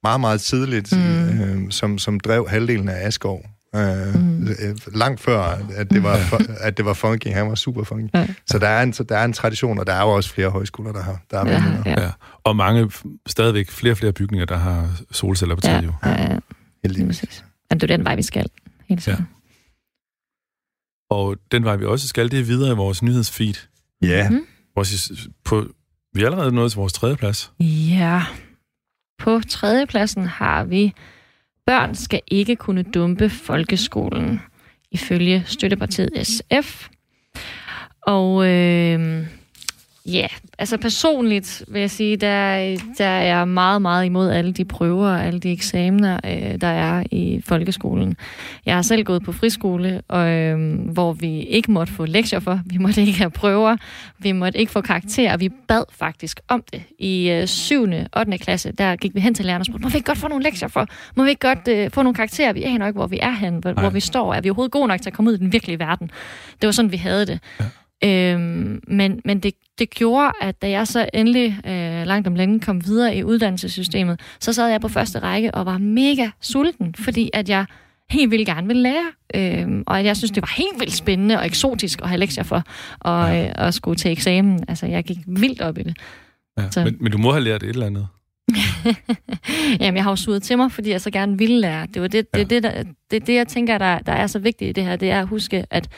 meget, 0.02 0.20
meget 0.20 0.40
tidligt, 0.40 0.92
mm. 0.92 1.40
øh, 1.40 1.70
som, 1.70 1.98
som 1.98 2.20
drev 2.20 2.48
halvdelen 2.48 2.88
af 2.88 3.07
Askov. 3.07 3.46
Øh, 3.76 4.14
mm. 4.14 4.48
Øh, 4.48 4.76
langt 4.94 5.20
før, 5.20 5.59
at 5.74 5.90
det 5.90 6.02
var, 6.02 6.42
at 6.61 6.76
det 6.76 6.85
var 6.85 6.92
funky. 6.92 7.26
Han 7.26 7.48
var 7.48 7.54
super 7.54 7.85
funky. 7.85 8.11
Ja. 8.14 8.26
Så 8.46 8.59
der 8.59 8.68
er, 8.68 8.83
en, 8.83 8.92
der 8.92 9.16
er 9.16 9.24
en 9.24 9.33
tradition, 9.33 9.78
og 9.78 9.87
der 9.87 9.92
er 9.92 10.02
jo 10.02 10.09
også 10.09 10.30
flere 10.30 10.48
højskoler, 10.48 10.92
der 10.92 11.02
har 11.02 11.20
der 11.30 11.38
er 11.38 11.50
ja, 11.50 11.62
ja. 11.87 12.02
ja. 12.02 12.11
Og 12.44 12.57
mange, 12.57 12.90
stadigvæk 13.26 13.70
flere 13.70 13.92
og 13.92 13.98
flere 13.98 14.12
bygninger, 14.12 14.46
der 14.46 14.57
har 14.57 14.88
solceller 15.11 15.54
på 15.54 15.61
taget. 15.61 15.94
Ja, 16.04 16.11
ja, 16.11 16.22
ja. 16.22 16.38
Heldigvis. 16.83 17.44
Ja, 17.70 17.74
det 17.74 17.83
er 17.83 17.96
den 17.96 18.05
vej, 18.05 18.16
vi 18.16 18.22
skal. 18.22 18.46
Helt 18.88 19.03
sikkert. 19.03 19.20
Ja. 19.20 19.24
Og 21.11 21.37
den 21.53 21.64
vej, 21.64 21.77
vi 21.77 21.85
også 21.85 22.09
skal, 22.09 22.31
det 22.31 22.38
er 22.38 22.44
videre 22.44 22.72
i 22.72 22.77
vores 22.77 23.03
nyhedsfeed. 23.03 23.68
Ja. 24.03 24.31
Mm. 24.31 24.46
Vores, 24.74 25.12
på, 25.44 25.66
vi 26.12 26.22
er 26.22 26.27
allerede 26.27 26.53
nået 26.53 26.72
til 26.72 26.79
vores 26.79 26.92
tredje 26.92 27.16
plads. 27.16 27.53
Ja. 27.90 28.22
På 29.18 29.40
tredje 29.48 29.87
pladsen 29.87 30.27
har 30.27 30.64
vi 30.64 30.94
Børn 31.66 31.94
skal 31.94 32.20
ikke 32.27 32.57
kunne 32.57 32.83
dumpe 32.83 33.31
folkeskolen, 33.31 34.40
ifølge 34.90 35.44
støttepartiet 35.46 36.11
SF. 36.27 36.88
Og 38.03 38.46
øh, 38.46 39.27
Ja, 40.07 40.27
altså 40.59 40.79
personligt 40.79 41.64
vil 41.69 41.81
jeg 41.81 41.90
sige, 41.90 42.17
der, 42.17 42.77
der 42.99 43.05
er 43.05 43.45
meget, 43.45 43.83
meget 43.83 44.05
imod 44.05 44.31
alle 44.31 44.53
de 44.53 44.64
prøver 44.64 45.09
og 45.09 45.25
alle 45.25 45.40
de 45.40 45.53
eksamener, 45.53 46.21
øh, 46.25 46.61
der 46.61 46.67
er 46.67 47.05
i 47.11 47.43
folkeskolen. 47.45 48.17
Jeg 48.67 48.75
har 48.75 48.83
selv 48.83 49.05
gået 49.05 49.23
på 49.23 49.33
friskole, 49.33 50.03
og, 50.09 50.29
øh, 50.29 50.79
hvor 50.93 51.12
vi 51.12 51.40
ikke 51.40 51.73
måtte 51.73 51.93
få 51.93 52.07
lektier 52.07 52.40
for, 52.40 52.61
vi 52.67 52.79
måtte 52.79 53.01
ikke 53.01 53.19
have 53.19 53.31
prøver, 53.31 53.77
vi 54.19 54.33
måtte 54.33 54.59
ikke 54.59 54.73
få 54.73 54.81
karakterer, 54.81 55.37
vi 55.37 55.49
bad 55.49 55.85
faktisk 55.93 56.40
om 56.49 56.64
det. 56.73 56.83
I 56.99 57.31
øh, 57.31 57.47
7. 57.47 57.83
og 57.83 58.21
8. 58.21 58.38
klasse, 58.38 58.73
der 58.73 58.97
gik 58.97 59.14
vi 59.14 59.21
hen 59.21 59.35
til 59.35 59.45
lærerne 59.45 59.62
og 59.62 59.67
spurgte, 59.67 59.83
må 59.83 59.88
vi 59.88 59.97
ikke 59.97 60.07
godt 60.07 60.19
få 60.19 60.29
nogle 60.29 60.45
lektier 60.45 60.69
for? 60.69 60.87
Må 61.17 61.25
vi 61.25 61.31
ikke 61.31 61.49
godt 61.49 61.69
øh, 61.69 61.90
få 61.90 62.03
nogle 62.03 62.14
karakterer? 62.14 62.53
Vi 62.53 62.62
aner 62.62 62.87
ikke, 62.87 62.99
hvor 62.99 63.07
vi 63.07 63.19
er 63.23 63.33
hen, 63.33 63.59
hvor, 63.59 63.73
hvor 63.73 63.90
vi 63.90 64.01
står. 64.01 64.35
Er 64.35 64.40
vi 64.40 64.51
overhovedet 64.51 64.73
gode 64.73 64.88
nok 64.88 65.01
til 65.03 65.11
at 65.11 65.14
komme 65.14 65.31
ud 65.31 65.37
i 65.37 65.38
den 65.38 65.53
virkelige 65.53 65.79
verden? 65.79 66.11
Det 66.61 66.67
var 66.67 66.73
sådan, 66.73 66.93
vi 66.93 66.97
havde 66.97 67.27
det. 67.27 67.38
Ja. 67.61 67.64
Øhm, 68.05 68.81
men 68.88 69.21
men 69.25 69.40
det, 69.40 69.53
det 69.78 69.90
gjorde, 69.90 70.32
at 70.40 70.62
da 70.62 70.70
jeg 70.70 70.87
så 70.87 71.08
endelig 71.14 71.60
øh, 71.66 72.06
langt 72.06 72.26
om 72.26 72.34
længe 72.34 72.60
kom 72.60 72.87
videre 72.87 73.16
i 73.16 73.24
uddannelsessystemet, 73.24 74.20
så 74.40 74.52
sad 74.52 74.68
jeg 74.68 74.80
på 74.80 74.88
første 74.88 75.18
række 75.18 75.54
og 75.54 75.66
var 75.66 75.78
mega 75.78 76.30
sulten, 76.40 76.94
fordi 76.94 77.30
at 77.32 77.48
jeg 77.48 77.66
helt 78.10 78.30
vildt 78.30 78.46
gerne 78.46 78.66
ville 78.66 78.82
lære, 78.82 79.12
øhm, 79.34 79.84
og 79.87 79.98
at 79.98 80.04
jeg 80.04 80.16
synes, 80.16 80.30
det 80.30 80.42
var 80.42 80.54
helt 80.56 80.80
vildt 80.80 80.92
spændende 80.92 81.38
og 81.38 81.46
eksotisk 81.46 82.02
at 82.02 82.08
have 82.08 82.18
lektier 82.18 82.44
for, 82.44 82.62
og, 83.00 83.28
ja. 83.28 83.46
øh, 83.46 83.52
at 83.54 83.74
skulle 83.74 83.96
til 83.96 84.10
eksamen. 84.10 84.64
Altså, 84.68 84.87
jeg 84.87 85.04
gik 85.04 85.18
vildt 85.26 85.60
op 85.60 85.78
i 85.78 85.82
det. 85.82 85.96
Ja, 86.58 86.70
så. 86.70 86.84
Men, 86.84 86.96
men 87.00 87.12
du 87.12 87.18
må 87.18 87.32
have 87.32 87.44
lært 87.44 87.62
et 87.62 87.68
eller 87.68 87.87
andet. 87.87 88.06
Jamen, 89.80 89.96
jeg 89.96 90.04
har 90.04 90.10
jo 90.10 90.16
suget 90.16 90.42
til 90.42 90.56
mig, 90.56 90.72
fordi 90.72 90.90
jeg 90.90 91.00
så 91.00 91.10
gerne 91.10 91.38
ville 91.38 91.60
lære. 91.60 91.87
Det 91.87 91.96
er 91.96 92.08
det, 92.08 92.26
ja. 92.34 92.38
det, 92.38 92.50
det, 92.50 92.62
der, 92.62 92.82
det, 93.10 93.26
det, 93.26 93.34
jeg 93.34 93.48
tænker, 93.48 93.78
der, 93.78 93.98
der 93.98 94.12
er 94.12 94.26
så 94.26 94.38
vigtigt 94.38 94.68
i 94.68 94.72
det 94.72 94.84
her, 94.84 94.96
det 94.96 95.10
er 95.10 95.20
at 95.20 95.28
huske, 95.28 95.66
at 95.70 95.88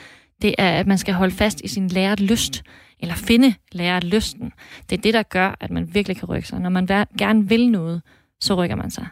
det 0.41 0.55
er, 0.57 0.79
at 0.79 0.87
man 0.87 0.97
skal 0.97 1.13
holde 1.13 1.35
fast 1.35 1.61
i 1.63 1.67
sin 1.67 1.87
læret 1.87 2.19
lyst, 2.19 2.63
eller 2.99 3.15
finde 3.15 3.53
læret 3.71 4.03
lysten. 4.03 4.51
Det 4.89 4.97
er 4.97 5.01
det, 5.01 5.13
der 5.13 5.23
gør, 5.23 5.55
at 5.59 5.71
man 5.71 5.89
virkelig 5.93 6.17
kan 6.17 6.29
rykke 6.29 6.47
sig. 6.47 6.59
Når 6.59 6.69
man 6.69 6.87
gerne 7.17 7.49
vil 7.49 7.69
noget, 7.69 8.01
så 8.39 8.55
rykker 8.55 8.75
man 8.75 8.91
sig. 8.91 9.07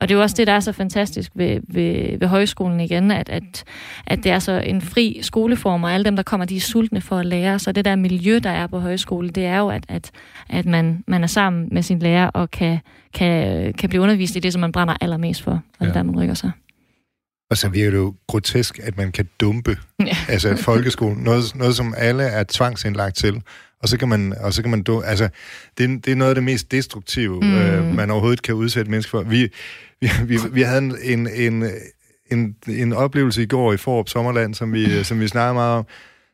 Og 0.00 0.08
det 0.08 0.14
er 0.14 0.18
jo 0.18 0.22
også 0.22 0.36
det, 0.38 0.46
der 0.46 0.52
er 0.52 0.60
så 0.60 0.72
fantastisk 0.72 1.32
ved, 1.34 1.60
ved, 1.68 2.18
ved 2.18 2.28
højskolen 2.28 2.80
igen, 2.80 3.10
at, 3.10 3.28
at, 3.28 3.64
at 4.06 4.24
det 4.24 4.32
er 4.32 4.38
så 4.38 4.52
en 4.52 4.80
fri 4.80 5.18
skoleform, 5.22 5.84
og 5.84 5.92
alle 5.92 6.04
dem, 6.04 6.16
der 6.16 6.22
kommer, 6.22 6.44
de 6.44 6.56
er 6.56 6.60
sultne 6.60 7.00
for 7.00 7.16
at 7.16 7.26
lære. 7.26 7.58
Så 7.58 7.72
det 7.72 7.84
der 7.84 7.96
miljø, 7.96 8.40
der 8.42 8.50
er 8.50 8.66
på 8.66 8.78
højskole, 8.78 9.30
det 9.30 9.46
er 9.46 9.58
jo, 9.58 9.68
at, 9.68 9.84
at, 9.88 10.10
at 10.48 10.66
man, 10.66 11.04
man 11.06 11.22
er 11.22 11.26
sammen 11.26 11.68
med 11.72 11.82
sin 11.82 11.98
lærer 11.98 12.28
og 12.28 12.50
kan, 12.50 12.78
kan, 13.14 13.72
kan 13.74 13.88
blive 13.88 14.02
undervist 14.02 14.36
i 14.36 14.38
det, 14.38 14.52
som 14.52 14.60
man 14.60 14.72
brænder 14.72 14.96
allermest 15.00 15.42
for, 15.42 15.50
og 15.50 15.60
ja. 15.80 15.86
det 15.86 15.94
der, 15.94 16.02
man 16.02 16.20
rykker 16.20 16.34
sig. 16.34 16.50
Og 17.50 17.56
så 17.56 17.68
virker 17.68 17.90
det 17.90 17.98
jo 17.98 18.14
grotesk, 18.28 18.78
at 18.82 18.96
man 18.96 19.12
kan 19.12 19.28
dumpe 19.40 19.78
ja. 20.00 20.16
altså 20.32 20.56
folkeskolen. 20.56 21.24
Noget, 21.24 21.54
noget, 21.54 21.76
som 21.76 21.94
alle 21.96 22.22
er 22.22 22.44
tvangsindlagt 22.48 23.16
til. 23.16 23.42
Og 23.82 23.88
så 23.88 23.98
kan 23.98 24.08
man, 24.08 24.34
og 24.40 24.52
så 24.52 24.62
kan 24.62 24.70
man 24.70 24.82
do, 24.82 25.00
altså, 25.00 25.28
det, 25.78 26.04
det 26.04 26.12
er 26.12 26.16
noget 26.16 26.30
af 26.30 26.34
det 26.34 26.44
mest 26.44 26.70
destruktive, 26.70 27.40
mm. 27.40 27.54
øh, 27.54 27.94
man 27.94 28.10
overhovedet 28.10 28.42
kan 28.42 28.54
udsætte 28.54 28.90
mennesker 28.90 29.10
for. 29.10 29.22
Vi, 29.22 29.48
vi, 30.00 30.08
vi, 30.26 30.38
vi 30.52 30.62
havde 30.62 30.78
en, 31.02 31.28
en, 31.28 31.64
en, 32.30 32.56
en 32.68 32.92
oplevelse 32.92 33.42
i 33.42 33.46
går 33.46 33.72
i 33.72 33.76
Forup 33.76 34.08
Sommerland, 34.08 34.54
som 34.54 34.72
vi, 34.72 35.04
som 35.04 35.20
vi 35.20 35.28
snakkede 35.28 35.54
meget 35.54 35.78
om. 35.78 35.86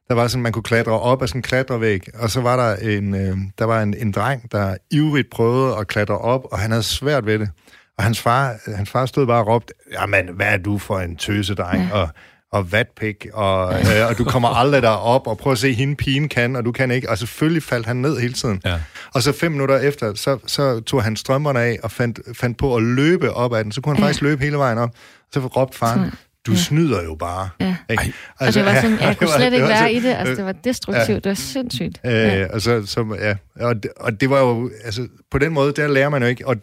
Der 0.09 0.15
var 0.15 0.29
sådan, 0.29 0.43
man 0.43 0.53
kunne 0.53 0.63
klatre 0.63 1.01
op 1.01 1.23
af 1.23 1.29
sådan 1.29 1.39
en 1.39 1.43
klatrevæg, 1.43 2.01
og 2.15 2.31
så 2.31 2.41
var 2.41 2.57
der 2.57 2.77
en, 2.77 3.15
øh, 3.15 3.37
der 3.59 3.65
var 3.65 3.83
en, 3.83 3.95
en 3.95 4.13
dreng, 4.13 4.53
der 4.53 4.77
ivrigt 4.91 5.31
prøvede 5.31 5.77
at 5.77 5.87
klatre 5.87 6.19
op, 6.19 6.45
og 6.53 6.59
han 6.59 6.71
havde 6.71 6.83
svært 6.83 7.27
ved 7.27 7.39
det. 7.39 7.51
Og 7.99 8.05
hans 8.05 8.21
far, 8.21 8.55
hans 8.77 8.91
far 8.91 9.07
stod 9.07 9.27
bare 9.27 9.41
og 9.41 9.47
råbte, 9.47 9.75
jamen, 9.93 10.29
hvad 10.29 10.47
er 10.47 10.57
du 10.57 10.79
for 10.79 10.99
en 10.99 11.17
tøsedreng? 11.17 11.89
Ja. 11.89 11.99
Og, 11.99 12.09
og 12.53 12.73
vatpik, 12.73 13.27
og, 13.33 13.75
øh, 13.75 14.09
og 14.09 14.19
du 14.19 14.25
kommer 14.25 14.49
aldrig 14.49 14.83
derop, 14.83 15.27
og 15.27 15.39
prøv 15.39 15.53
at 15.53 15.59
se, 15.59 15.73
hende 15.73 15.97
pigen 15.97 16.29
kan, 16.29 16.57
og 16.57 16.65
du 16.65 16.73
kan 16.73 16.91
ikke. 16.91 17.11
Og 17.11 17.19
selvfølgelig 17.19 17.63
faldt 17.63 17.87
han 17.87 17.97
ned 17.97 18.21
hele 18.21 18.33
tiden. 18.33 18.61
Ja. 18.65 18.79
Og 19.15 19.23
så 19.23 19.33
fem 19.33 19.53
minutter 19.53 19.79
efter, 19.79 20.15
så, 20.15 20.39
så 20.47 20.81
tog 20.81 21.03
han 21.03 21.17
strømmerne 21.17 21.61
af 21.61 21.79
og 21.83 21.91
fandt, 21.91 22.21
fandt 22.37 22.59
på 22.59 22.77
at 22.77 22.83
løbe 22.83 23.33
op 23.33 23.55
ad 23.55 23.65
den. 23.65 23.73
Så 23.73 23.81
kunne 23.81 23.95
han 23.95 24.03
ja. 24.03 24.07
faktisk 24.07 24.23
løbe 24.23 24.45
hele 24.45 24.57
vejen 24.57 24.79
op. 24.79 24.91
Så 25.33 25.41
råbte 25.41 25.79
faren, 25.79 26.13
du 26.47 26.53
ja. 26.53 26.59
snyder 26.59 27.03
jo 27.03 27.15
bare. 27.15 27.49
Ja. 27.61 27.77
Ikke? 27.91 28.13
Altså, 28.41 28.61
og 28.61 28.67
det 28.67 28.75
var 28.75 28.81
sådan, 28.81 29.01
jeg 29.09 29.17
kunne 29.17 29.31
slet 29.31 29.53
ikke 29.53 29.69
være 29.69 29.93
i 29.93 30.01
det. 30.01 30.15
Altså, 30.15 30.35
det 30.35 30.45
var 30.45 30.53
destruktivt. 30.53 31.09
Ja. 31.09 31.15
Det 31.15 31.27
var 31.27 31.35
sindssygt. 31.35 32.01
Øh, 32.07 32.13
ja. 32.13 32.47
Og, 32.53 32.61
så, 32.61 32.87
så, 32.87 33.17
ja. 33.21 33.65
og, 33.67 33.83
det, 33.83 33.91
og 33.97 34.21
det 34.21 34.31
var 34.31 34.41
jo, 34.41 34.71
altså, 34.85 35.09
på 35.31 35.39
den 35.39 35.53
måde, 35.53 35.73
der 35.73 35.89
lærer 35.89 36.09
man 36.09 36.23
jo 36.23 36.29
ikke. 36.29 36.49
Og, 36.49 36.57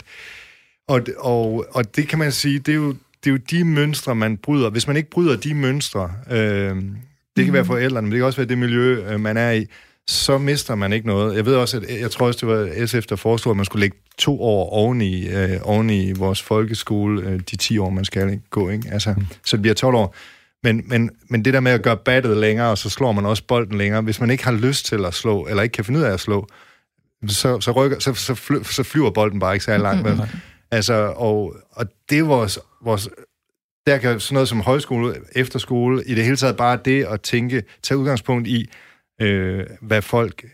og, 0.90 1.02
og, 1.18 1.66
og 1.72 1.96
det 1.96 2.08
kan 2.08 2.20
man 2.20 2.32
sige, 2.32 2.60
det 2.60 2.72
er 2.72 2.76
jo, 2.76 2.90
det 3.24 3.28
er 3.28 3.32
jo 3.32 3.38
de 3.52 3.64
mønstre, 3.64 4.16
man 4.16 4.38
bryder. 4.38 4.70
Hvis 4.70 4.88
man 4.88 4.98
ikke 4.98 5.10
bryder 5.10 5.38
de 5.38 5.54
mønstre, 5.54 6.12
øh, 6.32 6.38
det 6.38 6.76
kan 7.36 7.48
mm. 7.48 7.54
være 7.54 7.66
forældrene, 7.66 8.02
men 8.02 8.12
det 8.12 8.20
kan 8.20 8.26
også 8.26 8.38
være 8.38 8.50
det 8.50 8.58
miljø, 8.58 9.14
øh, 9.14 9.20
man 9.20 9.38
er 9.38 9.52
i, 9.52 9.66
så 10.08 10.38
mister 10.38 10.76
man 10.76 10.94
ikke 10.94 11.08
noget. 11.08 11.36
Jeg 11.36 11.46
ved 11.46 11.56
også, 11.56 11.78
at 11.78 12.02
jeg 12.02 12.12
tror 12.12 12.28
også, 12.28 12.48
det 12.48 12.56
var 12.56 12.86
SF, 12.86 13.06
der 13.06 13.16
foreslog, 13.16 13.52
at 13.52 13.58
man 13.58 13.66
skulle 13.66 13.80
lægge 13.80 13.98
to 14.18 14.42
år 14.42 14.70
oven 14.70 15.02
i, 15.02 15.28
øh, 15.28 15.60
oven 15.64 15.90
i 15.90 16.12
vores 16.12 16.42
folkeskole, 16.42 17.22
øh, 17.22 17.40
de 17.40 17.56
10 17.56 17.78
år, 17.78 17.90
man 17.90 18.06
skal 18.06 18.40
gå, 18.50 18.70
ikke? 18.70 18.90
Altså, 18.92 19.14
mm. 19.18 19.26
så 19.46 19.58
det 19.58 19.62
bliver 19.62 19.76
12 19.76 19.96
år. 19.96 20.16
Men, 20.64 20.84
men, 20.86 21.10
men 21.30 21.46
det 21.46 21.54
der 21.54 21.60
med 21.60 21.72
at 21.72 21.84
gøre 21.84 21.98
battet 21.98 22.38
længere, 22.38 22.70
og 22.70 22.78
så 22.78 22.90
slår 22.90 23.12
man 23.12 23.26
også 23.26 23.44
bolden 23.48 23.78
længere, 23.78 24.02
hvis 24.02 24.20
man 24.20 24.32
ikke 24.32 24.44
har 24.44 24.52
lyst 24.52 24.86
til 24.86 25.06
at 25.06 25.14
slå, 25.14 25.48
eller 25.48 25.64
ikke 25.64 25.74
kan 25.74 25.86
finde 25.86 26.00
ud 26.00 26.06
af 26.06 26.14
at 26.14 26.20
slå, 26.20 26.48
så, 27.28 27.62
så, 27.62 27.72
rykker, 27.72 28.00
så, 28.00 28.14
så, 28.14 28.36
fly, 28.36 28.56
så 28.64 28.84
flyver 28.84 29.10
bolden 29.10 29.40
bare 29.40 29.54
ikke 29.54 29.66
særlig 29.66 29.84
langt. 29.84 30.06
Mm. 30.06 30.22
Altså, 30.72 31.14
og, 31.16 31.56
og 31.72 31.86
det 32.10 32.20
er 32.20 32.24
vores, 32.24 32.60
vores 32.84 33.10
der 33.88 33.98
kan 33.98 34.20
sådan 34.20 34.34
noget 34.34 34.50
som 34.50 34.62
højskole, 34.62 35.16
efterskole, 35.36 36.04
i 36.06 36.16
det 36.16 36.24
hele 36.24 36.36
taget 36.36 36.58
bare 36.58 36.80
det 36.86 37.04
at 37.04 37.22
tænke, 37.22 37.64
tage 37.82 37.98
udgangspunkt 37.98 38.48
i, 38.48 38.70
øh, 39.22 39.66
hvad 39.82 40.02
folk 40.02 40.46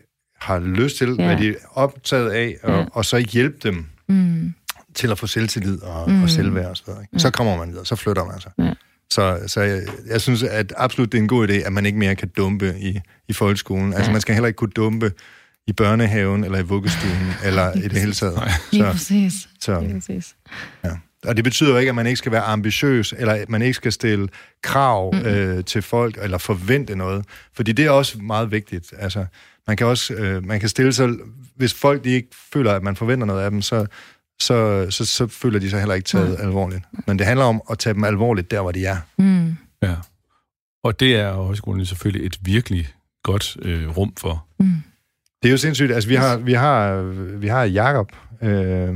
har 0.41 0.59
lyst 0.59 0.97
til, 0.97 1.07
ja. 1.07 1.25
hvad 1.25 1.37
de 1.37 1.49
er 1.49 1.55
optaget 1.73 2.31
af, 2.31 2.55
og, 2.63 2.71
ja. 2.71 2.85
og 2.91 3.05
så 3.05 3.17
hjælpe 3.17 3.57
dem. 3.63 3.85
Mm. 4.07 4.53
til 4.93 5.11
at 5.11 5.19
få 5.19 5.27
selvtillid 5.27 5.81
og, 5.81 6.11
mm. 6.11 6.23
og 6.23 6.29
selvværd 6.29 6.69
og 6.69 6.77
så 6.77 6.83
videre. 6.85 7.01
Ikke? 7.01 7.19
Så 7.19 7.31
kommer 7.31 7.57
man 7.57 7.69
videre, 7.71 7.85
så 7.85 7.95
flytter 7.95 8.25
man 8.25 8.39
sig. 8.39 8.51
Ja. 8.59 8.73
Så, 9.09 9.39
så 9.47 9.61
jeg, 9.61 9.81
jeg 10.07 10.21
synes, 10.21 10.43
at 10.43 10.73
absolut 10.77 11.11
det 11.11 11.17
er 11.17 11.21
en 11.21 11.27
god 11.27 11.47
idé, 11.49 11.53
at 11.53 11.73
man 11.73 11.85
ikke 11.85 11.97
mere 11.97 12.15
kan 12.15 12.31
dumpe 12.37 12.75
i, 12.79 12.99
i 13.27 13.33
folkeskolen. 13.33 13.93
Altså, 13.93 14.11
man 14.11 14.21
skal 14.21 14.35
heller 14.35 14.47
ikke 14.47 14.57
kunne 14.57 14.71
dumpe 14.75 15.11
i 15.67 15.73
børnehaven, 15.73 16.43
eller 16.43 16.59
i 16.59 16.63
vuggestuen, 16.63 17.33
eller 17.47 17.71
i 17.73 17.87
det 17.87 17.99
hele 17.99 18.13
taget. 18.13 18.41
Lige 18.71 18.83
præcis. 18.83 19.33
så, 19.61 19.79
Lige 19.79 19.93
præcis. 19.93 20.35
ja. 20.83 20.91
Og 21.25 21.35
det 21.35 21.43
betyder 21.43 21.71
jo 21.71 21.77
ikke, 21.77 21.89
at 21.89 21.95
man 21.95 22.07
ikke 22.07 22.17
skal 22.17 22.31
være 22.31 22.41
ambitiøs, 22.41 23.13
eller 23.17 23.33
at 23.33 23.49
man 23.49 23.61
ikke 23.61 23.73
skal 23.73 23.91
stille 23.91 24.27
krav 24.63 25.13
mm. 25.13 25.19
øh, 25.19 25.63
til 25.63 25.81
folk, 25.81 26.17
eller 26.21 26.37
forvente 26.37 26.95
noget. 26.95 27.25
Fordi 27.53 27.71
det 27.71 27.85
er 27.85 27.89
også 27.89 28.17
meget 28.17 28.51
vigtigt. 28.51 28.93
Altså, 28.97 29.25
man 29.67 29.77
kan 29.77 29.87
også 29.87 30.13
øh, 30.13 30.45
man 30.45 30.59
kan 30.59 30.69
stille 30.69 30.93
sig... 30.93 31.09
Hvis 31.55 31.73
folk 31.73 32.03
de 32.03 32.09
ikke 32.09 32.27
føler, 32.53 32.73
at 32.73 32.83
man 32.83 32.95
forventer 32.95 33.25
noget 33.25 33.43
af 33.43 33.51
dem, 33.51 33.61
så, 33.61 33.85
så, 34.39 34.87
så, 34.89 35.05
så 35.05 35.27
føler 35.27 35.59
de 35.59 35.69
sig 35.69 35.79
heller 35.79 35.95
ikke 35.95 36.07
taget 36.07 36.39
mm. 36.39 36.45
alvorligt. 36.45 36.83
Men 37.07 37.19
det 37.19 37.27
handler 37.27 37.45
om 37.45 37.61
at 37.71 37.79
tage 37.79 37.93
dem 37.93 38.03
alvorligt 38.03 38.51
der, 38.51 38.61
hvor 38.61 38.71
de 38.71 38.85
er. 38.85 38.97
Mm. 39.17 39.57
Ja. 39.81 39.95
Og 40.83 40.99
det 40.99 41.15
er 41.15 41.33
højskolen 41.33 41.85
selvfølgelig 41.85 42.25
et 42.25 42.39
virkelig 42.41 42.87
godt 43.23 43.57
øh, 43.61 43.97
rum 43.97 44.13
for. 44.17 44.45
Mm. 44.59 44.81
Det 45.45 45.49
er 45.49 45.53
jo 45.53 45.57
sindssygt. 45.57 45.91
Altså, 45.91 46.09
vi 46.09 46.15
har, 46.15 46.37
vi 46.37 46.53
har, 46.53 47.01
vi 47.37 47.47
har 47.47 47.63
Jakob, 47.63 48.11
øh, 48.43 48.89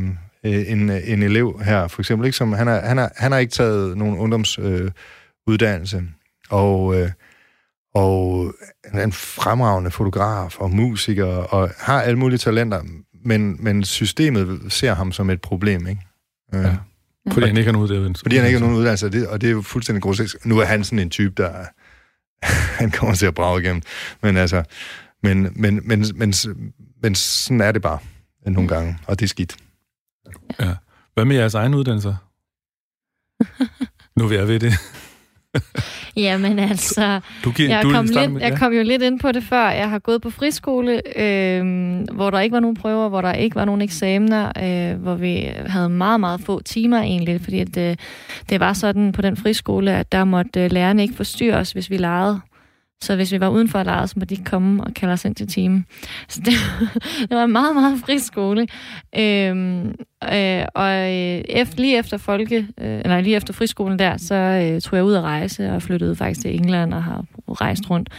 en, 0.44 0.90
en 0.90 1.24
elev 1.24 1.62
her, 1.64 1.88
for 1.88 2.02
eksempel, 2.02 2.26
ikke, 2.26 2.38
som 2.38 2.54
han, 2.54 2.68
er, 2.68 2.82
han, 2.88 3.00
er, 3.00 3.10
han 3.18 3.32
har 3.32 3.40
ikke 3.40 3.52
taget 3.52 3.98
nogen 3.98 4.18
ungdomsuddannelse, 4.18 4.84
øh, 4.86 4.92
uddannelse, 5.48 6.04
og, 6.50 6.96
øh, 6.96 7.10
og 7.96 8.54
han 8.86 9.00
er 9.00 9.04
en 9.04 9.12
fremragende 9.12 9.92
fotograf 9.92 10.60
og 10.60 10.72
musiker, 10.72 11.26
og 11.26 11.72
har 11.78 12.02
alle 12.02 12.20
mulige 12.20 12.38
talenter, 12.38 12.82
men, 13.26 13.58
men 13.60 13.84
systemet 13.84 14.60
ser 14.70 14.94
ham 14.94 15.12
som 15.12 15.30
et 15.30 15.42
problem, 15.42 15.88
ikke? 15.88 16.02
Øh, 16.56 16.64
Ja. 16.64 16.76
Fordi 17.34 17.48
han 17.48 17.58
ikke 17.58 17.68
har 17.68 17.74
nogen 17.74 17.90
uddannelse. 17.90 18.24
Fordi 18.24 18.36
han 18.36 18.46
ikke 18.46 18.60
har 18.60 18.66
nogen 18.66 18.78
uddannelse, 18.80 19.06
og 19.06 19.14
det, 19.14 19.28
og 19.28 19.42
det 19.42 19.48
er 19.48 19.52
jo 19.52 19.62
fuldstændig 19.62 20.04
grotesk. 20.04 20.46
Nu 20.46 20.60
er 20.60 20.66
han 20.66 20.84
sådan 20.84 21.00
en 21.00 21.10
type, 21.10 21.34
der 21.38 21.52
han 22.80 22.92
kommer 22.92 23.16
til 23.16 23.26
at 23.26 23.36
brage 23.36 23.62
igennem. 23.62 23.82
Men 24.22 24.38
altså, 24.38 24.64
men, 25.24 25.48
men, 25.56 25.82
men, 25.88 26.06
men, 26.16 26.34
men 27.04 27.16
sådan 27.16 27.62
er 27.62 27.72
det 27.72 27.82
bare 27.82 28.00
nogle 28.46 28.70
gange, 28.70 28.98
og 29.08 29.20
det 29.20 29.26
er 29.26 29.30
skidt. 29.30 29.56
Ja. 30.60 30.74
Hvad 31.14 31.26
med 31.26 31.36
jeres 31.36 31.54
egen 31.54 31.74
uddannelser? 31.74 32.16
nu 34.16 34.26
er 34.26 34.34
jeg 34.34 34.48
ved 34.48 34.60
det. 34.60 34.74
Jamen 36.16 36.60
altså, 36.60 37.20
Du, 37.44 37.52
giver, 37.52 37.70
jeg 37.70 37.84
du 37.84 37.92
kom, 37.92 38.06
lidt, 38.06 38.32
med- 38.32 38.42
jeg 38.42 38.58
kom 38.58 38.74
jo 38.74 38.84
lidt 38.84 39.02
ind 39.02 39.20
på 39.20 39.32
det 39.32 39.44
før. 39.44 39.70
Jeg 39.70 39.90
har 39.90 40.00
gået 40.00 40.22
på 40.22 40.30
friskole, 40.30 41.02
øh, 41.20 41.64
hvor 42.14 42.30
der 42.30 42.40
ikke 42.40 42.54
var 42.54 42.60
nogen 42.60 42.76
prøver, 42.76 43.10
hvor 43.10 43.22
der 43.22 43.34
ikke 43.34 43.56
var 43.56 43.66
nogen 43.66 43.82
eksamener, 43.82 44.52
øh, 44.94 45.02
hvor 45.02 45.16
vi 45.16 45.36
havde 45.68 45.90
meget, 45.90 46.20
meget 46.20 46.42
få 46.42 46.62
timer 46.62 46.98
egentlig, 47.02 47.42
fordi 47.42 47.60
at, 47.60 47.78
øh, 47.78 47.96
det 48.50 48.60
var 48.60 48.74
sådan 48.74 49.12
på 49.12 49.22
den 49.22 49.38
friskole, 49.38 49.92
at 49.92 50.12
der 50.12 50.24
måtte 50.24 50.64
øh, 50.64 50.72
lærerne 50.72 51.02
ikke 51.02 51.16
forstyrre 51.16 51.58
os, 51.58 51.72
hvis 51.72 51.90
vi 51.90 51.98
legede. 51.98 52.40
Så 53.02 53.16
hvis 53.16 53.32
vi 53.32 53.40
var 53.40 53.50
uden 53.50 53.70
for 53.70 53.80
at 53.80 54.10
så 54.10 54.14
måtte 54.18 54.30
de 54.30 54.40
ikke 54.40 54.50
komme 54.50 54.84
og 54.84 54.94
kalde 54.94 55.14
os 55.14 55.26
ind 55.26 55.36
til 55.36 55.48
timen. 55.48 55.86
Så 56.28 56.42
det, 56.46 56.54
det 57.30 57.38
var 57.38 57.44
en 57.44 57.52
meget, 57.52 57.76
meget 57.76 58.00
fri 58.00 58.20
skole. 58.20 58.68
Øhm, 59.18 59.88
øh, 60.34 60.66
og 60.76 60.92
øh, 60.92 61.42
efter, 61.50 61.76
lige 61.78 61.98
efter 61.98 62.18
folke, 62.18 62.58
øh, 62.58 63.00
eller 63.00 63.22
lige 63.22 63.36
efter 63.36 63.54
friskolen 63.54 64.00
der, 64.00 64.18
så 64.18 64.36
øh, 64.36 64.82
tog 64.82 64.96
jeg 64.98 65.04
ud 65.04 65.14
at 65.14 65.22
rejse 65.22 65.72
og 65.72 65.82
flyttede 65.82 66.16
faktisk 66.16 66.42
til 66.42 66.56
England 66.56 66.94
og 66.94 67.04
har 67.04 67.26
rejst 67.48 67.90
rundt. 67.90 68.10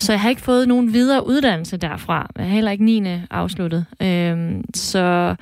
Så 0.00 0.12
jeg 0.12 0.20
har 0.20 0.30
ikke 0.30 0.42
fået 0.42 0.68
nogen 0.68 0.92
videre 0.92 1.26
uddannelse 1.26 1.76
derfra. 1.76 2.30
Jeg 2.36 2.44
har 2.44 2.54
heller 2.54 2.70
ikke 2.70 2.84
9. 2.84 3.02
afsluttet. 3.30 3.86
Øhm, 4.02 4.64
så, 4.74 5.34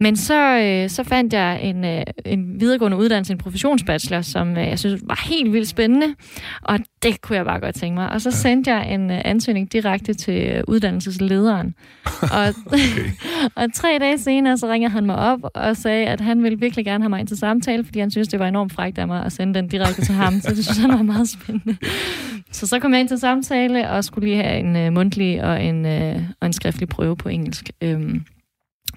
men 0.00 0.16
så, 0.16 0.58
øh, 0.58 0.90
så 0.90 1.04
fandt 1.04 1.32
jeg 1.32 1.62
en, 1.62 1.84
øh, 1.84 2.02
en 2.24 2.60
videregående 2.60 2.96
uddannelse, 2.96 3.32
en 3.32 3.38
professionsbachelor, 3.38 4.20
som 4.20 4.50
øh, 4.56 4.68
jeg 4.68 4.78
synes 4.78 5.02
var 5.06 5.24
helt 5.28 5.52
vildt 5.52 5.68
spændende. 5.68 6.14
Og 6.62 6.78
det 7.02 7.20
kunne 7.20 7.36
jeg 7.36 7.44
bare 7.44 7.60
godt 7.60 7.74
tænke 7.74 7.94
mig. 7.94 8.10
Og 8.10 8.20
så 8.20 8.30
sendte 8.30 8.74
jeg 8.74 8.94
en 8.94 9.10
øh, 9.10 9.20
ansøgning 9.24 9.72
direkte 9.72 10.14
til 10.14 10.48
øh, 10.48 10.64
uddannelseslederen. 10.68 11.74
og, 12.36 12.46
og 13.62 13.74
tre 13.74 13.98
dage 14.00 14.18
senere, 14.18 14.58
så 14.58 14.68
ringede 14.68 14.92
han 14.92 15.06
mig 15.06 15.16
op 15.16 15.40
og 15.54 15.76
sagde, 15.76 16.06
at 16.06 16.20
han 16.20 16.42
ville 16.42 16.58
virkelig 16.58 16.84
gerne 16.84 17.04
have 17.04 17.10
mig 17.10 17.20
ind 17.20 17.28
til 17.28 17.36
samtale, 17.36 17.84
fordi 17.84 18.00
han 18.00 18.10
synes, 18.10 18.28
det 18.28 18.38
var 18.38 18.48
enormt 18.48 18.72
frækt 18.72 18.98
af 18.98 19.06
mig 19.06 19.24
at 19.24 19.32
sende 19.32 19.54
den 19.54 19.68
direkte 19.68 20.04
til 20.04 20.14
ham. 20.14 20.40
Så 20.40 20.50
det 20.50 20.64
synes 20.64 20.78
han 20.78 20.90
var 20.90 21.02
meget 21.02 21.28
spændende. 21.28 21.76
Så 22.52 22.66
så 22.66 22.78
kom 22.78 22.92
jeg 22.92 23.00
ind 23.00 23.08
til 23.08 23.18
samtale 23.18 23.90
og 23.90 24.04
skulle 24.04 24.28
lige 24.28 24.42
have 24.42 24.58
en 24.58 24.76
øh, 24.76 24.92
mundtlig 24.92 25.44
og 25.44 25.64
en, 25.64 25.86
øh, 25.86 26.22
og 26.40 26.46
en 26.46 26.52
skriftlig 26.52 26.88
prøve 26.88 27.16
på 27.16 27.28
engelsk. 27.28 27.70
Øhm, 27.80 28.24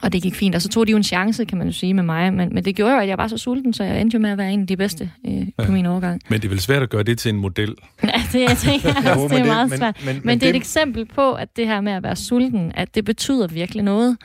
og 0.01 0.13
det 0.13 0.21
gik 0.23 0.35
fint. 0.35 0.55
Og 0.55 0.61
så 0.61 0.69
tog 0.69 0.87
de 0.87 0.91
jo 0.91 0.97
en 0.97 1.03
chance, 1.03 1.45
kan 1.45 1.57
man 1.57 1.67
jo 1.67 1.73
sige, 1.73 1.93
med 1.93 2.03
mig. 2.03 2.33
Men, 2.33 2.53
men 2.53 2.65
det 2.65 2.75
gjorde 2.75 2.93
jo, 2.93 2.99
at 2.99 3.07
jeg 3.07 3.17
var 3.17 3.27
så 3.27 3.37
sulten, 3.37 3.73
så 3.73 3.83
jeg 3.83 4.01
endte 4.01 4.15
jo 4.15 4.21
med 4.21 4.29
at 4.29 4.37
være 4.37 4.51
en 4.53 4.61
af 4.61 4.67
de 4.67 4.77
bedste 4.77 5.11
øh, 5.27 5.47
på 5.57 5.63
Ja. 5.63 5.69
min 5.69 5.85
overgang. 5.85 6.21
Men 6.29 6.39
det 6.41 6.45
er 6.45 6.49
vel 6.49 6.59
svært 6.59 6.83
at 6.83 6.89
gøre 6.89 7.03
det 7.03 7.17
til 7.19 7.29
en 7.29 7.37
model. 7.37 7.75
Ja, 8.03 8.09
det, 8.33 8.41
jeg 8.41 8.57
tænker 8.57 8.89
jeg 9.03 9.11
også, 9.13 9.23
det 9.23 9.31
men 9.31 9.41
er 9.41 9.45
meget 9.45 9.69
men- 9.69 9.77
svært. 9.77 9.97
men- 10.05 10.15
Men, 10.15 10.21
men 10.25 10.39
det 10.39 10.45
er 10.45 10.49
et 10.49 10.55
eksempel 10.55 11.05
på, 11.05 11.33
at 11.33 11.57
det 11.57 11.67
her 11.67 11.81
med 11.81 11.91
at 11.91 12.03
være 12.03 12.15
sulten, 12.15 12.71
at 12.75 12.95
det 12.95 13.05
betyder 13.05 13.47
virkelig 13.47 13.83
noget. 13.83 14.17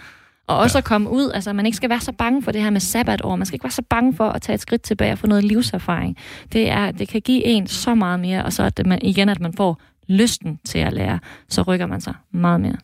Og 0.46 0.58
også 0.58 0.78
ja. 0.78 0.80
at 0.80 0.84
komme 0.84 1.10
ud, 1.10 1.30
altså 1.34 1.52
man 1.52 1.66
ikke 1.66 1.76
skal 1.76 1.90
være 1.90 2.00
så 2.00 2.12
bange 2.12 2.42
for 2.42 2.52
det 2.52 2.62
her 2.62 2.70
med 2.70 2.80
sabbatår. 2.80 3.36
Man 3.36 3.46
skal 3.46 3.54
ikke 3.54 3.64
være 3.64 3.70
så 3.70 3.82
bange 3.90 4.14
for 4.16 4.28
at 4.28 4.42
tage 4.42 4.54
et 4.54 4.60
skridt 4.60 4.82
tilbage 4.82 5.12
og 5.12 5.18
få 5.18 5.26
noget 5.26 5.44
livserfaring. 5.44 6.16
Det, 6.52 6.70
er, 6.70 6.90
det 6.90 7.08
kan 7.08 7.20
give 7.20 7.44
en 7.44 7.66
så 7.66 7.94
meget 7.94 8.20
mere, 8.20 8.44
og 8.44 8.52
så 8.52 8.62
at 8.62 8.86
man, 8.86 8.98
igen, 9.02 9.28
at 9.28 9.40
man 9.40 9.52
får 9.52 9.80
lysten 10.08 10.58
til 10.64 10.78
at 10.78 10.92
lære, 10.92 11.18
så 11.48 11.62
rykker 11.62 11.86
man 11.86 12.00
sig 12.00 12.14
meget 12.32 12.60
mere. 12.60 12.76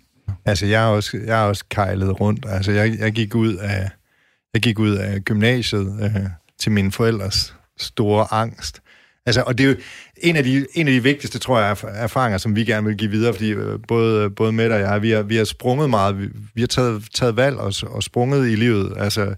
Altså, 0.49 0.67
jeg 0.67 0.83
er 0.83 0.87
også, 0.87 1.19
jeg 1.27 1.41
er 1.41 1.45
også 1.45 1.65
kejlet 1.71 2.21
rundt. 2.21 2.47
Altså, 2.49 2.73
jeg, 2.73 2.99
jeg, 2.99 3.13
gik 3.13 3.35
ud 3.35 3.55
af, 3.55 3.91
jeg 4.55 4.63
gik 4.63 4.79
ud 4.79 4.97
af 4.97 5.21
gymnasiet 5.21 5.99
øh, 6.03 6.27
til 6.59 6.73
mine 6.73 6.93
forældres 6.93 7.55
store 7.79 8.27
angst. 8.31 8.81
Altså, 9.27 9.43
og 9.47 9.59
det 9.59 9.65
er 9.65 9.69
jo 9.69 9.77
en 10.17 10.37
af 10.37 10.45
de, 10.45 10.67
en 10.75 10.89
af 10.89 10.93
de 10.93 11.03
vigtigste, 11.03 11.39
tror 11.39 11.61
jeg, 11.61 11.73
erf- 11.73 12.03
erfaringer, 12.03 12.39
som 12.39 12.57
vi 12.57 12.65
gerne 12.65 12.87
vil 12.87 12.97
give 12.97 13.11
videre, 13.11 13.33
fordi 13.33 13.51
øh, 13.51 13.79
både, 13.89 14.31
både 14.31 14.53
Mette 14.53 14.73
og 14.73 14.81
jeg, 14.81 15.03
vi 15.03 15.11
har, 15.11 15.23
vi 15.23 15.37
har 15.37 15.45
sprunget 15.45 15.91
meget, 15.91 16.19
vi, 16.19 16.29
vi 16.55 16.61
har 16.61 16.67
taget, 16.67 17.05
taget 17.15 17.37
valg 17.37 17.57
og, 17.57 17.73
og 17.83 18.03
sprunget 18.03 18.51
i 18.51 18.55
livet. 18.55 18.93
Altså, 18.97 19.35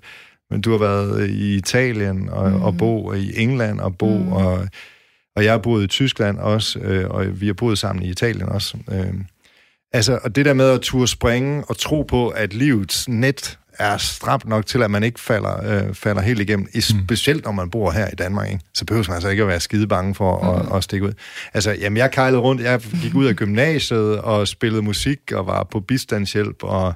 men 0.50 0.61
du 0.61 0.70
har 0.70 0.78
været 0.78 1.30
i 1.30 1.54
Italien 1.54 2.28
og, 2.28 2.50
mm. 2.50 2.62
og 2.62 2.76
bo 2.76 3.12
i 3.12 3.32
England 3.36 3.80
og 3.80 3.98
bo, 3.98 4.18
mm. 4.18 4.32
og, 4.32 4.68
og 5.36 5.44
jeg 5.44 5.52
har 5.52 5.58
boet 5.58 5.84
i 5.84 5.86
Tyskland 5.86 6.38
også, 6.38 6.78
øh, 6.78 7.11
og 7.11 7.40
vi 7.40 7.46
har 7.46 7.54
boet 7.54 7.78
sammen 7.78 8.04
i 8.04 8.08
Italien 8.08 8.48
også. 8.48 8.76
Øh, 8.92 9.14
Altså, 9.93 10.18
og 10.22 10.36
det 10.36 10.45
der 10.45 10.55
med 10.55 10.70
at 10.70 10.80
turde 10.80 11.09
springe 11.09 11.64
og 11.68 11.76
tro 11.76 12.03
på, 12.03 12.28
at 12.28 12.55
livets 12.55 13.09
net 13.09 13.59
er 13.80 13.96
stramt 13.96 14.48
nok 14.48 14.66
til, 14.66 14.82
at 14.82 14.90
man 14.90 15.02
ikke 15.02 15.20
falder, 15.20 15.86
øh, 15.88 15.94
falder 15.94 16.22
helt 16.22 16.40
igennem. 16.40 16.68
I, 16.74 16.80
specielt 16.80 17.44
når 17.44 17.52
man 17.52 17.70
bor 17.70 17.90
her 17.90 18.06
i 18.06 18.14
Danmark, 18.14 18.48
ikke? 18.48 18.60
så 18.74 18.84
behøver 18.84 19.04
man 19.08 19.14
altså 19.14 19.28
ikke 19.28 19.42
at 19.42 19.48
være 19.48 19.60
skide 19.60 19.86
bange 19.86 20.14
for 20.14 20.38
at, 20.44 20.76
at 20.76 20.84
stikke 20.84 21.06
ud. 21.06 21.12
Altså, 21.54 21.70
jamen, 21.80 21.96
jeg 21.96 22.10
kejlede 22.10 22.40
rundt. 22.40 22.62
Jeg 22.62 22.80
gik 23.02 23.14
ud 23.14 23.26
af 23.26 23.36
gymnasiet 23.36 24.18
og 24.18 24.48
spillede 24.48 24.82
musik 24.82 25.32
og 25.32 25.46
var 25.46 25.64
på 25.64 25.80
bistandshjælp 25.80 26.56
og 26.62 26.94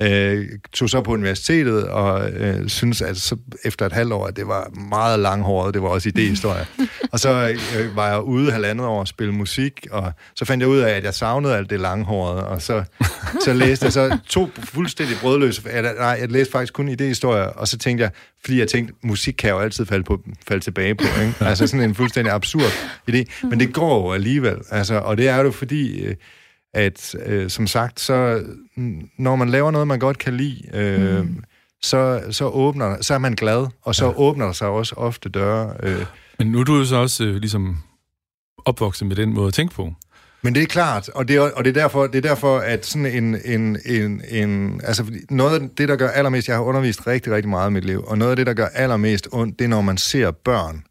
øh, 0.00 0.48
tog 0.72 0.90
så 0.90 1.00
på 1.00 1.12
universitetet 1.12 1.84
og 1.84 2.30
øh, 2.30 2.68
synes, 2.68 3.02
at 3.02 3.16
så 3.16 3.36
efter 3.64 3.86
et 3.86 3.92
halvt 3.92 4.12
år, 4.12 4.26
at 4.26 4.36
det 4.36 4.46
var 4.46 4.70
meget 4.90 5.18
langhåret. 5.18 5.74
Det 5.74 5.82
var 5.82 5.88
også 5.88 6.08
idéhistorie. 6.16 6.86
og 7.12 7.20
så 7.20 7.56
øh, 7.78 7.96
var 7.96 8.08
jeg 8.08 8.22
ude 8.22 8.52
halvandet 8.52 8.86
år 8.86 9.00
og 9.00 9.08
spille 9.08 9.34
musik, 9.34 9.86
og 9.90 10.12
så 10.34 10.44
fandt 10.44 10.62
jeg 10.62 10.68
ud 10.68 10.78
af, 10.78 10.90
at 10.90 11.04
jeg 11.04 11.14
savnede 11.14 11.56
alt 11.56 11.70
det 11.70 11.80
langhårede, 11.80 12.46
og 12.46 12.62
så, 12.62 12.84
så 13.44 13.52
læste 13.52 13.84
jeg 13.84 13.92
så 13.92 14.18
to 14.28 14.50
fuldstændig 14.64 15.16
brødløse, 15.20 15.62
nej, 15.98 16.19
jeg 16.20 16.30
læste 16.30 16.52
faktisk 16.52 16.72
kun 16.72 16.88
idéhistorier, 16.88 17.58
og 17.58 17.68
så 17.68 17.78
tænkte 17.78 18.02
jeg, 18.02 18.10
fordi 18.40 18.58
jeg 18.58 18.68
tænkte, 18.68 18.94
musik 19.02 19.34
kan 19.38 19.50
jo 19.50 19.58
altid 19.58 19.86
falde, 19.86 20.04
på, 20.04 20.22
falde 20.48 20.64
tilbage 20.64 20.94
på, 20.94 21.04
ikke? 21.20 21.34
altså 21.50 21.66
sådan 21.66 21.88
en 21.88 21.94
fuldstændig 21.94 22.32
absurd 22.32 22.72
idé, 23.10 23.46
men 23.46 23.60
det 23.60 23.74
går 23.74 24.06
jo 24.06 24.12
alligevel, 24.12 24.56
altså, 24.70 24.94
og 24.94 25.16
det 25.16 25.28
er 25.28 25.36
jo 25.36 25.50
fordi, 25.50 26.00
øh, 26.00 26.14
at 26.74 27.14
øh, 27.26 27.50
som 27.50 27.66
sagt, 27.66 28.00
så 28.00 28.44
når 29.18 29.36
man 29.36 29.48
laver 29.48 29.70
noget, 29.70 29.88
man 29.88 29.98
godt 29.98 30.18
kan 30.18 30.36
lide, 30.36 30.62
øh, 30.74 31.22
mm. 31.22 31.44
så, 31.82 32.22
så 32.30 32.44
åbner, 32.44 33.02
så 33.02 33.14
er 33.14 33.18
man 33.18 33.34
glad, 33.34 33.66
og 33.82 33.94
så 33.94 34.04
ja. 34.04 34.12
åbner 34.16 34.46
der 34.46 34.52
sig 34.52 34.68
også 34.68 34.94
ofte 34.96 35.28
døre. 35.28 35.74
Øh, 35.82 36.06
Men 36.38 36.46
nu 36.46 36.60
er 36.60 36.64
du 36.64 36.76
jo 36.76 36.84
så 36.84 36.96
også 36.96 37.24
øh, 37.24 37.34
ligesom 37.34 37.76
opvokset 38.64 39.06
med 39.08 39.16
den 39.16 39.34
måde 39.34 39.48
at 39.48 39.54
tænke 39.54 39.74
på. 39.74 39.92
Men 40.42 40.54
det 40.54 40.62
er 40.62 40.66
klart, 40.66 41.08
og 41.08 41.28
det 41.28 41.36
er, 41.36 41.40
og 41.40 41.64
det 41.64 41.76
er, 41.76 41.80
derfor, 41.80 42.06
det 42.06 42.16
er 42.16 42.28
derfor, 42.28 42.58
at 42.58 42.86
sådan 42.86 43.06
en, 43.06 43.36
en, 43.44 43.78
en, 43.86 44.22
en... 44.28 44.80
Altså, 44.84 45.04
noget 45.30 45.62
af 45.62 45.68
det, 45.78 45.88
der 45.88 45.96
gør 45.96 46.08
allermest... 46.08 46.48
Jeg 46.48 46.56
har 46.56 46.62
undervist 46.62 47.06
rigtig, 47.06 47.32
rigtig 47.32 47.48
meget 47.48 47.70
i 47.70 47.72
mit 47.72 47.84
liv, 47.84 48.04
og 48.06 48.18
noget 48.18 48.30
af 48.30 48.36
det, 48.36 48.46
der 48.46 48.54
gør 48.54 48.66
allermest 48.66 49.28
ondt, 49.32 49.58
det 49.58 49.64
er, 49.64 49.68
når 49.68 49.80
man 49.80 49.98
ser 49.98 50.30
børn 50.30 50.82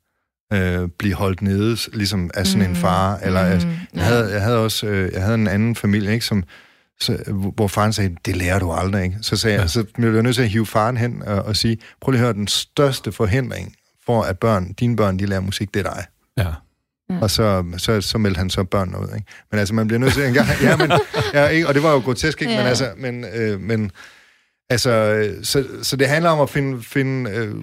øh, 0.53 0.89
blive 0.99 1.13
holdt 1.13 1.41
nede, 1.41 1.77
ligesom 1.93 2.29
af 2.33 2.47
sådan 2.47 2.63
mm. 2.63 2.69
en 2.69 2.75
far. 2.75 3.17
Eller, 3.17 3.45
Mm, 3.45 3.51
altså, 3.51 3.67
jeg, 3.93 4.03
havde, 4.03 4.33
jeg 4.33 4.41
havde 4.41 4.57
også 4.57 4.87
øh, 4.87 5.11
jeg 5.13 5.21
havde 5.21 5.35
en 5.35 5.47
anden 5.47 5.75
familie, 5.75 6.13
ikke, 6.13 6.25
som, 6.25 6.43
så, 7.01 7.17
hvor 7.55 7.67
faren 7.67 7.93
sagde, 7.93 8.15
det 8.25 8.35
lærer 8.37 8.59
du 8.59 8.71
aldrig. 8.71 9.03
Ikke? 9.03 9.17
Så, 9.21 9.35
sagde 9.35 9.55
ja. 9.55 9.61
jeg, 9.61 9.69
så 9.69 9.85
blev 9.93 10.13
jeg 10.13 10.23
nødt 10.23 10.35
til 10.35 10.43
at 10.43 10.49
hive 10.49 10.65
faren 10.65 10.97
hen 10.97 11.23
og, 11.27 11.41
og 11.41 11.55
sige, 11.55 11.77
prøv 12.01 12.11
lige 12.11 12.19
at 12.19 12.25
høre, 12.25 12.33
den 12.33 12.47
største 12.47 13.11
forhindring 13.11 13.75
for, 14.05 14.21
at 14.21 14.39
børn, 14.39 14.73
dine 14.73 14.95
børn, 14.95 15.19
de 15.19 15.25
lærer 15.25 15.39
musik, 15.39 15.73
det 15.73 15.85
er 15.85 15.93
dig. 15.93 16.05
Ja. 16.37 16.51
Ja. 17.09 17.19
Og 17.21 17.31
så, 17.31 17.63
så, 17.77 18.01
så 18.01 18.17
meldte 18.17 18.37
han 18.37 18.49
så 18.49 18.63
børnene 18.63 18.97
ud, 18.99 19.07
ikke? 19.15 19.27
Men 19.51 19.59
altså, 19.59 19.73
man 19.73 19.87
bliver 19.87 19.99
nødt 19.99 20.13
til 20.13 20.23
en 20.25 20.33
gang... 20.33 20.47
Ja, 20.61 20.77
men, 20.77 20.91
ja, 21.33 21.47
ikke? 21.47 21.67
Og 21.67 21.73
det 21.73 21.83
var 21.83 21.91
jo 21.91 21.99
grotesk, 21.99 22.41
ikke? 22.41 22.53
Ja. 22.53 22.57
Men 22.59 22.63
Ja. 22.63 22.69
altså, 22.69 22.91
men, 22.97 23.25
øh, 23.35 23.59
men 23.61 23.91
Altså, 24.71 25.29
så, 25.43 25.65
så 25.81 25.95
det 25.95 26.07
handler 26.07 26.29
om 26.29 26.39
at 26.39 26.49
finde, 26.49 26.83
finde 26.83 27.29
øh, 27.31 27.55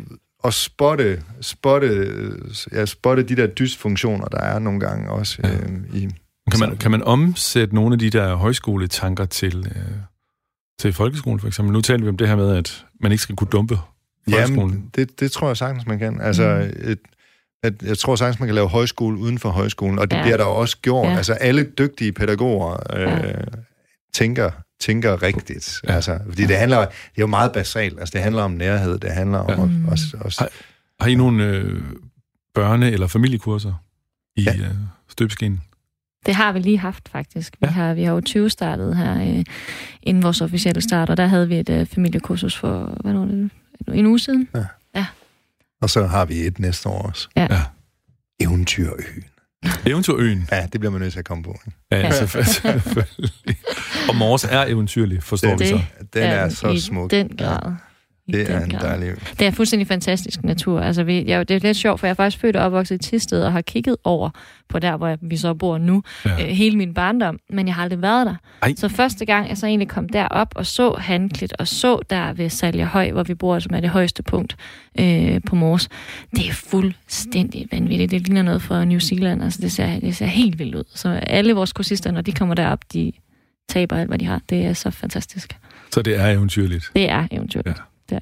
og 0.42 0.55
spotte, 0.55 1.22
spotte, 1.40 2.09
ja, 2.72 2.86
spotte 2.86 3.22
de 3.22 3.36
der 3.36 3.47
dysfunktioner, 3.47 4.26
der 4.26 4.38
er 4.38 4.59
nogle 4.59 4.80
gange 4.80 5.11
også 5.11 5.38
Ja. 5.44 5.49
øh, 5.55 5.68
i... 5.94 6.09
Kan 6.51 6.61
man, 6.61 6.76
kan 6.76 6.90
man 6.90 7.03
omsætte 7.03 7.74
nogle 7.74 7.92
af 7.92 7.99
de 7.99 8.11
der 8.11 8.34
højskoletanker 8.34 9.24
til, 9.24 9.59
øh, 9.76 9.82
til 10.80 10.92
folkeskolen, 10.92 11.40
for 11.40 11.47
eksempel? 11.47 11.72
Nu 11.72 11.80
taler 11.80 12.03
vi 12.03 12.09
om 12.09 12.16
det 12.16 12.28
her 12.28 12.36
med, 12.36 12.57
at 12.57 12.84
man 13.01 13.12
ikke 13.12 13.22
skal 13.22 13.36
kunne 13.36 13.49
dumpe 13.53 13.78
folkeskolen. 14.30 14.70
Jamen, 14.70 14.90
det, 14.97 15.20
det 15.20 15.32
tror 15.32 15.47
jeg 15.49 15.57
sagtens, 15.57 15.86
man 15.86 15.99
kan. 15.99 16.20
Altså, 16.20 16.70
mm. 16.76 16.90
et, 16.90 16.99
at, 17.66 17.82
jeg 17.82 17.98
tror 17.98 18.16
sagtens, 18.16 18.40
man 18.40 18.46
kan 18.48 18.54
lave 18.54 18.68
højskole 18.68 19.18
uden 19.18 19.38
for 19.38 19.50
højskolen, 19.50 19.98
og 19.98 20.10
det 20.10 20.16
Ja. 20.16 20.20
ja. 20.20 20.24
bliver 20.24 20.36
der 20.36 20.44
også 20.44 20.76
gjort. 20.82 21.06
Ja. 21.06 21.10
Ja. 21.10 21.16
Altså, 21.16 21.32
alle 21.32 21.64
dygtige 21.78 22.12
pædagoger 22.12 22.76
øh, 22.96 23.00
Ja. 23.02 23.26
ja. 23.28 23.32
tænker, 24.14 24.50
tænker 24.80 25.22
rigtigt. 25.22 25.80
Ja. 25.84 25.90
Ja. 25.90 25.94
Altså, 25.96 26.18
fordi 26.28 26.46
det 26.46 26.56
handler, 26.56 26.78
det 26.78 26.88
er 26.88 27.20
jo 27.20 27.26
meget 27.26 27.52
basalt. 27.52 28.00
Altså, 28.00 28.12
det 28.12 28.20
handler 28.22 28.42
om 28.42 28.50
nærhed, 28.50 28.98
det 28.98 29.10
handler 29.10 29.38
om 29.38 29.48
Ja. 29.50 29.54
ja. 29.56 29.62
At, 29.86 29.90
også, 29.92 30.04
også, 30.20 30.40
Har- 30.40 30.50
Har 31.04 31.10
I 31.10 31.14
nogle 31.14 31.44
øh, 31.44 31.82
børne- 32.58 32.84
eller 32.84 33.06
familiekurser 33.06 33.72
i 34.36 34.42
ja. 34.42 34.52
Ja. 34.56 34.62
øh, 34.64 34.70
støbeskeen? 35.08 35.60
Det 36.26 36.34
har 36.34 36.52
vi 36.52 36.58
lige 36.58 36.78
haft, 36.78 37.08
faktisk. 37.08 37.56
Vi, 37.60 37.66
Ja. 37.66 37.70
har, 37.72 37.94
vi 37.94 38.04
har 38.04 38.12
jo 38.12 38.20
20 38.20 38.50
startet 38.50 38.96
her, 38.96 39.20
øh, 39.38 39.44
inden 40.02 40.22
vores 40.22 40.40
officielle 40.40 40.80
start, 40.80 41.10
og 41.10 41.16
der 41.16 41.26
havde 41.26 41.48
vi 41.48 41.56
et 41.58 41.68
øh, 41.68 41.86
familiekursus 41.86 42.56
for, 42.56 42.98
hvad 43.00 43.12
var 43.12 43.24
det, 43.24 43.50
en 43.94 44.06
uge 44.06 44.18
siden. 44.18 44.48
Og 45.82 45.90
så 45.90 46.06
har 46.06 46.24
vi 46.24 46.46
et 46.46 46.58
næste 46.58 46.88
år 46.88 47.02
også. 47.02 47.28
Ja. 47.36 47.46
Ja. 47.50 47.62
Eventyrøen. 48.40 49.24
Eventyrøen. 49.86 50.48
Ja, 50.52 50.66
det 50.72 50.80
bliver 50.80 50.90
man 50.92 51.00
nødt 51.00 51.12
til 51.12 51.18
at 51.18 51.24
komme 51.24 51.44
på. 51.44 51.56
ikke? 51.66 51.76
Ja, 51.90 51.98
Ja. 51.98 52.10
selvfølgelig. 52.12 53.06
og 54.08 54.16
Mors 54.16 54.44
er 54.44 54.64
eventyrlig, 54.64 55.22
forstår 55.22 55.48
Det- 55.50 55.60
vi 55.60 55.66
så. 55.68 55.80
Den 56.14 56.22
er, 56.22 56.40
den 56.42 56.50
så 56.54 56.68
i 56.68 56.80
smuk. 56.80 57.10
den 57.10 57.36
grad. 57.38 57.72
Det 58.26 58.50
er 58.50 58.60
en 58.64 58.70
grad. 58.70 58.80
dejlig... 58.80 59.14
Det 59.38 59.46
er 59.46 59.50
fuldstændig 59.50 59.86
fantastisk 59.88 60.44
natur. 60.44 60.80
Altså, 60.80 61.04
vi, 61.04 61.24
jeg, 61.26 61.48
det 61.48 61.56
er 61.56 61.60
lidt 61.60 61.76
sjovt, 61.76 62.00
for 62.00 62.06
jeg 62.06 62.10
er 62.10 62.14
faktisk 62.14 62.40
født 62.40 62.56
og 62.56 62.64
opvokset 62.66 62.94
i 62.94 62.98
Tisted 62.98 63.42
og 63.42 63.52
har 63.52 63.60
kigget 63.60 63.96
over 64.04 64.30
på 64.68 64.78
der, 64.78 64.96
hvor 64.96 65.06
jeg, 65.08 65.18
vi 65.22 65.36
så 65.36 65.54
bor 65.54 65.78
nu, 65.78 66.02
Ja. 66.24 66.30
ja. 66.38 66.42
øh, 66.42 66.48
hele 66.48 66.76
min 66.76 66.94
barndom, 66.94 67.38
men 67.50 67.66
jeg 67.66 67.74
har 67.74 67.82
aldrig 67.82 68.02
været 68.02 68.26
der. 68.26 68.34
Ej. 68.62 68.74
Så 68.76 68.88
første 68.88 69.24
gang, 69.24 69.48
jeg 69.48 69.56
så 69.58 69.66
egentlig 69.66 69.88
kom 69.88 70.08
derop 70.08 70.48
og 70.54 70.66
så 70.66 70.94
Handklit, 70.98 71.52
og 71.58 71.68
så 71.68 71.98
der 72.10 72.32
ved 72.32 72.48
Salja 72.50 72.84
Høj, 72.84 73.10
hvor 73.10 73.22
vi 73.22 73.34
bor, 73.34 73.58
som 73.58 73.74
er 73.74 73.80
det 73.80 73.90
højeste 73.90 74.22
punkt 74.22 74.56
øh, 75.00 75.40
på 75.46 75.56
Mors, 75.56 75.88
det 76.36 76.48
er 76.48 76.52
fuldstændig 76.52 77.68
vanvittigt. 77.72 78.10
Det 78.10 78.22
ligner 78.26 78.42
noget 78.42 78.62
fra 78.62 78.84
New 78.84 78.98
Zealand. 78.98 79.42
Altså, 79.42 79.58
det 79.62 79.72
ser, 79.72 80.00
det 80.00 80.16
ser 80.16 80.26
helt 80.26 80.58
vildt 80.58 80.74
ud. 80.74 80.84
Så 80.94 81.08
alle 81.08 81.52
vores 81.54 81.72
kursister, 81.72 82.10
når 82.10 82.20
de 82.20 82.32
kommer 82.32 82.54
derop, 82.54 82.78
de 82.92 83.12
taber 83.68 83.96
alt, 83.96 84.08
hvad 84.08 84.18
de 84.18 84.24
har. 84.24 84.40
Det 84.50 84.66
er 84.66 84.72
så 84.72 84.90
fantastisk. 84.90 85.56
Så 85.92 86.02
det 86.02 86.20
er 86.20 86.26
eventyrligt. 86.26 86.90
Det 86.94 87.10
er 87.10 87.26
eventyr. 87.30 87.62
Ja. 87.66 87.72
Ja. 88.11 88.20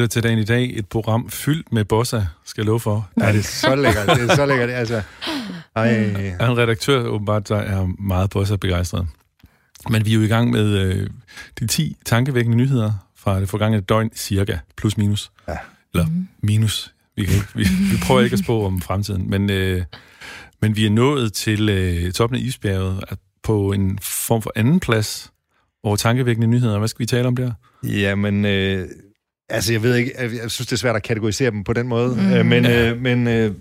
Lytter 0.00 0.08
til 0.12 0.22
dagen 0.22 0.38
i 0.38 0.44
dag, 0.44 0.78
et 0.78 0.88
program 0.88 1.30
fyldt 1.30 1.72
med 1.72 1.84
bossa, 1.84 2.22
skal 2.44 2.62
jeg 2.62 2.66
love 2.66 2.80
for. 2.80 3.10
Ja, 3.20 3.32
det 3.32 3.38
er 3.38 3.42
så 3.42 3.76
lækkert. 3.76 4.06
Det 4.06 4.30
er 4.30 4.34
så 4.34 4.46
lækkert. 4.46 4.70
Altså, 4.70 5.02
ej, 5.76 5.88
er 6.38 6.48
en 6.48 6.58
redaktør, 6.58 7.02
åbenbart, 7.02 7.48
der 7.48 7.56
er 7.56 7.86
meget 7.98 8.30
bossa-begejstret. 8.30 9.06
Men 9.90 10.06
vi 10.06 10.10
er 10.10 10.14
jo 10.14 10.22
i 10.22 10.26
gang 10.26 10.50
med 10.50 10.66
øh, 10.66 11.10
de 11.60 11.66
10 11.66 11.96
tankevækkende 12.06 12.56
nyheder 12.56 12.92
fra 13.16 13.40
det 13.40 13.48
forgangne 13.48 13.80
døgn, 13.80 14.10
cirka, 14.16 14.58
plus 14.76 14.96
minus. 14.96 15.30
Ja. 15.48 15.56
Eller 15.94 16.06
minus. 16.42 16.94
Vi, 17.16 17.24
kan 17.24 17.34
ikke, 17.34 17.48
vi, 17.54 17.62
vi 17.62 17.96
prøver 18.02 18.20
ikke 18.20 18.34
at 18.34 18.40
spå 18.40 18.66
om 18.66 18.80
fremtiden, 18.80 19.30
men, 19.30 19.50
øh, 19.50 19.82
men 20.62 20.76
vi 20.76 20.86
er 20.86 20.90
nået 20.90 21.32
til 21.32 21.68
øh, 21.68 22.12
toppen 22.12 22.38
af 22.38 22.42
isbjerget 22.42 23.04
på 23.42 23.72
en 23.72 23.98
form 24.02 24.42
for 24.42 24.52
anden 24.56 24.80
plads 24.80 25.32
over 25.82 25.96
tankevækkende 25.96 26.46
nyheder. 26.46 26.78
Hvad 26.78 26.88
skal 26.88 27.00
vi 27.00 27.06
tale 27.06 27.28
om 27.28 27.36
der? 27.36 27.52
Jamen, 27.82 28.44
øh, 28.44 28.88
altså 29.50 29.72
jeg 29.72 29.82
ved 29.82 29.96
ikke, 29.96 30.12
jeg, 30.18 30.50
synes, 30.50 30.66
det 30.66 30.72
er 30.72 30.76
svært 30.76 30.96
at 30.96 31.02
kategorisere 31.02 31.50
dem 31.50 31.64
på 31.64 31.72
den 31.72 31.88
måde, 31.88 32.14
Mm. 32.16 32.32
øh, 32.32 32.46
men, 32.46 32.64
Ja. 32.64 32.90
øh, 32.90 33.00
men 33.00 33.26
øh, 33.28 33.52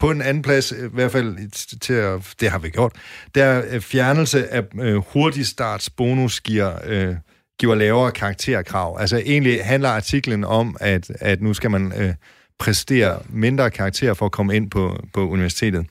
på 0.00 0.10
en 0.10 0.22
anden 0.22 0.42
plads, 0.42 0.72
øh, 0.72 0.84
i 0.84 0.88
hvert 0.92 1.12
fald 1.12 1.50
til 1.80 1.92
at, 1.94 2.20
det 2.40 2.50
har 2.50 2.58
vi 2.58 2.68
gjort, 2.68 2.92
der 3.34 3.62
øh, 3.70 3.80
fjernelse 3.80 4.48
af 4.48 4.62
øh, 4.80 4.96
hurtig 4.96 5.46
starts 5.46 5.90
bonus 5.90 6.40
giver, 6.40 6.72
øh, 6.84 7.14
giver 7.60 7.74
lavere 7.74 8.10
karakterkrav. 8.12 8.96
Altså 9.00 9.16
egentlig 9.16 9.64
handler 9.64 9.88
artiklen 9.88 10.44
om, 10.44 10.76
at, 10.80 11.10
at 11.20 11.42
nu 11.42 11.54
skal 11.54 11.70
man 11.70 11.92
øh, 11.96 12.14
præstere 12.58 13.18
mindre 13.30 13.70
karakterer 13.70 14.14
for 14.14 14.26
at 14.26 14.32
komme 14.32 14.56
ind 14.56 14.70
på, 14.70 15.04
på 15.14 15.28
universitetet. 15.28 15.86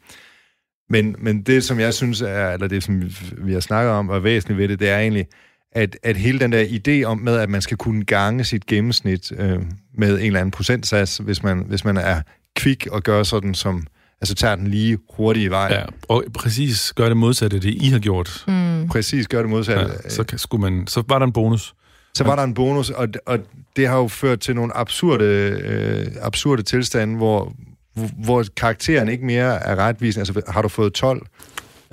Men, 0.90 1.16
men 1.20 1.42
det, 1.42 1.64
som 1.64 1.80
jeg 1.80 1.94
synes 1.94 2.22
er, 2.22 2.50
eller 2.52 2.68
det, 2.68 2.84
som 2.84 3.02
vi 3.38 3.54
har 3.54 3.60
snakket 3.60 3.92
om, 3.94 4.10
er 4.10 4.20
væsentligt 4.20 4.58
ved 4.58 4.68
det, 4.68 4.80
det 4.80 4.90
er 4.90 4.98
egentlig, 5.00 5.28
at, 5.72 5.98
at 6.04 6.18
hele 6.18 6.40
den 6.40 6.52
der 6.52 6.66
idé 6.66 7.04
om 7.04 7.18
med, 7.18 7.38
at 7.38 7.50
man 7.50 7.62
skal 7.62 7.78
kunne 7.78 8.06
gange 8.06 8.44
sit 8.44 8.66
gennemsnit 8.66 9.32
øh, 9.38 9.60
med 9.94 10.20
en 10.20 10.26
eller 10.26 10.40
anden 10.40 10.52
procentsats, 10.52 11.18
hvis 11.18 11.44
man, 11.44 11.64
hvis 11.68 11.86
man 11.86 11.98
er 11.98 12.22
kvik 12.56 12.88
og 12.92 13.04
gør 13.04 13.24
sådan 13.24 13.54
som, 13.54 13.88
altså 14.22 14.36
tager 14.36 14.56
den 14.56 14.68
lige 14.68 14.98
hurtige 15.14 15.50
vej. 15.50 15.68
Ja, 15.72 15.84
og 16.08 16.24
præcis 16.34 16.94
gør 16.94 17.08
det 17.08 17.18
modsatte 17.18 17.56
af 17.56 17.62
det, 17.62 17.74
I 17.74 17.90
har 17.90 18.00
gjort. 18.00 18.44
Mm. 18.48 18.88
Præcis, 18.88 19.28
gør 19.28 19.42
det 19.42 19.50
modsatte. 19.50 19.94
Ja, 20.04 20.10
så, 20.10 20.24
skulle 20.36 20.62
man, 20.62 20.88
så 20.88 21.04
var 21.08 21.20
der 21.20 21.26
en 21.26 21.34
bonus. 21.34 21.74
Så 22.14 22.24
var 22.24 22.36
der 22.36 22.44
en 22.44 22.54
bonus, 22.54 22.90
og, 22.90 23.08
og 23.26 23.40
det 23.76 23.88
har 23.88 23.98
jo 23.98 24.08
ført 24.08 24.40
til 24.40 24.56
nogle 24.56 24.78
absurde, 24.78 25.26
øh, 25.26 26.08
absurde 26.22 26.64
tilstande, 26.64 27.18
hvor, 27.18 27.54
hvor 28.24 28.46
karakteren 28.58 29.10
ikke 29.10 29.26
mere 29.26 29.64
er 29.64 29.76
retvisende. 29.76 30.22
Altså, 30.22 30.42
har 30.48 30.62
du 30.62 30.68
fået 30.68 30.94
12, 30.94 31.22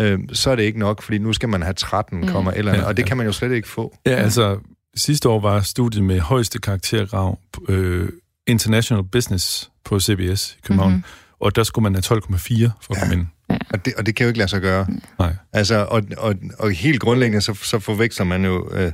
øh, 0.01 0.19
så 0.33 0.51
er 0.51 0.57
det 0.57 0.63
ikke 0.63 0.79
nok, 0.79 1.03
fordi 1.03 1.19
nu 1.19 1.33
skal 1.33 1.49
man 1.49 1.63
have 1.63 1.75
13, 1.75 2.19
Mm. 2.19 2.23
eller 2.25 2.73
andet, 2.73 2.83
Ja, 2.83 2.83
og 2.89 2.97
det 2.97 3.03
ja. 3.03 3.07
kan 3.09 3.17
man 3.17 3.27
jo 3.27 3.33
slet 3.33 3.53
ikke 3.53 3.69
få. 3.69 3.97
Ja, 4.07 4.11
altså, 4.15 4.59
sidste 4.97 5.29
år 5.29 5.41
var 5.41 5.61
studiet 5.61 6.05
med 6.05 6.21
højeste 6.21 6.59
karaktergrav 6.59 7.39
øh, 7.69 8.09
International 8.47 9.05
Business 9.05 9.71
på 9.85 10.01
CBS 10.01 10.55
i 10.59 10.61
København, 10.65 10.91
Mhm. 10.93 10.97
mm-hmm. 10.97 11.37
og 11.41 11.57
der 11.57 11.63
skulle 11.63 11.83
man 11.83 11.95
have 11.95 12.03
12,4 12.03 12.71
for 12.83 12.95
at 12.95 12.97
Ja. 12.97 13.01
komme 13.03 13.15
ind. 13.15 13.27
Og 13.71 13.85
det, 13.85 13.95
og 13.95 14.07
det 14.07 14.15
kan 14.17 14.25
jo 14.25 14.29
ikke 14.29 14.39
lade 14.39 14.49
sig 14.49 14.61
gøre. 14.61 14.87
Nej. 15.19 15.35
Altså, 15.53 15.85
og, 15.91 16.03
og, 16.19 16.35
og 16.59 16.71
helt 16.71 17.01
grundlæggende, 17.01 17.41
så, 17.41 17.55
så 17.55 17.79
forveksler 17.79 18.25
man 18.27 18.45
jo 18.45 18.69
øh, 18.73 18.93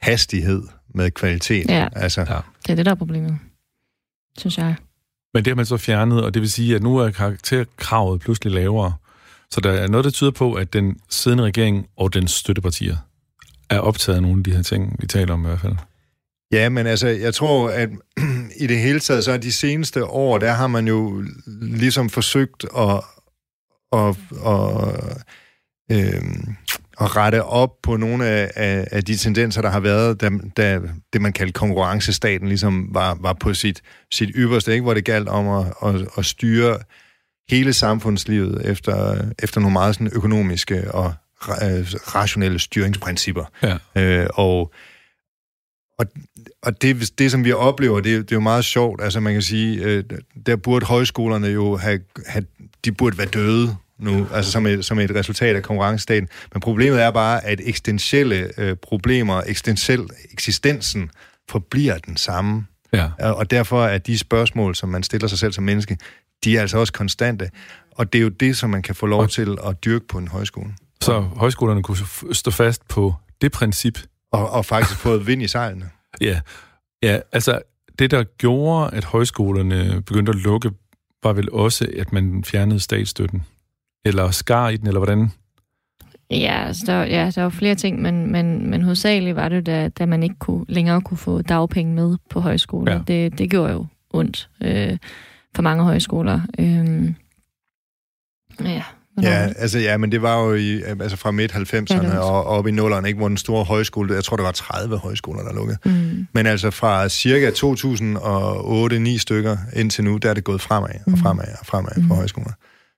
hastighed 0.00 0.62
med 0.94 1.10
kvalitet. 1.10 1.70
Ja. 1.70 1.88
Altså, 1.96 2.20
Ja. 2.20 2.38
Det 2.62 2.70
er 2.70 2.74
det, 2.74 2.86
der 2.86 2.90
er 2.92 2.94
problemet, 2.96 3.38
synes 4.38 4.58
jeg. 4.58 4.74
Men 5.34 5.44
det 5.44 5.50
har 5.50 5.54
man 5.56 5.66
så 5.66 5.76
fjernet, 5.76 6.24
og 6.24 6.34
det 6.34 6.42
vil 6.42 6.50
sige, 6.50 6.76
at 6.76 6.82
nu 6.82 6.96
er 6.96 7.10
karakterkravet 7.10 8.20
pludselig 8.20 8.52
lavere. 8.52 8.92
Så 9.52 9.60
der 9.60 9.72
er 9.72 9.88
noget, 9.88 10.04
der 10.04 10.10
tyder 10.10 10.30
på, 10.30 10.54
at 10.54 10.72
den 10.72 10.96
siddende 11.10 11.44
regering 11.44 11.86
og 11.96 12.14
dens 12.14 12.30
støttepartier 12.30 12.96
er 13.70 13.78
optaget 13.78 14.16
af 14.16 14.22
nogle 14.22 14.38
af 14.38 14.44
de 14.44 14.52
her 14.52 14.62
ting, 14.62 14.96
vi 15.00 15.06
taler 15.06 15.34
om 15.34 15.44
i 15.44 15.48
hvert 15.48 15.60
fald. 15.60 15.76
Ja, 16.52 16.68
men 16.68 16.86
altså, 16.86 17.08
jeg 17.08 17.34
tror, 17.34 17.68
at 17.68 17.88
i 18.62 18.66
det 18.66 18.78
hele 18.78 19.00
taget, 19.00 19.24
så 19.24 19.32
er 19.32 19.36
de 19.36 19.52
seneste 19.52 20.04
år, 20.04 20.38
der 20.38 20.52
har 20.52 20.66
man 20.66 20.88
jo 20.88 21.24
ligesom 21.62 22.10
forsøgt 22.10 22.64
at, 22.78 23.00
at, 23.92 24.16
at, 24.46 25.24
øh, 25.92 26.22
at 27.00 27.16
rette 27.16 27.44
op 27.44 27.70
på 27.82 27.96
nogle 27.96 28.26
af, 28.26 28.50
af, 28.56 28.88
af 28.90 29.04
de 29.04 29.16
tendenser, 29.16 29.62
der 29.62 29.70
har 29.70 29.80
været, 29.80 30.20
da, 30.20 30.30
da 30.56 30.80
det, 31.12 31.20
man 31.20 31.32
kaldte 31.32 31.52
konkurrencestaten, 31.52 32.48
ligesom 32.48 32.88
var, 32.94 33.18
var 33.20 33.32
på 33.32 33.54
sit, 33.54 33.82
sit 34.12 34.30
ypperste, 34.34 34.72
ikke? 34.72 34.82
hvor 34.82 34.94
det 34.94 35.04
galt 35.04 35.28
om 35.28 35.48
at, 35.48 35.72
at, 35.84 36.08
at 36.18 36.24
styre 36.24 36.78
hele 37.52 37.72
samfundslivet 37.72 38.70
efter, 38.70 39.24
efter 39.38 39.60
nogle 39.60 39.72
meget 39.72 39.94
sådan 39.94 40.10
økonomiske 40.12 40.94
og 40.94 41.14
øh, 41.48 41.86
rationelle 42.14 42.58
styringsprincipper. 42.58 43.44
Ja. 43.62 44.02
Øh, 44.02 44.28
og 44.34 44.72
og, 45.98 46.06
og 46.62 46.82
det, 46.82 47.18
det, 47.18 47.30
som 47.30 47.44
vi 47.44 47.52
oplever, 47.52 48.00
det, 48.00 48.04
det 48.04 48.32
er 48.32 48.36
jo 48.36 48.40
meget 48.40 48.64
sjovt. 48.64 49.02
Altså, 49.02 49.20
man 49.20 49.32
kan 49.32 49.42
sige, 49.42 49.84
øh, 49.84 50.04
der 50.46 50.56
burde 50.56 50.86
højskolerne 50.86 51.46
jo 51.46 51.76
have, 51.76 52.00
have... 52.26 52.44
De 52.84 52.92
burde 52.92 53.18
være 53.18 53.26
døde 53.26 53.76
nu, 53.98 54.26
altså 54.32 54.50
som 54.50 54.66
et, 54.66 54.84
som 54.84 54.98
et 54.98 55.14
resultat 55.14 55.56
af 55.56 55.62
konkurrencestaten. 55.62 56.28
Men 56.52 56.60
problemet 56.60 57.02
er 57.02 57.10
bare, 57.10 57.44
at 57.44 57.60
eksistentielle 57.64 58.50
øh, 58.58 58.76
problemer, 58.76 59.42
eksistentiel 59.46 60.08
eksistensen, 60.32 61.10
forbliver 61.50 61.98
den 61.98 62.16
samme. 62.16 62.66
Ja. 62.92 63.10
Og 63.20 63.34
og 63.36 63.50
derfor 63.50 63.84
er 63.86 63.98
de 63.98 64.18
spørgsmål, 64.18 64.74
som 64.74 64.88
man 64.88 65.02
stiller 65.02 65.28
sig 65.28 65.38
selv 65.38 65.52
som 65.52 65.64
menneske, 65.64 65.96
de 66.44 66.56
er 66.56 66.60
altså 66.60 66.78
også 66.78 66.92
konstante. 66.92 67.50
Og 67.90 68.12
det 68.12 68.18
er 68.18 68.22
jo 68.22 68.28
det, 68.28 68.56
som 68.56 68.70
man 68.70 68.82
kan 68.82 68.94
få 68.94 69.06
lov 69.06 69.20
Og- 69.22 69.30
til 69.30 69.58
at 69.66 69.84
dyrke 69.84 70.06
på 70.08 70.18
en 70.18 70.28
højskole. 70.28 70.74
Så 71.00 71.20
højskolerne 71.20 71.82
kunne 71.82 71.98
stå 72.32 72.50
fast 72.50 72.88
på 72.88 73.14
det 73.40 73.52
princip. 73.52 73.98
Og, 74.32 74.50
og 74.50 74.64
faktisk 74.64 74.98
få 75.00 75.16
vind 75.16 75.42
i 75.42 75.46
sejlene. 75.48 75.90
Ja. 76.20 76.40
ja, 77.02 77.18
altså 77.32 77.58
det, 77.98 78.10
der 78.10 78.24
gjorde, 78.24 78.94
at 78.96 79.04
højskolerne 79.04 80.02
begyndte 80.06 80.30
at 80.30 80.36
lukke 80.38 80.70
var 81.22 81.32
vel 81.32 81.52
også, 81.52 81.86
at 81.98 82.12
man 82.12 82.44
fjernede 82.44 82.80
statsstøtten. 82.80 83.42
Eller 84.04 84.30
skar 84.30 84.68
i 84.68 84.76
den, 84.76 84.86
eller 84.86 84.98
hvordan? 85.00 85.30
Ja, 86.30 86.64
altså 86.66 86.82
der, 86.86 87.04
ja, 87.04 87.30
der 87.34 87.42
var 87.42 87.48
flere 87.50 87.74
ting, 87.74 88.02
men, 88.02 88.32
men, 88.32 88.70
men 88.70 88.82
hovedsageligt 88.82 89.36
var 89.36 89.48
det, 89.48 89.66
da, 89.66 89.88
da 89.88 90.06
man 90.06 90.22
ikke 90.22 90.34
kunne, 90.38 90.64
længere 90.68 91.00
kunne 91.00 91.18
få 91.18 91.42
dagpenge 91.42 91.94
med 91.94 92.16
på 92.30 92.40
højskoler. 92.40 92.92
Ja. 92.92 93.00
Det, 93.06 93.38
det 93.38 93.50
gjorde 93.50 93.72
jo 93.72 93.86
ondt 94.10 94.48
øh, 94.60 94.98
for 95.54 95.62
mange 95.62 95.84
højskoler. 95.84 96.40
Øh, 96.58 97.14
ja, 98.64 98.82
Ja, 99.22 99.48
altså, 99.56 99.78
ja, 99.78 99.96
men 99.96 100.12
det 100.12 100.22
var 100.22 100.38
jo 100.38 100.54
i, 100.54 100.82
altså 100.82 101.16
fra 101.16 101.30
midt-90'erne 101.30 102.14
ja, 102.14 102.18
og 102.18 102.44
op 102.44 102.66
i 102.66 102.70
nullerne, 102.70 103.08
ikke, 103.08 103.18
hvor 103.18 103.28
den 103.28 103.36
store 103.36 103.64
højskole, 103.64 104.14
jeg 104.14 104.24
tror, 104.24 104.36
der 104.36 104.44
var 104.44 104.52
30 104.52 104.98
højskoler, 104.98 105.42
der 105.42 105.54
lukkede. 105.54 105.78
Mm. 105.84 106.26
Men 106.32 106.46
altså 106.46 106.70
fra 106.70 107.08
cirka 107.08 107.50
2008-9 107.50 109.18
stykker 109.18 109.56
indtil 109.72 110.04
nu, 110.04 110.16
der 110.16 110.30
er 110.30 110.34
det 110.34 110.44
gået 110.44 110.60
fremad 110.60 110.94
og 111.06 111.18
fremad 111.18 111.44
og 111.60 111.66
fremad 111.66 111.92
mm. 111.96 112.08
for 112.08 112.14
højskoler. 112.14 112.52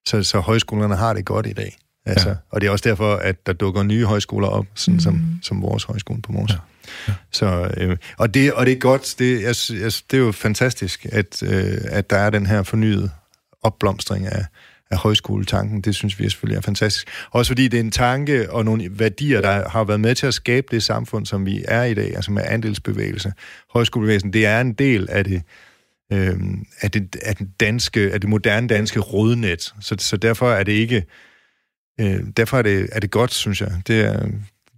Så, 0.06 0.22
så 0.22 0.40
højskolerne 0.40 0.96
har 0.96 1.12
det 1.12 1.24
godt 1.24 1.46
i 1.46 1.52
dag. 1.52 1.76
Altså, 2.06 2.28
ja. 2.28 2.34
Og 2.50 2.60
det 2.60 2.66
er 2.66 2.70
også 2.70 2.88
derfor, 2.88 3.14
at 3.16 3.46
der 3.46 3.52
dukker 3.52 3.82
nye 3.82 4.04
højskoler 4.04 4.48
op, 4.48 4.66
sådan 4.74 4.94
mm. 4.94 5.00
som, 5.00 5.38
som 5.42 5.62
vores 5.62 5.84
højskole 5.84 6.22
på 6.22 6.32
Mors. 6.32 6.50
Ja. 6.50 6.56
Ja. 7.08 7.14
Så, 7.32 7.74
øh, 7.76 7.96
og, 8.18 8.34
det, 8.34 8.52
og 8.52 8.66
det 8.66 8.72
er 8.72 8.78
godt, 8.78 9.14
det, 9.18 9.42
jeg, 9.42 9.80
jeg, 9.82 9.92
det 10.10 10.16
er 10.16 10.18
jo 10.18 10.32
fantastisk, 10.32 11.06
at, 11.12 11.42
øh, 11.42 11.78
at 11.84 12.10
der 12.10 12.16
er 12.16 12.30
den 12.30 12.46
her 12.46 12.62
fornyede 12.62 13.10
opblomstring 13.62 14.26
af, 14.26 14.44
af 14.90 14.98
højskoletanken. 14.98 15.80
Det 15.80 15.94
synes 15.94 16.18
vi 16.18 16.30
selvfølgelig 16.30 16.56
er 16.56 16.60
fantastisk. 16.60 17.08
Også 17.30 17.50
fordi 17.50 17.68
det 17.68 17.76
er 17.76 17.84
en 17.84 17.90
tanke 17.90 18.52
og 18.52 18.64
nogle 18.64 18.88
værdier, 18.90 19.40
der 19.40 19.68
har 19.68 19.84
været 19.84 20.00
med 20.00 20.14
til 20.14 20.26
at 20.26 20.34
skabe 20.34 20.66
det 20.70 20.82
samfund, 20.82 21.26
som 21.26 21.46
vi 21.46 21.64
er 21.68 21.82
i 21.82 21.94
dag, 21.94 22.16
altså 22.16 22.32
med 22.32 22.42
andelsbevægelse. 22.46 23.32
Højskolebevægelsen, 23.70 24.32
det 24.32 24.46
er 24.46 24.60
en 24.60 24.72
del 24.72 25.08
af 25.10 25.24
det, 25.24 25.42
øh, 26.12 26.36
af 26.80 26.90
det, 26.90 27.16
af 27.22 27.36
den 27.36 27.50
danske, 27.60 28.12
af 28.12 28.20
det 28.20 28.30
moderne 28.30 28.68
danske 28.68 29.00
rodnet. 29.00 29.74
Så, 29.80 29.96
så 29.98 30.16
derfor 30.16 30.50
er 30.52 30.62
det 30.62 30.72
ikke 30.72 31.04
øh, 32.00 32.20
derfor 32.36 32.58
er 32.58 32.62
det, 32.62 32.88
er 32.92 33.00
det 33.00 33.10
godt, 33.10 33.32
synes 33.32 33.60
jeg. 33.60 33.72
Det 33.86 34.00
er, 34.00 34.26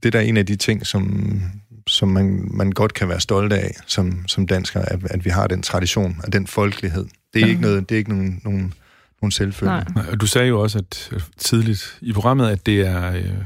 det 0.03 0.15
er 0.15 0.21
en 0.21 0.37
af 0.37 0.47
de 0.47 0.57
ting, 0.57 0.87
som, 0.87 1.43
som 1.87 2.09
man, 2.09 2.49
man 2.51 2.73
godt 2.73 2.95
kan 2.95 3.09
være 3.09 3.21
stolt 3.21 3.53
af 3.53 3.75
som, 3.87 4.25
som 4.29 4.47
dansker, 4.47 4.81
at, 4.81 4.99
at 5.05 5.25
vi 5.25 5.31
har 5.31 5.47
den 5.47 5.63
tradition 5.63 6.21
og 6.25 6.33
den 6.33 6.47
folkelighed. 6.47 7.07
Det 7.35 7.43
er 7.43 7.47
ja. 7.47 7.51
ikke 7.51 7.63
noget, 7.63 7.89
det 7.89 7.95
er 7.95 7.99
ikke 7.99 8.11
nogen, 8.11 8.41
nogen, 8.45 8.75
nogen 9.23 9.33
selvfølge. 9.33 9.85
Nej. 9.95 10.15
Du 10.21 10.27
sagde 10.27 10.49
jo 10.49 10.61
også 10.61 10.79
at 10.79 11.11
tidligt 11.39 11.99
i 12.01 12.13
programmet, 12.13 12.49
at 12.49 12.67
det 12.67 12.81
er 12.81 13.13
øh, 13.13 13.45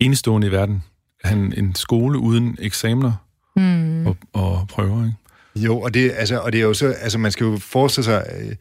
enestående 0.00 0.46
i 0.46 0.50
verden. 0.50 0.82
Han 1.24 1.52
en 1.56 1.74
skole 1.74 2.18
uden 2.18 2.56
eksamener 2.60 3.12
mm. 3.56 4.06
og, 4.06 4.16
og 4.32 4.66
prøver, 4.68 5.04
ikke? 5.04 5.16
Jo, 5.56 5.80
og 5.80 5.94
det, 5.94 6.12
altså, 6.16 6.38
og 6.38 6.52
det 6.52 6.58
er 6.58 6.64
jo 6.64 6.74
så, 6.74 6.86
altså 6.86 7.18
man 7.18 7.32
skal 7.32 7.44
jo 7.44 7.58
forestille 7.58 8.04
sig, 8.04 8.26
øh, 8.40 8.54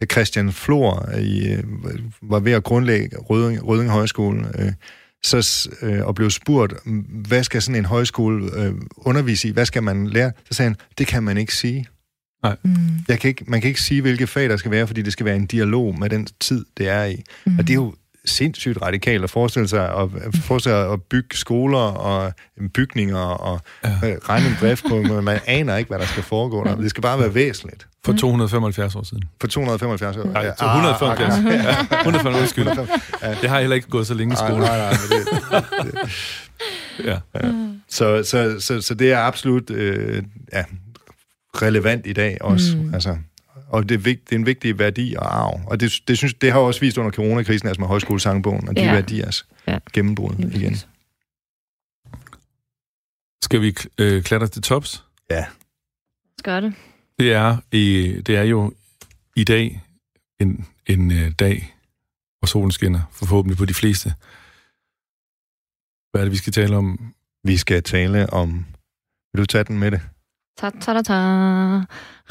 da 0.00 0.06
Christian 0.06 0.52
Flor 0.52 1.10
i, 1.18 1.48
øh, 1.48 1.64
var 2.22 2.38
ved 2.40 2.52
at 2.52 2.64
grundlægge 2.64 3.16
Røding, 3.18 3.66
Røding 3.66 3.90
Højskole, 3.90 4.44
øh, 4.58 4.72
så, 5.24 5.68
øh, 5.82 6.06
og 6.06 6.14
blev 6.14 6.30
spurgt, 6.30 6.74
hvad 7.08 7.44
skal 7.44 7.62
sådan 7.62 7.78
en 7.78 7.84
højskole 7.84 8.50
øh, 8.56 8.74
undervise 8.96 9.48
i? 9.48 9.50
Hvad 9.50 9.66
skal 9.66 9.82
man 9.82 10.06
lære? 10.06 10.32
Så 10.44 10.54
sagde 10.54 10.68
han, 10.68 10.76
det 10.98 11.06
kan 11.06 11.22
man 11.22 11.38
ikke 11.38 11.54
sige. 11.54 11.86
Nej. 12.42 12.56
Mm. 12.62 12.76
Jeg 13.08 13.20
kan 13.20 13.28
ikke, 13.28 13.44
man 13.48 13.60
kan 13.60 13.68
ikke 13.68 13.82
sige, 13.82 14.02
hvilke 14.02 14.26
fag 14.26 14.48
der 14.48 14.56
skal 14.56 14.70
være, 14.70 14.86
fordi 14.86 15.02
det 15.02 15.12
skal 15.12 15.26
være 15.26 15.36
en 15.36 15.46
dialog 15.46 15.98
med 15.98 16.10
den 16.10 16.28
tid, 16.40 16.64
det 16.76 16.88
er 16.88 17.04
i. 17.04 17.22
Mm. 17.46 17.58
Og 17.58 17.66
det 17.66 17.70
er 17.70 17.74
jo 17.74 17.94
sindssygt 18.26 18.82
radikalt 18.82 19.24
at 19.24 19.30
forestille 19.30 19.68
sig 19.68 19.94
at, 19.94 20.08
forestille 20.34 20.76
sig 20.76 20.92
at 20.92 21.02
bygge 21.02 21.36
skoler 21.36 21.78
og 21.78 22.32
bygninger 22.74 23.18
og 23.18 23.60
ja. 23.84 23.88
regne 24.28 24.46
en 24.46 24.56
drift 24.60 24.84
på, 24.88 25.02
men 25.02 25.24
man 25.24 25.40
aner 25.46 25.76
ikke, 25.76 25.88
hvad 25.88 25.98
der 25.98 26.06
skal 26.06 26.22
foregå 26.22 26.64
der. 26.64 26.76
Det 26.76 26.90
skal 26.90 27.02
bare 27.02 27.18
være 27.18 27.34
væsentligt. 27.34 27.86
For 28.04 28.12
275 28.12 28.96
år 28.96 29.02
siden. 29.02 29.24
For 29.40 29.48
275 29.48 30.16
år 30.16 30.24
Nej, 30.24 30.42
ja. 30.42 30.64
175. 30.64 31.34
Ah, 31.34 31.44
ja. 31.90 31.96
175 31.96 32.40
undskyld. 32.40 32.66
Det 33.40 33.50
har 33.50 33.60
heller 33.60 33.76
ikke 33.76 33.88
gået 33.88 34.06
så 34.06 34.14
længe 34.14 34.32
i 34.32 34.36
skole. 34.36 34.58
Nej, 34.58 34.78
nej, 34.78 34.90
nej. 35.50 35.62
Det, 35.82 35.98
det, 36.02 37.04
ja. 37.04 37.18
ja. 37.34 37.52
Så, 37.88 38.22
så, 38.24 38.56
så, 38.60 38.80
så 38.80 38.94
det 38.94 39.12
er 39.12 39.18
absolut 39.18 39.70
øh, 39.70 40.22
ja, 40.52 40.64
relevant 41.62 42.06
i 42.06 42.12
dag 42.12 42.38
også. 42.40 42.76
Mm. 42.76 42.94
Altså, 42.94 43.16
og 43.68 43.88
det 43.88 43.94
er, 43.94 43.98
vigt, 43.98 44.30
det 44.30 44.36
er 44.36 44.38
en 44.38 44.46
vigtig 44.46 44.78
værdi 44.78 45.14
og 45.18 45.38
arv. 45.38 45.60
Og 45.66 45.80
det, 45.80 45.92
det, 46.08 46.18
synes, 46.18 46.34
det 46.34 46.52
har 46.52 46.58
også 46.58 46.80
vist 46.80 46.98
under 46.98 47.10
coronakrisen, 47.10 47.68
altså 47.68 47.80
med 47.80 47.88
højskolesangbogen, 47.88 48.68
og 48.68 48.76
de 48.76 48.82
ja. 48.82 48.92
værdiers 48.92 49.46
ja. 49.66 49.78
gennembrud 49.92 50.34
igen. 50.38 50.76
Skal 53.42 53.60
vi 53.62 53.76
øh, 53.98 54.22
klatre 54.22 54.46
til 54.46 54.62
tops? 54.62 55.04
Ja. 55.30 55.46
Skal 56.38 56.62
det. 56.62 56.74
Det 57.18 57.32
er, 57.32 57.56
i, 57.72 58.14
det 58.26 58.36
er 58.36 58.42
jo 58.42 58.74
i 59.36 59.44
dag 59.44 59.82
en, 60.40 60.66
en 60.86 61.10
uh, 61.10 61.28
dag, 61.38 61.74
hvor 62.38 62.46
solen 62.46 62.70
skinner, 62.70 63.00
forhåbentlig 63.12 63.58
på 63.58 63.64
de 63.64 63.74
fleste. 63.74 64.14
Hvad 66.10 66.20
er 66.20 66.24
det, 66.24 66.32
vi 66.32 66.36
skal 66.36 66.52
tale 66.52 66.76
om? 66.76 67.14
Vi 67.44 67.56
skal 67.56 67.82
tale 67.82 68.30
om... 68.30 68.66
Vil 69.32 69.40
du 69.40 69.46
tage 69.46 69.64
den 69.64 69.78
med 69.78 69.90
det? 69.90 70.00
Ta, 70.56 70.70
ta, 70.70 70.92
ta, 70.92 71.02
ta. 71.02 71.18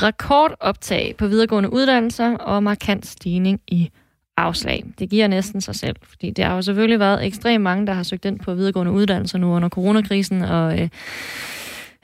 Rekordoptag 0.02 1.16
på 1.18 1.28
videregående 1.28 1.74
uddannelser 1.74 2.38
og 2.38 2.64
markant 2.64 3.06
stigning 3.06 3.62
i 3.68 3.90
afslag. 4.38 4.84
Det 5.00 5.10
giver 5.10 5.28
næsten 5.28 5.62
sig 5.62 5.76
selv, 5.76 5.96
fordi 6.04 6.32
det 6.32 6.46
har 6.46 6.56
jo 6.56 6.62
selvfølgelig 6.62 7.00
været 7.00 7.26
ekstremt 7.26 7.64
mange, 7.64 7.88
der 7.88 7.94
har 7.94 8.04
søgt 8.04 8.26
ind 8.26 8.40
på 8.40 8.54
videregående 8.54 8.92
uddannelser 8.92 9.38
nu 9.38 9.54
under 9.54 9.70
coronakrisen, 9.70 10.42
og, 10.42 10.80
øh, 10.80 10.90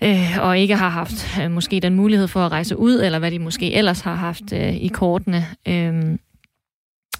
øh, 0.04 0.38
og 0.40 0.60
ikke 0.60 0.76
har 0.76 0.90
haft 0.90 1.40
øh, 1.42 1.52
måske 1.52 1.80
den 1.80 1.96
mulighed 1.96 2.28
for 2.28 2.40
at 2.46 2.52
rejse 2.52 2.78
ud, 2.78 3.02
eller 3.02 3.20
hvad 3.20 3.32
de 3.32 3.40
måske 3.40 3.74
ellers 3.74 4.02
har 4.02 4.16
haft 4.16 4.54
øh, 4.54 4.76
i 4.76 4.88
kortene. 4.88 5.46
Øh, 5.68 6.18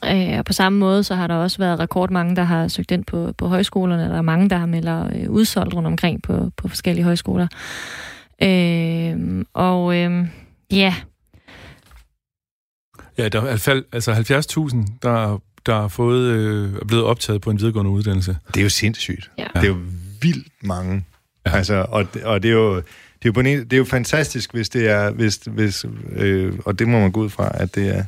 øh, 0.06 0.38
og 0.38 0.46
på 0.46 0.54
samme 0.54 0.80
måde, 0.80 1.04
så 1.04 1.16
har 1.16 1.28
der 1.28 1.36
også 1.36 1.58
været 1.58 1.80
rekordmange, 1.80 2.36
der 2.36 2.44
har 2.44 2.68
søgt 2.68 2.92
ind 2.92 3.06
på, 3.06 3.34
på 3.38 3.48
højskolerne. 3.48 4.04
Der 4.04 4.18
er 4.18 4.22
mange, 4.22 4.50
der 4.50 4.58
har 4.58 4.66
meldt 4.66 5.16
øh, 5.16 5.32
udsolgt 5.32 5.74
rundt 5.74 5.88
omkring 5.88 6.22
på, 6.22 6.52
på 6.58 6.68
forskellige 6.68 7.06
højskoler. 7.06 7.48
Øh, 8.44 9.46
og 9.54 9.98
øh, 9.98 10.28
ja. 10.72 10.96
Ja, 13.18 13.30
der 13.30 13.42
er 13.42 13.82
altså 13.92 14.14
70.000, 14.14 14.98
der, 15.02 15.42
der 15.66 15.84
er, 15.84 15.88
fået, 15.88 16.22
øh, 16.22 16.74
er 16.74 16.86
blevet 16.86 17.04
optaget 17.04 17.42
på 17.42 17.50
en 17.52 17.60
videregående 17.60 17.92
uddannelse. 17.92 18.38
Det 18.48 18.58
er 18.58 18.64
jo 18.64 18.70
sindssygt. 18.70 19.32
Ja. 19.38 19.48
Det 19.54 19.64
er 19.64 19.68
jo 19.68 19.78
vildt 20.22 20.54
mange. 20.64 21.06
Ja. 21.46 21.52
Altså, 21.52 21.86
og, 21.90 22.08
og 22.24 22.44
det 22.44 22.50
er 22.50 22.56
jo... 22.56 22.84
Det 23.24 23.38
er, 23.38 23.44
jo 23.44 23.50
en, 23.50 23.60
det 23.60 23.74
er 23.74 23.78
jo 23.78 23.86
fantastisk, 23.86 24.54
hvis 24.54 24.70
det 24.70 24.90
er, 24.90 25.12
hvis, 25.12 25.36
hvis, 25.36 25.86
øh, 26.12 26.60
og 26.66 26.80
det 26.80 26.88
må 26.88 27.00
man 27.00 27.12
gå 27.12 27.22
ud 27.22 27.30
fra, 27.30 27.52
at 27.54 27.76
det 27.76 27.98
er, 27.98 28.04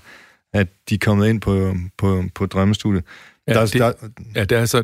at 0.54 0.68
de 0.90 0.96
er 0.96 1.00
kommet 1.00 1.30
ind 1.30 1.42
på, 1.42 1.76
på, 1.98 2.24
på 2.36 2.46
drømmestudiet. 2.46 3.04
Ja, 3.48 3.54
der, 3.54 3.66
det, 3.66 3.74
der, 3.74 3.94
ja, 4.36 4.44
der 4.44 4.56
er 4.56 4.60
altså 4.60 4.84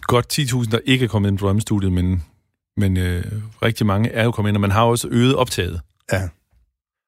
godt 0.00 0.38
10.000, 0.38 0.70
der 0.70 0.78
ikke 0.84 1.04
er 1.04 1.08
kommet 1.08 1.28
ind 1.30 1.38
på 1.38 1.46
drømmestudiet, 1.46 1.92
men 1.92 2.24
men 2.76 2.96
øh, 2.96 3.24
rigtig 3.62 3.86
mange 3.86 4.10
er 4.10 4.24
jo 4.24 4.30
kommet 4.30 4.50
ind, 4.50 4.56
og 4.56 4.60
man 4.60 4.70
har 4.70 4.82
også 4.82 5.08
øget 5.10 5.34
optaget. 5.34 5.80
Ja. 6.12 6.28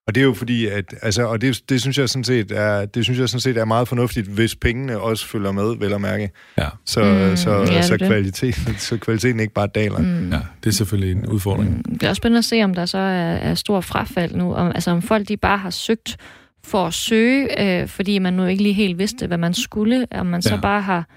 Og 0.08 0.14
det 0.14 0.20
er 0.20 0.24
jo 0.24 0.34
fordi, 0.34 0.66
at, 0.66 0.94
altså, 1.02 1.26
og 1.26 1.40
det, 1.40 1.62
det, 1.68 1.80
synes 1.80 1.98
jeg 1.98 2.08
sådan 2.08 2.24
set 2.24 2.52
er, 2.52 2.84
det 2.84 3.04
synes 3.04 3.18
jeg 3.18 3.28
sådan 3.28 3.40
set 3.40 3.56
er 3.56 3.64
meget 3.64 3.88
fornuftigt, 3.88 4.26
hvis 4.26 4.56
pengene 4.56 5.00
også 5.00 5.26
følger 5.26 5.52
med, 5.52 5.76
vel 5.78 5.92
at 5.92 6.00
mærke. 6.00 6.30
Ja. 6.58 6.68
Så, 6.84 7.04
mm, 7.04 7.36
så, 7.36 7.50
ja, 7.50 7.82
så, 7.82 7.96
kvaliteten, 7.96 8.74
så 8.78 8.96
kvaliteten 8.96 9.40
ikke 9.40 9.54
bare 9.54 9.66
daler. 9.66 9.98
Mm. 9.98 10.32
Ja, 10.32 10.38
det 10.64 10.70
er 10.70 10.74
selvfølgelig 10.74 11.12
en 11.12 11.26
udfordring. 11.26 11.70
Mm. 11.76 11.98
Det 11.98 12.02
er 12.02 12.08
også 12.08 12.20
spændende 12.20 12.38
at 12.38 12.44
se, 12.44 12.62
om 12.62 12.74
der 12.74 12.86
så 12.86 12.98
er, 12.98 13.34
er 13.34 13.54
stor 13.54 13.80
frafald 13.80 14.34
nu. 14.34 14.54
Om, 14.54 14.72
altså 14.74 14.90
om 14.90 15.02
folk 15.02 15.28
de 15.28 15.36
bare 15.36 15.58
har 15.58 15.70
søgt 15.70 16.16
for 16.64 16.86
at 16.86 16.94
søge, 16.94 17.62
øh, 17.82 17.88
fordi 17.88 18.18
man 18.18 18.32
nu 18.32 18.44
ikke 18.44 18.62
lige 18.62 18.72
helt 18.72 18.98
vidste, 18.98 19.26
hvad 19.26 19.38
man 19.38 19.54
skulle, 19.54 20.06
om 20.10 20.26
man 20.26 20.40
ja. 20.44 20.48
så 20.48 20.58
bare 20.62 20.80
har 20.80 21.08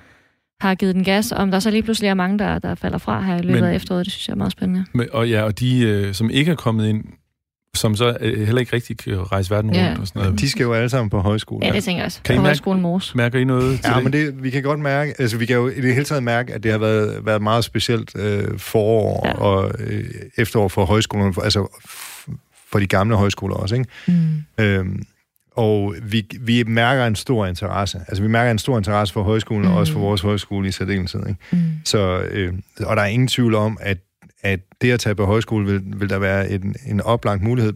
har 0.61 0.75
givet 0.75 0.95
den 0.95 1.03
gas, 1.03 1.31
om 1.31 1.51
der 1.51 1.59
så 1.59 1.71
lige 1.71 1.83
pludselig 1.83 2.07
er 2.07 2.13
mange, 2.13 2.39
der, 2.39 2.59
der 2.59 2.75
falder 2.75 2.97
fra 2.97 3.21
her 3.21 3.37
i 3.37 3.41
løbet 3.41 3.61
Men, 3.61 3.69
af 3.69 3.75
efteråret. 3.75 4.05
Det 4.05 4.13
synes 4.13 4.27
jeg 4.27 4.33
er 4.33 4.37
meget 4.37 4.51
spændende. 4.51 4.85
Men, 4.93 5.07
og 5.11 5.29
ja, 5.29 5.43
og 5.43 5.59
de, 5.59 5.79
øh, 5.79 6.13
som 6.13 6.29
ikke 6.29 6.51
er 6.51 6.55
kommet 6.55 6.87
ind, 6.87 7.03
som 7.75 7.95
så 7.95 8.17
øh, 8.21 8.45
heller 8.45 8.59
ikke 8.59 8.75
rigtig 8.75 8.97
kan 8.97 9.31
rejse 9.31 9.51
verden 9.51 9.71
rundt 9.71 9.99
og 9.99 10.07
sådan 10.07 10.21
noget. 10.21 10.39
De 10.39 10.49
skal 10.49 10.63
jo 10.63 10.73
alle 10.73 10.89
sammen 10.89 11.09
på 11.09 11.19
højskole. 11.19 11.65
Ja, 11.65 11.71
det 11.71 11.83
tænker 11.83 11.99
jeg 11.99 12.05
også. 12.05 12.19
Kan 12.23 12.35
på 12.35 12.41
I 12.41 12.45
højskolen 12.45 12.81
Mors. 12.81 13.15
Mærker 13.15 13.39
I 13.39 13.43
noget 13.43 13.79
til 13.79 13.89
Ja, 13.89 13.95
det? 13.95 14.03
men 14.03 14.13
det, 14.13 14.43
vi 14.43 14.49
kan 14.49 14.63
godt 14.63 14.79
mærke, 14.79 15.13
altså 15.19 15.37
vi 15.37 15.45
kan 15.45 15.55
jo 15.55 15.69
i 15.69 15.81
det 15.81 15.93
hele 15.93 16.05
taget 16.05 16.23
mærke, 16.23 16.53
at 16.53 16.63
det 16.63 16.71
har 16.71 16.77
været, 16.79 17.25
været 17.25 17.41
meget 17.41 17.63
specielt 17.63 18.11
øh, 18.15 18.59
forår 18.59 19.27
ja. 19.27 19.33
og 19.33 19.71
øh, 19.79 20.03
efterår 20.37 20.67
for 20.67 20.85
højskolen, 20.85 21.33
for, 21.33 21.41
altså 21.41 21.81
for 22.71 22.79
de 22.79 22.87
gamle 22.87 23.15
højskoler 23.15 23.55
også, 23.55 23.75
ikke? 23.75 23.87
Mm. 24.07 24.63
Øhm, 24.63 25.03
og 25.51 25.95
vi, 26.03 26.27
vi 26.39 26.63
mærker 26.63 27.05
en 27.05 27.15
stor 27.15 27.45
interesse. 27.45 28.01
Altså, 28.07 28.23
vi 28.23 28.29
mærker 28.29 28.51
en 28.51 28.59
stor 28.59 28.77
interesse 28.77 29.13
for 29.13 29.23
højskolen, 29.23 29.65
mm. 29.65 29.71
og 29.71 29.77
også 29.77 29.93
for 29.93 29.99
vores 29.99 30.21
højskole 30.21 30.67
i 30.67 30.71
særdeleshed. 30.71 31.27
Ikke? 31.27 31.39
Mm. 31.51 31.59
Så, 31.85 32.21
øh, 32.31 32.53
og 32.85 32.95
der 32.95 33.01
er 33.01 33.07
ingen 33.07 33.27
tvivl 33.27 33.55
om, 33.55 33.77
at, 33.81 33.97
at 34.41 34.59
det 34.81 34.91
at 34.91 34.99
tage 34.99 35.15
på 35.15 35.25
højskole 35.25 35.65
vil, 35.65 35.81
vil 35.85 36.09
der 36.09 36.19
være 36.19 36.49
en, 36.49 36.75
en 36.87 37.01
oplagt 37.01 37.41
mulighed. 37.41 37.73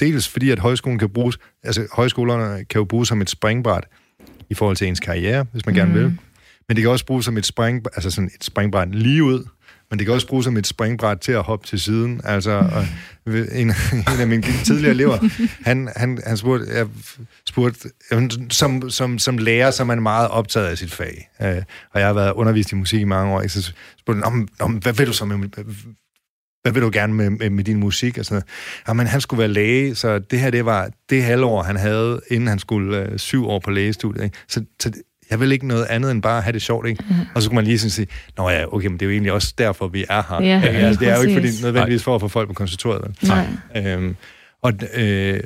Dels 0.00 0.28
fordi, 0.28 0.50
at 0.50 0.58
højskolen 0.58 0.98
kan 0.98 1.08
bruges, 1.10 1.38
altså 1.62 1.86
højskolerne 1.92 2.64
kan 2.64 2.78
jo 2.78 2.84
bruges 2.84 3.08
som 3.08 3.20
et 3.20 3.30
springbræt 3.30 3.84
i 4.50 4.54
forhold 4.54 4.76
til 4.76 4.88
ens 4.88 5.00
karriere, 5.00 5.46
hvis 5.52 5.66
man 5.66 5.72
mm. 5.72 5.78
gerne 5.78 5.92
vil. 5.94 6.18
Men 6.68 6.76
det 6.76 6.82
kan 6.82 6.90
også 6.90 7.06
bruges 7.06 7.24
som 7.24 7.36
et, 7.36 7.46
spring, 7.46 7.86
altså 7.94 8.10
sådan 8.10 8.30
et 8.34 8.44
springbræt 8.44 8.94
lige 8.94 9.24
ud, 9.24 9.44
men 9.90 9.98
det 9.98 10.06
kan 10.06 10.14
også 10.14 10.26
bruges 10.26 10.44
som 10.44 10.56
et 10.56 10.66
springbræt 10.66 11.20
til 11.20 11.32
at 11.32 11.42
hoppe 11.42 11.66
til 11.66 11.80
siden. 11.80 12.20
Altså, 12.24 12.50
og 12.50 12.86
en, 13.26 13.46
en 14.14 14.20
af 14.20 14.26
mine 14.26 14.42
tidligere 14.64 14.90
elever, 14.90 15.18
han, 15.64 15.88
han, 15.96 16.18
han 16.26 16.36
spurgte, 16.36 16.66
jeg 16.74 16.86
spurgte 17.48 17.90
som, 18.50 18.90
som, 18.90 19.18
som 19.18 19.38
lærer, 19.38 19.70
så 19.70 19.82
er 19.82 19.86
man 19.86 20.02
meget 20.02 20.28
optaget 20.28 20.66
af 20.66 20.78
sit 20.78 20.92
fag. 20.92 21.30
Øh, 21.42 21.62
og 21.94 22.00
jeg 22.00 22.06
har 22.06 22.14
været 22.14 22.32
undervist 22.32 22.72
i 22.72 22.74
musik 22.74 23.00
i 23.00 23.04
mange 23.04 23.34
år, 23.34 23.40
ikke? 23.40 23.52
så 23.52 23.72
spurgte 23.98 24.22
han, 24.24 24.48
om, 24.60 24.72
hvad 24.72 24.92
vil 24.92 25.06
du 25.06 25.12
så 25.12 25.24
med, 25.24 25.48
hvad 26.62 26.72
vil 26.72 26.82
du 26.82 26.90
gerne 26.92 27.14
med, 27.14 27.30
med, 27.30 27.50
med 27.50 27.64
din 27.64 27.76
musik 27.76 28.18
og 28.18 28.24
sådan 28.24 28.34
noget. 28.34 28.44
Ah, 28.80 28.88
jamen, 28.88 29.06
han 29.06 29.20
skulle 29.20 29.38
være 29.38 29.48
læge, 29.48 29.94
så 29.94 30.18
det 30.18 30.40
her, 30.40 30.50
det 30.50 30.64
var 30.64 30.90
det 31.10 31.22
halvår, 31.22 31.62
han 31.62 31.76
havde, 31.76 32.20
inden 32.30 32.48
han 32.48 32.58
skulle 32.58 32.98
øh, 32.98 33.18
syv 33.18 33.46
år 33.46 33.58
på 33.58 33.70
lægestudiet. 33.70 34.24
Ikke? 34.24 34.36
Så, 34.48 34.64
så 34.82 34.92
jeg 35.30 35.40
vil 35.40 35.52
ikke 35.52 35.66
noget 35.66 35.84
andet 35.84 36.10
end 36.10 36.22
bare 36.22 36.36
at 36.36 36.42
have 36.42 36.52
det 36.52 36.62
sjovt, 36.62 36.88
ikke? 36.88 37.04
Mm. 37.08 37.14
Og 37.34 37.42
så 37.42 37.48
kunne 37.48 37.54
man 37.54 37.64
lige 37.64 37.78
sådan 37.78 37.90
sige, 37.90 38.06
nå 38.36 38.48
ja, 38.48 38.74
okay, 38.74 38.86
men 38.86 38.94
det 38.94 39.02
er 39.02 39.06
jo 39.06 39.12
egentlig 39.12 39.32
også 39.32 39.54
derfor, 39.58 39.88
vi 39.88 40.04
er 40.08 40.22
her. 40.28 40.42
Ja, 40.42 40.60
ja, 40.64 40.66
altså, 40.66 41.00
det 41.00 41.08
er 41.08 41.16
jo 41.16 41.22
ikke 41.22 41.34
fordi, 41.34 41.62
nødvendigvis 41.62 42.02
for 42.02 42.14
at 42.14 42.20
få 42.20 42.28
folk 42.28 42.48
på 42.48 42.54
konsultoriet. 42.54 43.16
Nej. 43.22 43.46
Øhm, 43.76 44.16
og, 44.62 44.72
øh, 44.94 45.40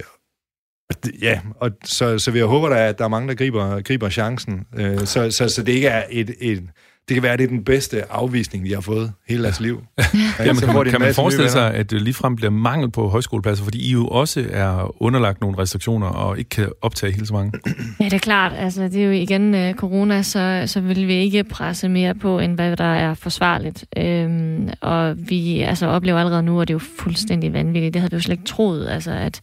Ja, 1.22 1.40
og 1.60 1.70
så, 1.84 2.18
så 2.18 2.30
vi 2.30 2.40
håber 2.40 2.68
da, 2.68 2.88
at 2.88 2.98
der 2.98 3.04
er 3.04 3.08
mange, 3.08 3.28
der 3.28 3.34
griber, 3.34 3.80
griber 3.80 4.10
chancen. 4.10 4.66
Øh, 4.76 4.98
så, 4.98 5.30
så, 5.30 5.48
så 5.48 5.62
det 5.62 5.72
ikke 5.72 5.88
er 5.88 6.04
et, 6.10 6.34
et, 6.40 6.62
det 7.08 7.14
kan 7.14 7.22
være, 7.22 7.32
at 7.32 7.38
det 7.38 7.44
er 7.44 7.48
den 7.48 7.64
bedste 7.64 8.12
afvisning, 8.12 8.66
de 8.66 8.74
har 8.74 8.80
fået 8.80 9.12
hele 9.28 9.42
deres 9.42 9.60
liv. 9.60 9.82
Ja. 9.98 10.04
Jamen, 10.44 10.56
kan 10.62 10.74
man, 10.74 10.84
kan 10.84 11.00
man 11.00 11.14
forestille 11.14 11.50
sig, 11.50 11.74
at 11.74 11.90
det 11.90 12.02
ligefrem 12.02 12.36
bliver 12.36 12.50
mangel 12.50 12.90
på 12.90 13.08
højskolepladser, 13.08 13.64
fordi 13.64 13.88
I 13.88 13.92
jo 13.92 14.08
også 14.08 14.44
er 14.50 15.02
underlagt 15.02 15.40
nogle 15.40 15.58
restriktioner 15.58 16.06
og 16.06 16.38
ikke 16.38 16.48
kan 16.48 16.68
optage 16.82 17.12
helt 17.12 17.28
så 17.28 17.34
mange? 17.34 17.52
Ja, 18.00 18.04
det 18.04 18.12
er 18.12 18.18
klart. 18.18 18.52
Altså, 18.56 18.82
det 18.82 18.96
er 18.96 19.04
jo 19.04 19.10
igen 19.10 19.54
uh, 19.54 19.74
corona, 19.74 20.22
så, 20.22 20.62
så 20.66 20.80
vil 20.80 21.06
vi 21.06 21.14
ikke 21.14 21.44
presse 21.44 21.88
mere 21.88 22.14
på, 22.14 22.38
end 22.38 22.54
hvad 22.54 22.76
der 22.76 22.84
er 22.84 23.14
forsvarligt. 23.14 23.84
Øhm, 23.96 24.68
og 24.80 25.28
vi 25.28 25.60
altså, 25.60 25.86
oplever 25.86 26.18
allerede 26.18 26.42
nu, 26.42 26.60
at 26.60 26.68
det 26.68 26.74
er 26.74 26.76
jo 26.76 27.02
fuldstændig 27.02 27.52
vanvittigt. 27.52 27.94
Det 27.94 28.00
havde 28.00 28.10
vi 28.10 28.16
jo 28.16 28.22
slet 28.22 28.32
ikke 28.32 28.44
troet, 28.44 28.88
altså, 28.88 29.10
at, 29.10 29.40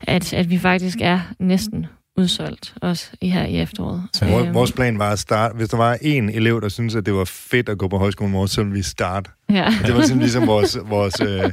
at, 0.00 0.32
at 0.32 0.50
vi 0.50 0.58
faktisk 0.58 0.98
er 1.00 1.20
næsten 1.38 1.86
udsolgt 2.18 2.74
også 2.82 3.06
i 3.20 3.30
her 3.30 3.46
i 3.46 3.60
efteråret. 3.60 4.02
Så 4.12 4.24
øhm. 4.24 4.54
vores 4.54 4.72
plan 4.72 4.98
var 4.98 5.12
at 5.12 5.18
starte, 5.18 5.54
hvis 5.56 5.68
der 5.68 5.76
var 5.76 5.98
en 6.02 6.30
elev, 6.30 6.60
der 6.60 6.68
synes 6.68 6.94
at 6.94 7.06
det 7.06 7.14
var 7.14 7.24
fedt 7.24 7.68
at 7.68 7.78
gå 7.78 7.88
på 7.88 7.98
højskolen 7.98 8.32
morgen, 8.32 8.48
så 8.48 8.62
ville 8.62 8.76
vi 8.76 8.82
starte. 8.82 9.30
Ja. 9.52 9.74
Det 9.86 9.94
var 9.94 10.02
sådan 10.02 10.18
ligesom 10.18 10.46
vores, 10.46 10.78
vores, 10.88 11.20
øh, 11.20 11.50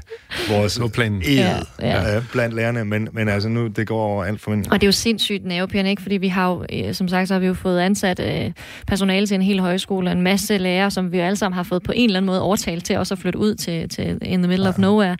vores 0.50 0.80
planen. 0.94 1.22
Ja, 1.22 1.60
ja. 1.82 2.14
Ja, 2.14 2.22
blandt 2.32 2.56
lærerne, 2.56 2.86
men, 2.86 3.08
men 3.14 3.30
altså 3.30 3.50
nu, 3.50 3.68
det 3.68 3.88
går 3.88 4.04
over 4.04 4.24
alt 4.24 4.42
for 4.42 4.52
mig. 4.52 4.66
Og 4.72 4.82
det 4.82 4.84
er 4.84 4.88
jo 4.88 4.92
sindssygt 4.92 5.46
nervepirrende, 5.46 5.92
ikke? 5.92 6.02
Fordi 6.02 6.18
vi 6.18 6.28
har 6.28 6.50
jo, 6.50 6.66
øh, 6.74 6.94
som 6.94 7.08
sagt, 7.08 7.28
så 7.28 7.34
har 7.34 7.40
vi 7.40 7.48
jo 7.48 7.54
fået 7.54 7.80
ansat 7.80 8.20
øh, 8.20 8.52
personale 8.88 9.28
til 9.28 9.36
en 9.36 9.42
hel 9.42 9.60
højskole, 9.60 10.12
en 10.12 10.22
masse 10.22 10.58
lærere, 10.58 10.92
som 10.92 11.12
vi 11.12 11.18
jo 11.18 11.24
alle 11.24 11.36
sammen 11.36 11.56
har 11.56 11.64
fået 11.64 11.84
på 11.84 11.92
en 11.96 12.10
eller 12.10 12.18
anden 12.18 12.28
måde 12.28 12.42
overtalt 12.42 12.86
til 12.86 12.98
også 12.98 13.14
at 13.14 13.20
flytte 13.20 13.40
ud 13.40 13.56
til, 13.56 13.90
til 13.90 14.18
in 14.22 14.40
the 14.40 14.48
middle 14.48 14.66
ja. 14.66 14.70
of 14.70 14.78
nowhere, 14.78 15.18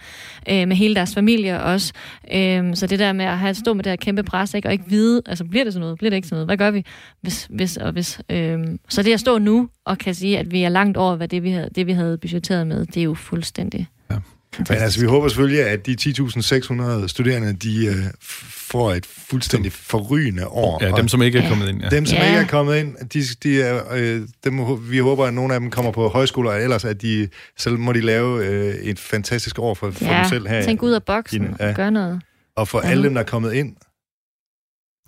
øh, 0.50 0.68
med 0.68 0.76
hele 0.76 0.96
deres 0.96 1.14
familie 1.14 1.64
også. 1.64 1.94
Øh, 2.34 2.76
så 2.76 2.88
det 2.88 3.00
der 3.00 3.14
med 3.14 3.26
at 3.26 3.38
have 3.38 3.54
stå 3.54 3.74
med 3.74 3.84
det 3.84 3.90
her 3.90 3.98
kæmpe 3.98 4.24
pres, 4.24 4.54
ikke? 4.54 4.68
og 4.68 4.72
ikke 4.72 4.86
vide, 4.88 5.22
altså 5.26 5.46
bliver 5.46 5.64
det 5.64 5.74
sådan 5.74 5.82
noget, 5.82 5.98
bliver 5.98 6.10
det 6.10 6.16
ikke 6.16 6.28
sådan 6.28 6.36
noget, 6.36 6.48
hvad 6.48 6.58
gør 6.58 6.72
vi, 6.72 6.86
hvis, 7.22 7.48
hvis 7.50 7.78
og 7.78 7.92
hvis. 7.92 8.20
Øh, 8.30 8.60
så 8.90 9.04
det 9.04 9.14
at 9.14 9.20
stå 9.20 9.38
nu 9.38 9.70
og 9.86 9.98
kan 9.98 10.16
sige, 10.16 10.40
at 10.40 10.52
vi 10.52 10.64
er 10.64 10.70
langt 10.70 10.98
over, 10.98 11.16
hvad 11.16 11.28
det 11.28 11.44
vi 11.44 11.52
havde, 11.52 11.70
det, 11.76 11.88
vi 11.88 11.92
havde 11.92 12.18
budgetteret 12.18 12.65
med, 12.66 12.86
det 12.86 12.98
er 12.98 13.04
jo 13.04 13.14
fuldstændig 13.14 13.88
ja. 14.12 14.16
Men 14.58 14.78
altså, 14.78 15.00
vi 15.00 15.06
håber 15.06 15.28
selvfølgelig, 15.28 15.64
at 15.64 15.86
de 15.86 15.96
10.600 16.02 17.08
studerende, 17.08 17.54
de 17.54 17.90
uh, 17.90 17.96
får 18.22 18.94
et 18.94 19.06
fuldstændig 19.06 19.72
forrygende 19.72 20.48
år. 20.48 20.84
Ja, 20.84 20.92
dem, 20.92 21.08
som 21.08 21.22
ikke 21.22 21.40
er 21.40 21.50
kommet 21.50 21.70
ind. 21.70 21.82
Ja. 21.82 21.90
Dem, 21.90 22.06
som 22.06 22.18
ja. 22.18 22.26
ikke 22.26 22.40
er 22.40 22.48
kommet 22.48 22.78
ind, 22.78 22.96
de, 23.14 23.24
de 23.44 23.62
er, 23.62 23.94
øh, 23.94 24.22
dem, 24.44 24.60
vi 24.92 24.98
håber, 24.98 25.26
at 25.26 25.34
nogle 25.34 25.54
af 25.54 25.60
dem 25.60 25.72
kommer 25.72 25.92
på 25.92 26.08
højskoler, 26.08 26.52
og 26.52 26.62
ellers 26.62 26.86
at 26.86 27.02
de, 27.02 27.28
selv 27.58 27.78
må 27.78 27.94
de 27.94 28.02
lave 28.02 28.46
øh, 28.46 28.76
et 28.76 29.00
fantastisk 29.00 29.60
år 29.60 29.74
for, 29.74 29.92
for 29.92 30.06
ja, 30.06 30.18
dem 30.18 30.30
selv 30.30 30.48
her. 30.48 30.64
tænk 30.64 30.84
ud 30.84 30.92
af 30.92 31.04
boksen 31.04 31.56
ja. 31.60 31.70
og 31.70 31.76
gør 31.76 31.90
noget. 31.90 32.22
Og 32.56 32.68
for 32.68 32.82
ja. 32.84 32.90
alle 32.90 33.04
dem, 33.04 33.14
der 33.14 33.22
er 33.22 33.26
kommet 33.26 33.54
ind, 33.54 33.76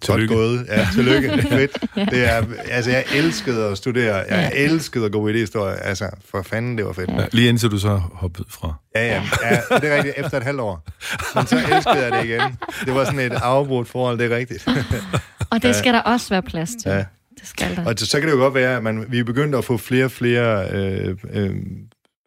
Tillykke. 0.02 0.36
Godt 0.36 0.46
gået. 0.46 0.66
Ja, 0.68 0.88
tillykke. 0.94 1.30
Fedt. 1.50 2.12
Det 2.12 2.34
er, 2.34 2.44
altså, 2.70 2.92
jeg 2.92 3.06
elskede 3.16 3.66
at 3.66 3.78
studere. 3.78 4.16
Jeg 4.16 4.52
ja. 4.54 4.64
elskede 4.64 5.06
at 5.06 5.12
gå 5.12 5.28
i 5.28 5.32
det 5.32 5.40
historie. 5.40 5.76
Altså, 5.76 6.10
for 6.26 6.42
fanden, 6.42 6.78
det 6.78 6.86
var 6.86 6.94
fedt. 6.94 7.10
Ja. 7.10 7.26
Lige 7.32 7.50
indtil 7.50 7.72
du 7.72 7.78
så 7.78 8.02
hoppede 8.14 8.48
fra. 8.50 8.74
Ja, 8.96 9.06
ja. 9.06 9.24
ja 9.44 9.78
det 9.78 9.92
er 9.92 9.96
rigtigt. 9.96 10.16
Efter 10.18 10.38
et 10.38 10.44
halvt 10.44 10.60
år. 10.60 10.88
Men 11.36 11.48
så 11.48 11.56
elskede 11.56 12.04
jeg 12.06 12.12
det 12.12 12.26
igen. 12.26 12.58
Det 12.86 12.96
var 12.96 13.06
sådan 13.06 13.20
et 13.20 13.32
afbrudt 13.32 13.88
forhold, 13.88 14.18
det 14.20 14.32
er 14.32 14.36
rigtigt. 14.36 14.68
og 15.52 15.64
det 15.64 15.76
skal 15.76 15.90
ja. 15.90 15.96
der 15.96 16.02
også 16.02 16.30
være 16.30 16.42
plads 16.42 16.70
til. 16.70 16.90
Ja. 16.92 17.06
Det 17.40 17.48
skal 17.48 17.76
der. 17.76 17.86
Og 17.86 17.94
så 17.98 18.20
kan 18.20 18.30
det 18.30 18.36
jo 18.36 18.40
godt 18.40 18.54
være, 18.54 18.78
at 18.78 18.84
man, 18.84 19.06
vi 19.10 19.20
er 19.20 19.24
begyndt 19.24 19.56
at 19.56 19.66
få 19.66 19.78
flere 19.78 20.06
og 20.06 20.12
flere 20.12 20.70
øh, 20.72 21.18
øh, 21.34 21.56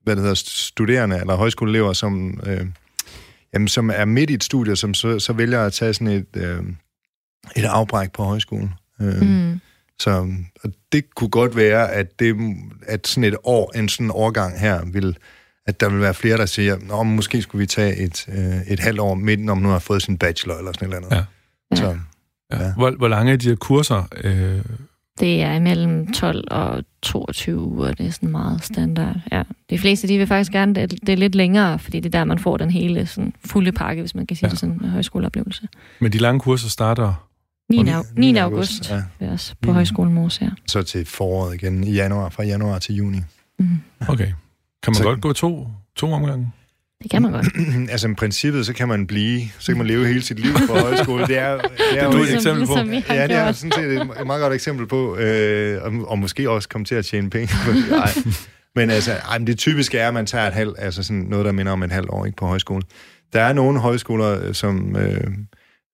hvad 0.05 0.17
det 0.17 0.23
hedder, 0.23 0.43
studerende 0.47 1.17
eller 1.21 1.35
højskoleelever, 1.35 1.93
som, 1.93 2.41
øh, 2.47 2.67
jamen, 3.55 3.69
som 3.69 3.91
er 3.95 4.05
midt 4.05 4.31
i 4.31 4.35
et 4.35 4.45
studie, 4.45 4.77
som 4.77 4.95
så, 4.95 5.19
så 5.19 5.33
vælger 5.33 5.67
at 5.67 5.73
tage 5.73 5.95
sådan 5.95 6.07
et... 6.07 6.37
Øh, 6.37 6.63
et 7.57 7.65
afbræk 7.65 8.13
på 8.13 8.25
højskolen. 8.25 8.75
Øh, 9.01 9.23
mm. 9.23 9.61
Så 10.01 10.27
og 10.65 10.71
det 10.93 11.15
kunne 11.15 11.31
godt 11.31 11.57
være, 11.57 11.91
at, 11.91 12.21
det, 12.21 12.37
at 12.87 13.07
sådan 13.07 13.25
et 13.25 13.37
år, 13.45 13.77
en 13.77 13.89
sådan 13.89 14.11
årgang 14.15 14.61
her, 14.61 14.81
vil, 14.85 15.17
at 15.67 15.81
der 15.81 15.89
vil 15.89 16.01
være 16.01 16.15
flere, 16.15 16.37
der 16.37 16.47
siger, 16.47 16.77
Nå, 16.79 17.03
måske 17.03 17.43
skulle 17.43 17.61
vi 17.61 17.67
tage 17.67 17.97
et, 17.97 18.29
øh, 18.29 18.73
et 18.73 18.81
halvt 18.81 19.01
år 19.01 19.15
midt, 19.15 19.41
når 19.41 19.55
man 19.55 19.63
nu 19.63 19.69
har 19.69 19.79
fået 19.79 20.03
sin 20.03 20.19
bachelor 20.19 20.55
eller 20.55 20.73
sådan 20.73 21.01
noget. 21.01 21.13
Ja. 21.13 21.25
Så, 21.77 21.87
ja. 21.87 21.97
Ja. 22.53 22.73
Hvor, 22.77 22.91
hvor 22.91 23.09
lange 23.09 23.33
er 23.33 23.37
de 23.37 23.49
her 23.49 23.57
kurser? 23.57 24.09
Øh... 24.25 24.65
Det 25.21 25.43
er 25.43 25.53
imellem 25.53 26.13
12 26.13 26.45
og 26.51 26.85
22 27.03 27.61
uger, 27.61 27.93
det 27.93 28.07
er 28.07 28.11
sådan 28.11 28.31
meget 28.31 28.65
standard. 28.65 29.17
Ja. 29.33 29.43
De 29.71 29.79
fleste, 29.79 30.09
de 30.09 30.19
vil 30.19 30.27
faktisk 30.27 30.53
gerne, 30.53 30.75
det, 30.75 30.91
det 30.91 31.09
er 31.09 31.17
lidt 31.17 31.35
længere, 31.35 31.79
fordi 31.79 32.01
det 32.01 32.15
er 32.15 32.19
der, 32.19 32.25
man 32.25 32.39
får 32.39 32.57
den 32.57 32.71
hele 32.71 33.07
sådan, 33.07 33.33
fulde 33.45 33.73
pakke, 33.73 34.03
hvis 34.03 34.15
man 34.15 34.27
kan 34.27 34.37
sige 34.37 34.47
ja. 34.47 34.51
det 34.51 34.59
sådan, 34.59 34.81
en 34.83 34.89
højskoleoplevelse. 34.89 35.69
Men 36.01 36.13
de 36.13 36.19
lange 36.19 36.41
kurser 36.41 36.69
starter 36.69 37.30
9. 37.71 37.83
9. 37.83 37.93
9. 38.17 38.39
august, 38.39 38.91
august 38.91 39.13
ja. 39.21 39.33
også 39.33 39.55
på 39.63 39.71
mm. 39.71 39.75
Højskolen 39.75 40.15
Mors, 40.15 40.41
ja. 40.41 40.49
Så 40.67 40.83
til 40.83 41.07
foråret 41.07 41.55
igen 41.55 41.85
i 41.85 41.93
januar, 41.93 42.29
fra 42.29 42.43
januar 42.43 42.79
til 42.79 42.95
juni. 42.95 43.19
Mm. 43.59 43.67
Okay. 44.09 44.27
Kan 44.83 44.91
man 44.91 44.95
så, 44.95 45.03
godt 45.03 45.21
gå 45.21 45.33
to, 45.33 45.69
to 45.97 46.13
omgange? 46.13 46.53
Det 47.03 47.11
kan 47.11 47.23
man 47.23 47.33
godt. 47.33 47.47
altså 47.93 48.09
i 48.09 48.15
princippet, 48.15 48.67
så 48.67 48.73
kan 48.73 48.89
man 48.89 49.07
blive, 49.07 49.43
så 49.59 49.67
kan 49.67 49.79
man 49.79 49.87
leve 49.87 50.07
hele 50.07 50.23
sit 50.23 50.39
liv 50.39 50.53
på 50.69 50.75
højskole. 50.75 51.27
Det 51.27 51.39
er, 51.39 51.53
det 51.53 51.65
er 51.65 51.95
det 51.95 51.99
er 51.99 52.19
jo 52.19 52.23
et 52.23 52.35
eksempel 52.35 52.67
på. 52.67 52.75
Ja, 53.09 53.27
det 53.27 53.37
er 53.37 53.53
sådan 53.53 53.73
set 53.73 54.01
et 54.21 54.27
meget 54.27 54.43
godt 54.43 54.53
eksempel 54.53 54.87
på, 54.87 55.17
øh, 55.17 55.83
og, 55.83 56.09
og 56.09 56.19
måske 56.19 56.51
også 56.51 56.69
komme 56.69 56.85
til 56.85 56.95
at 56.95 57.05
tjene 57.05 57.31
penge. 57.31 57.55
Ej. 57.93 58.11
Men 58.75 58.91
altså, 58.91 59.13
ej, 59.13 59.39
det 59.39 59.59
typiske 59.59 59.99
er, 59.99 60.09
at 60.09 60.15
man 60.15 60.27
tager 60.27 60.47
et 60.47 60.53
halvt, 60.53 60.77
altså 60.79 61.03
sådan 61.03 61.23
noget, 61.23 61.47
der 61.47 61.53
minder 61.53 61.73
om 61.73 61.83
et 61.83 61.93
halvt 61.93 62.11
år 62.11 62.27
ikke, 62.27 62.37
på 62.37 62.47
højskole. 62.47 62.83
Der 63.33 63.41
er 63.41 63.53
nogle 63.53 63.81
højskoler, 63.81 64.47
øh, 64.47 64.55
som, 64.55 64.97
øh, 64.97 65.21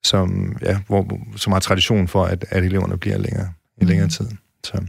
som, 0.07 0.57
ja, 0.63 0.79
hvor, 0.87 1.21
som 1.37 1.53
har 1.53 1.61
tradition 1.61 2.09
for, 2.09 2.25
at, 2.25 2.45
at 2.51 2.65
eleverne 2.65 2.99
bliver 2.99 3.19
længere, 3.19 3.49
i 3.81 3.85
mm. 3.85 3.89
længere 3.89 4.09
tid. 4.09 4.29
Så. 4.65 4.83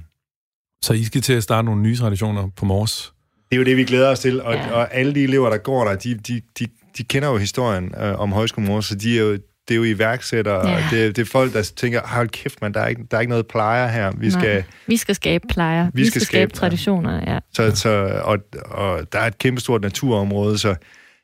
så 0.82 0.93
I 0.93 1.03
skal 1.03 1.22
til 1.22 1.34
at 1.34 1.43
starte 1.43 1.65
nogle 1.65 1.82
nye 1.82 1.95
traditioner 1.95 2.49
på 2.55 2.65
Mors? 2.65 3.13
Det 3.49 3.55
er 3.55 3.57
jo 3.57 3.63
det, 3.65 3.78
vi 3.78 3.84
glæder 3.84 4.09
os 4.09 4.20
til, 4.20 4.41
og, 4.41 4.53
ja. 4.53 4.72
og 4.72 4.93
alle 4.93 5.15
de 5.15 5.24
elever, 5.24 5.49
der 5.49 5.57
går 5.57 5.86
der, 5.86 5.95
de, 5.95 6.13
de, 6.15 6.41
de, 6.59 6.68
de 6.97 7.03
kender 7.03 7.30
jo 7.30 7.38
historien 7.38 7.93
øh, 8.01 8.20
om 8.20 8.32
Højskole 8.32 8.68
Mors, 8.68 8.86
så 8.86 8.95
de 8.95 9.18
er 9.18 9.22
jo, 9.22 9.32
det 9.68 9.74
er 9.74 9.76
jo 9.76 9.84
iværksættere, 9.84 10.70
ja. 10.70 10.76
og 10.76 10.82
det, 10.91 11.15
det 11.15 11.22
er 11.22 11.26
folk, 11.26 11.53
der 11.53 11.72
tænker, 11.76 12.01
hold 12.05 12.30
kæft, 12.30 12.61
man, 12.61 12.74
der 12.74 12.80
er 12.80 12.88
ikke, 12.88 13.03
der 13.11 13.18
er 13.18 13.22
ikke 13.22 13.30
noget 13.30 13.47
plejer 13.47 13.88
her. 13.88 14.11
Vi 14.18 14.32
skal, 14.32 14.63
vi 14.88 14.97
skal 14.97 15.15
skabe 15.15 15.47
plejer. 15.49 15.91
Vi, 15.93 16.01
vi 16.01 16.05
skal, 16.05 16.22
skal 16.22 16.28
skabe, 16.28 16.49
skabe 16.49 16.59
traditioner, 16.59 17.34
ja. 17.34 17.39
Så, 17.53 17.76
så, 17.76 18.22
og, 18.24 18.38
og 18.65 19.13
der 19.13 19.20
er 19.20 19.28
et 19.28 19.38
kæmpestort 19.38 19.82
naturområde, 19.82 20.57
så 20.57 20.76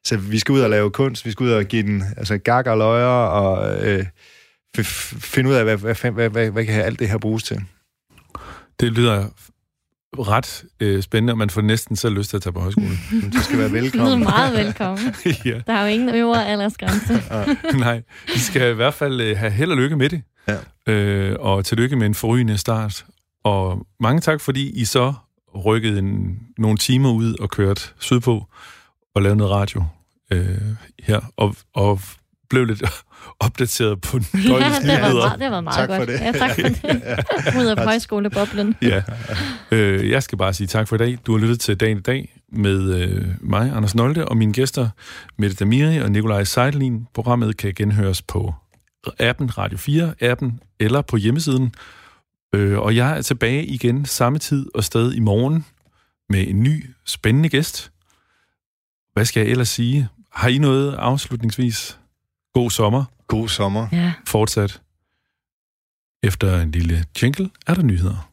så 0.06 0.18
vi 0.18 0.40
skal 0.40 0.54
ud 0.54 0.60
og 0.60 0.70
lave 0.70 0.92
kunst, 0.92 1.26
vi 1.26 1.32
skal 1.32 1.44
ud 1.44 1.52
og 1.52 1.66
give 1.66 1.84
den 1.84 2.04
altså, 2.18 2.38
gag 2.38 2.68
og 2.68 2.78
løjer, 2.78 3.28
og 3.28 3.86
øh, 3.88 4.06
finde 4.84 5.50
ud 5.50 5.56
af, 5.56 5.64
hvad, 5.64 5.78
hvad, 5.78 6.12
hvad, 6.12 6.30
hvad, 6.30 6.50
hvad 6.50 6.66
kan 6.66 6.82
alt 6.82 7.00
det 7.00 7.10
her 7.10 7.18
bruges 7.18 7.44
til. 7.44 7.62
Det 8.80 8.92
lyder 8.92 9.26
ret 10.20 10.64
øh, 10.80 11.04
spændende, 11.04 11.34
og 11.34 11.38
man 11.38 11.50
får 11.50 11.62
næsten 11.62 11.96
selv 11.96 12.14
lyst 12.14 12.30
til 12.30 12.38
at 12.38 12.44
tage 12.44 12.54
på 12.54 12.60
højskole. 12.60 12.88
Du 13.34 13.42
skal 13.42 13.58
være 13.58 13.72
velkommen. 13.72 14.08
Du 14.08 14.26
er 14.26 14.30
meget 14.30 14.66
velkommen. 14.66 15.16
ja. 15.46 15.62
Der 15.68 15.74
er 15.74 15.82
jo 15.82 15.88
ingen 15.88 16.16
øvre 16.16 16.48
aldersgrænse. 16.48 17.24
Nej, 17.80 18.02
vi 18.34 18.40
skal 18.40 18.72
i 18.72 18.74
hvert 18.74 18.94
fald 18.94 19.22
øh, 19.22 19.38
have 19.38 19.52
held 19.52 19.72
og 19.72 19.78
lykke 19.78 19.96
med 19.96 20.10
det. 20.10 20.22
Ja. 20.48 20.94
Øh, 20.94 21.36
og 21.40 21.66
tillykke 21.66 21.96
med 21.96 22.06
en 22.06 22.16
forrygende 22.16 22.58
start. 22.58 23.06
Og 23.44 23.88
mange 24.00 24.22
tak, 24.22 24.42
fordi 24.42 24.82
I 24.82 24.86
så 24.86 25.14
rykkede 25.66 26.00
en, 26.00 26.40
nogle 26.58 26.78
timer 26.78 27.12
ud 27.12 27.36
og 27.40 27.50
kørte 27.50 27.82
sydpå 28.00 28.46
og 29.16 29.22
lave 29.22 29.36
noget 29.36 29.52
radio 29.52 29.84
øh, 30.32 30.58
her, 31.04 31.20
og, 31.38 31.56
og 31.74 32.00
blev 32.50 32.66
lidt 32.66 32.84
opdateret 33.40 34.02
på 34.02 34.20
døgnets 34.20 34.86
ja, 34.86 34.96
det. 34.96 35.02
Var 35.02 35.14
meget, 35.14 35.40
det 35.40 35.52
var 35.52 35.62
meget 35.62 35.78
tak 35.78 35.90
godt. 35.90 36.00
For 36.00 36.06
det. 36.06 36.14
Ja, 36.22 36.32
tak 36.32 36.52
for 36.52 36.68
det. 36.68 37.62
Ud 37.62 37.66
af 37.66 37.84
højskoleboblen. 37.84 38.76
ja. 38.82 39.04
Øh, 39.72 40.10
jeg 40.10 40.24
skal 40.24 40.38
bare 40.38 40.54
sige 40.54 40.68
tak 40.68 40.88
for 40.88 40.96
i 40.96 41.00
dag. 41.00 41.18
Du 41.26 41.32
har 41.32 41.40
lyttet 41.40 41.60
til 41.60 41.78
Dagen 41.78 41.98
i 41.98 42.02
dag 42.02 42.40
med 42.52 42.94
øh, 42.94 43.26
mig, 43.42 43.72
Anders 43.76 43.96
Nolte, 43.96 44.28
og 44.28 44.38
mine 44.38 44.54
gæster, 44.54 44.90
Mette 45.38 45.56
Damiri 45.56 45.98
og 45.98 46.12
Nikolaj 46.12 46.44
Seidelin. 46.44 47.08
Programmet 47.14 47.58
kan 47.58 47.74
genhøres 47.76 48.22
på 48.22 48.54
appen 49.20 49.58
Radio 49.58 49.78
4, 49.78 50.14
appen 50.22 50.60
eller 50.80 51.02
på 51.02 51.18
hjemmesiden 51.18 51.74
Øh, 52.56 52.80
og 52.80 52.96
jeg 52.96 53.18
er 53.18 53.22
tilbage 53.22 53.66
igen 53.66 54.06
samme 54.06 54.40
tid 54.40 54.66
og 54.74 54.84
sted 54.84 55.14
i 55.14 55.20
morgen 55.20 55.66
med 56.30 56.48
en 56.48 56.64
ny, 56.64 56.90
spændende 57.06 57.50
gæst. 57.50 57.92
Hvad 59.14 59.26
skal 59.26 59.42
jeg 59.42 59.50
ellers 59.50 59.70
sige? 59.70 60.10
Har 60.32 60.48
I 60.50 60.58
noget 60.58 60.94
afslutningsvis? 60.94 62.00
God 62.54 62.70
sommer. 62.70 63.06
God 63.28 63.48
sommer. 63.48 63.88
Ja. 63.92 64.14
Fortsat. 64.28 64.82
Efter 66.24 66.62
en 66.62 66.72
lille 66.72 67.06
jingle 67.22 67.50
er 67.68 67.74
der 67.74 67.84
nyheder. 67.84 68.30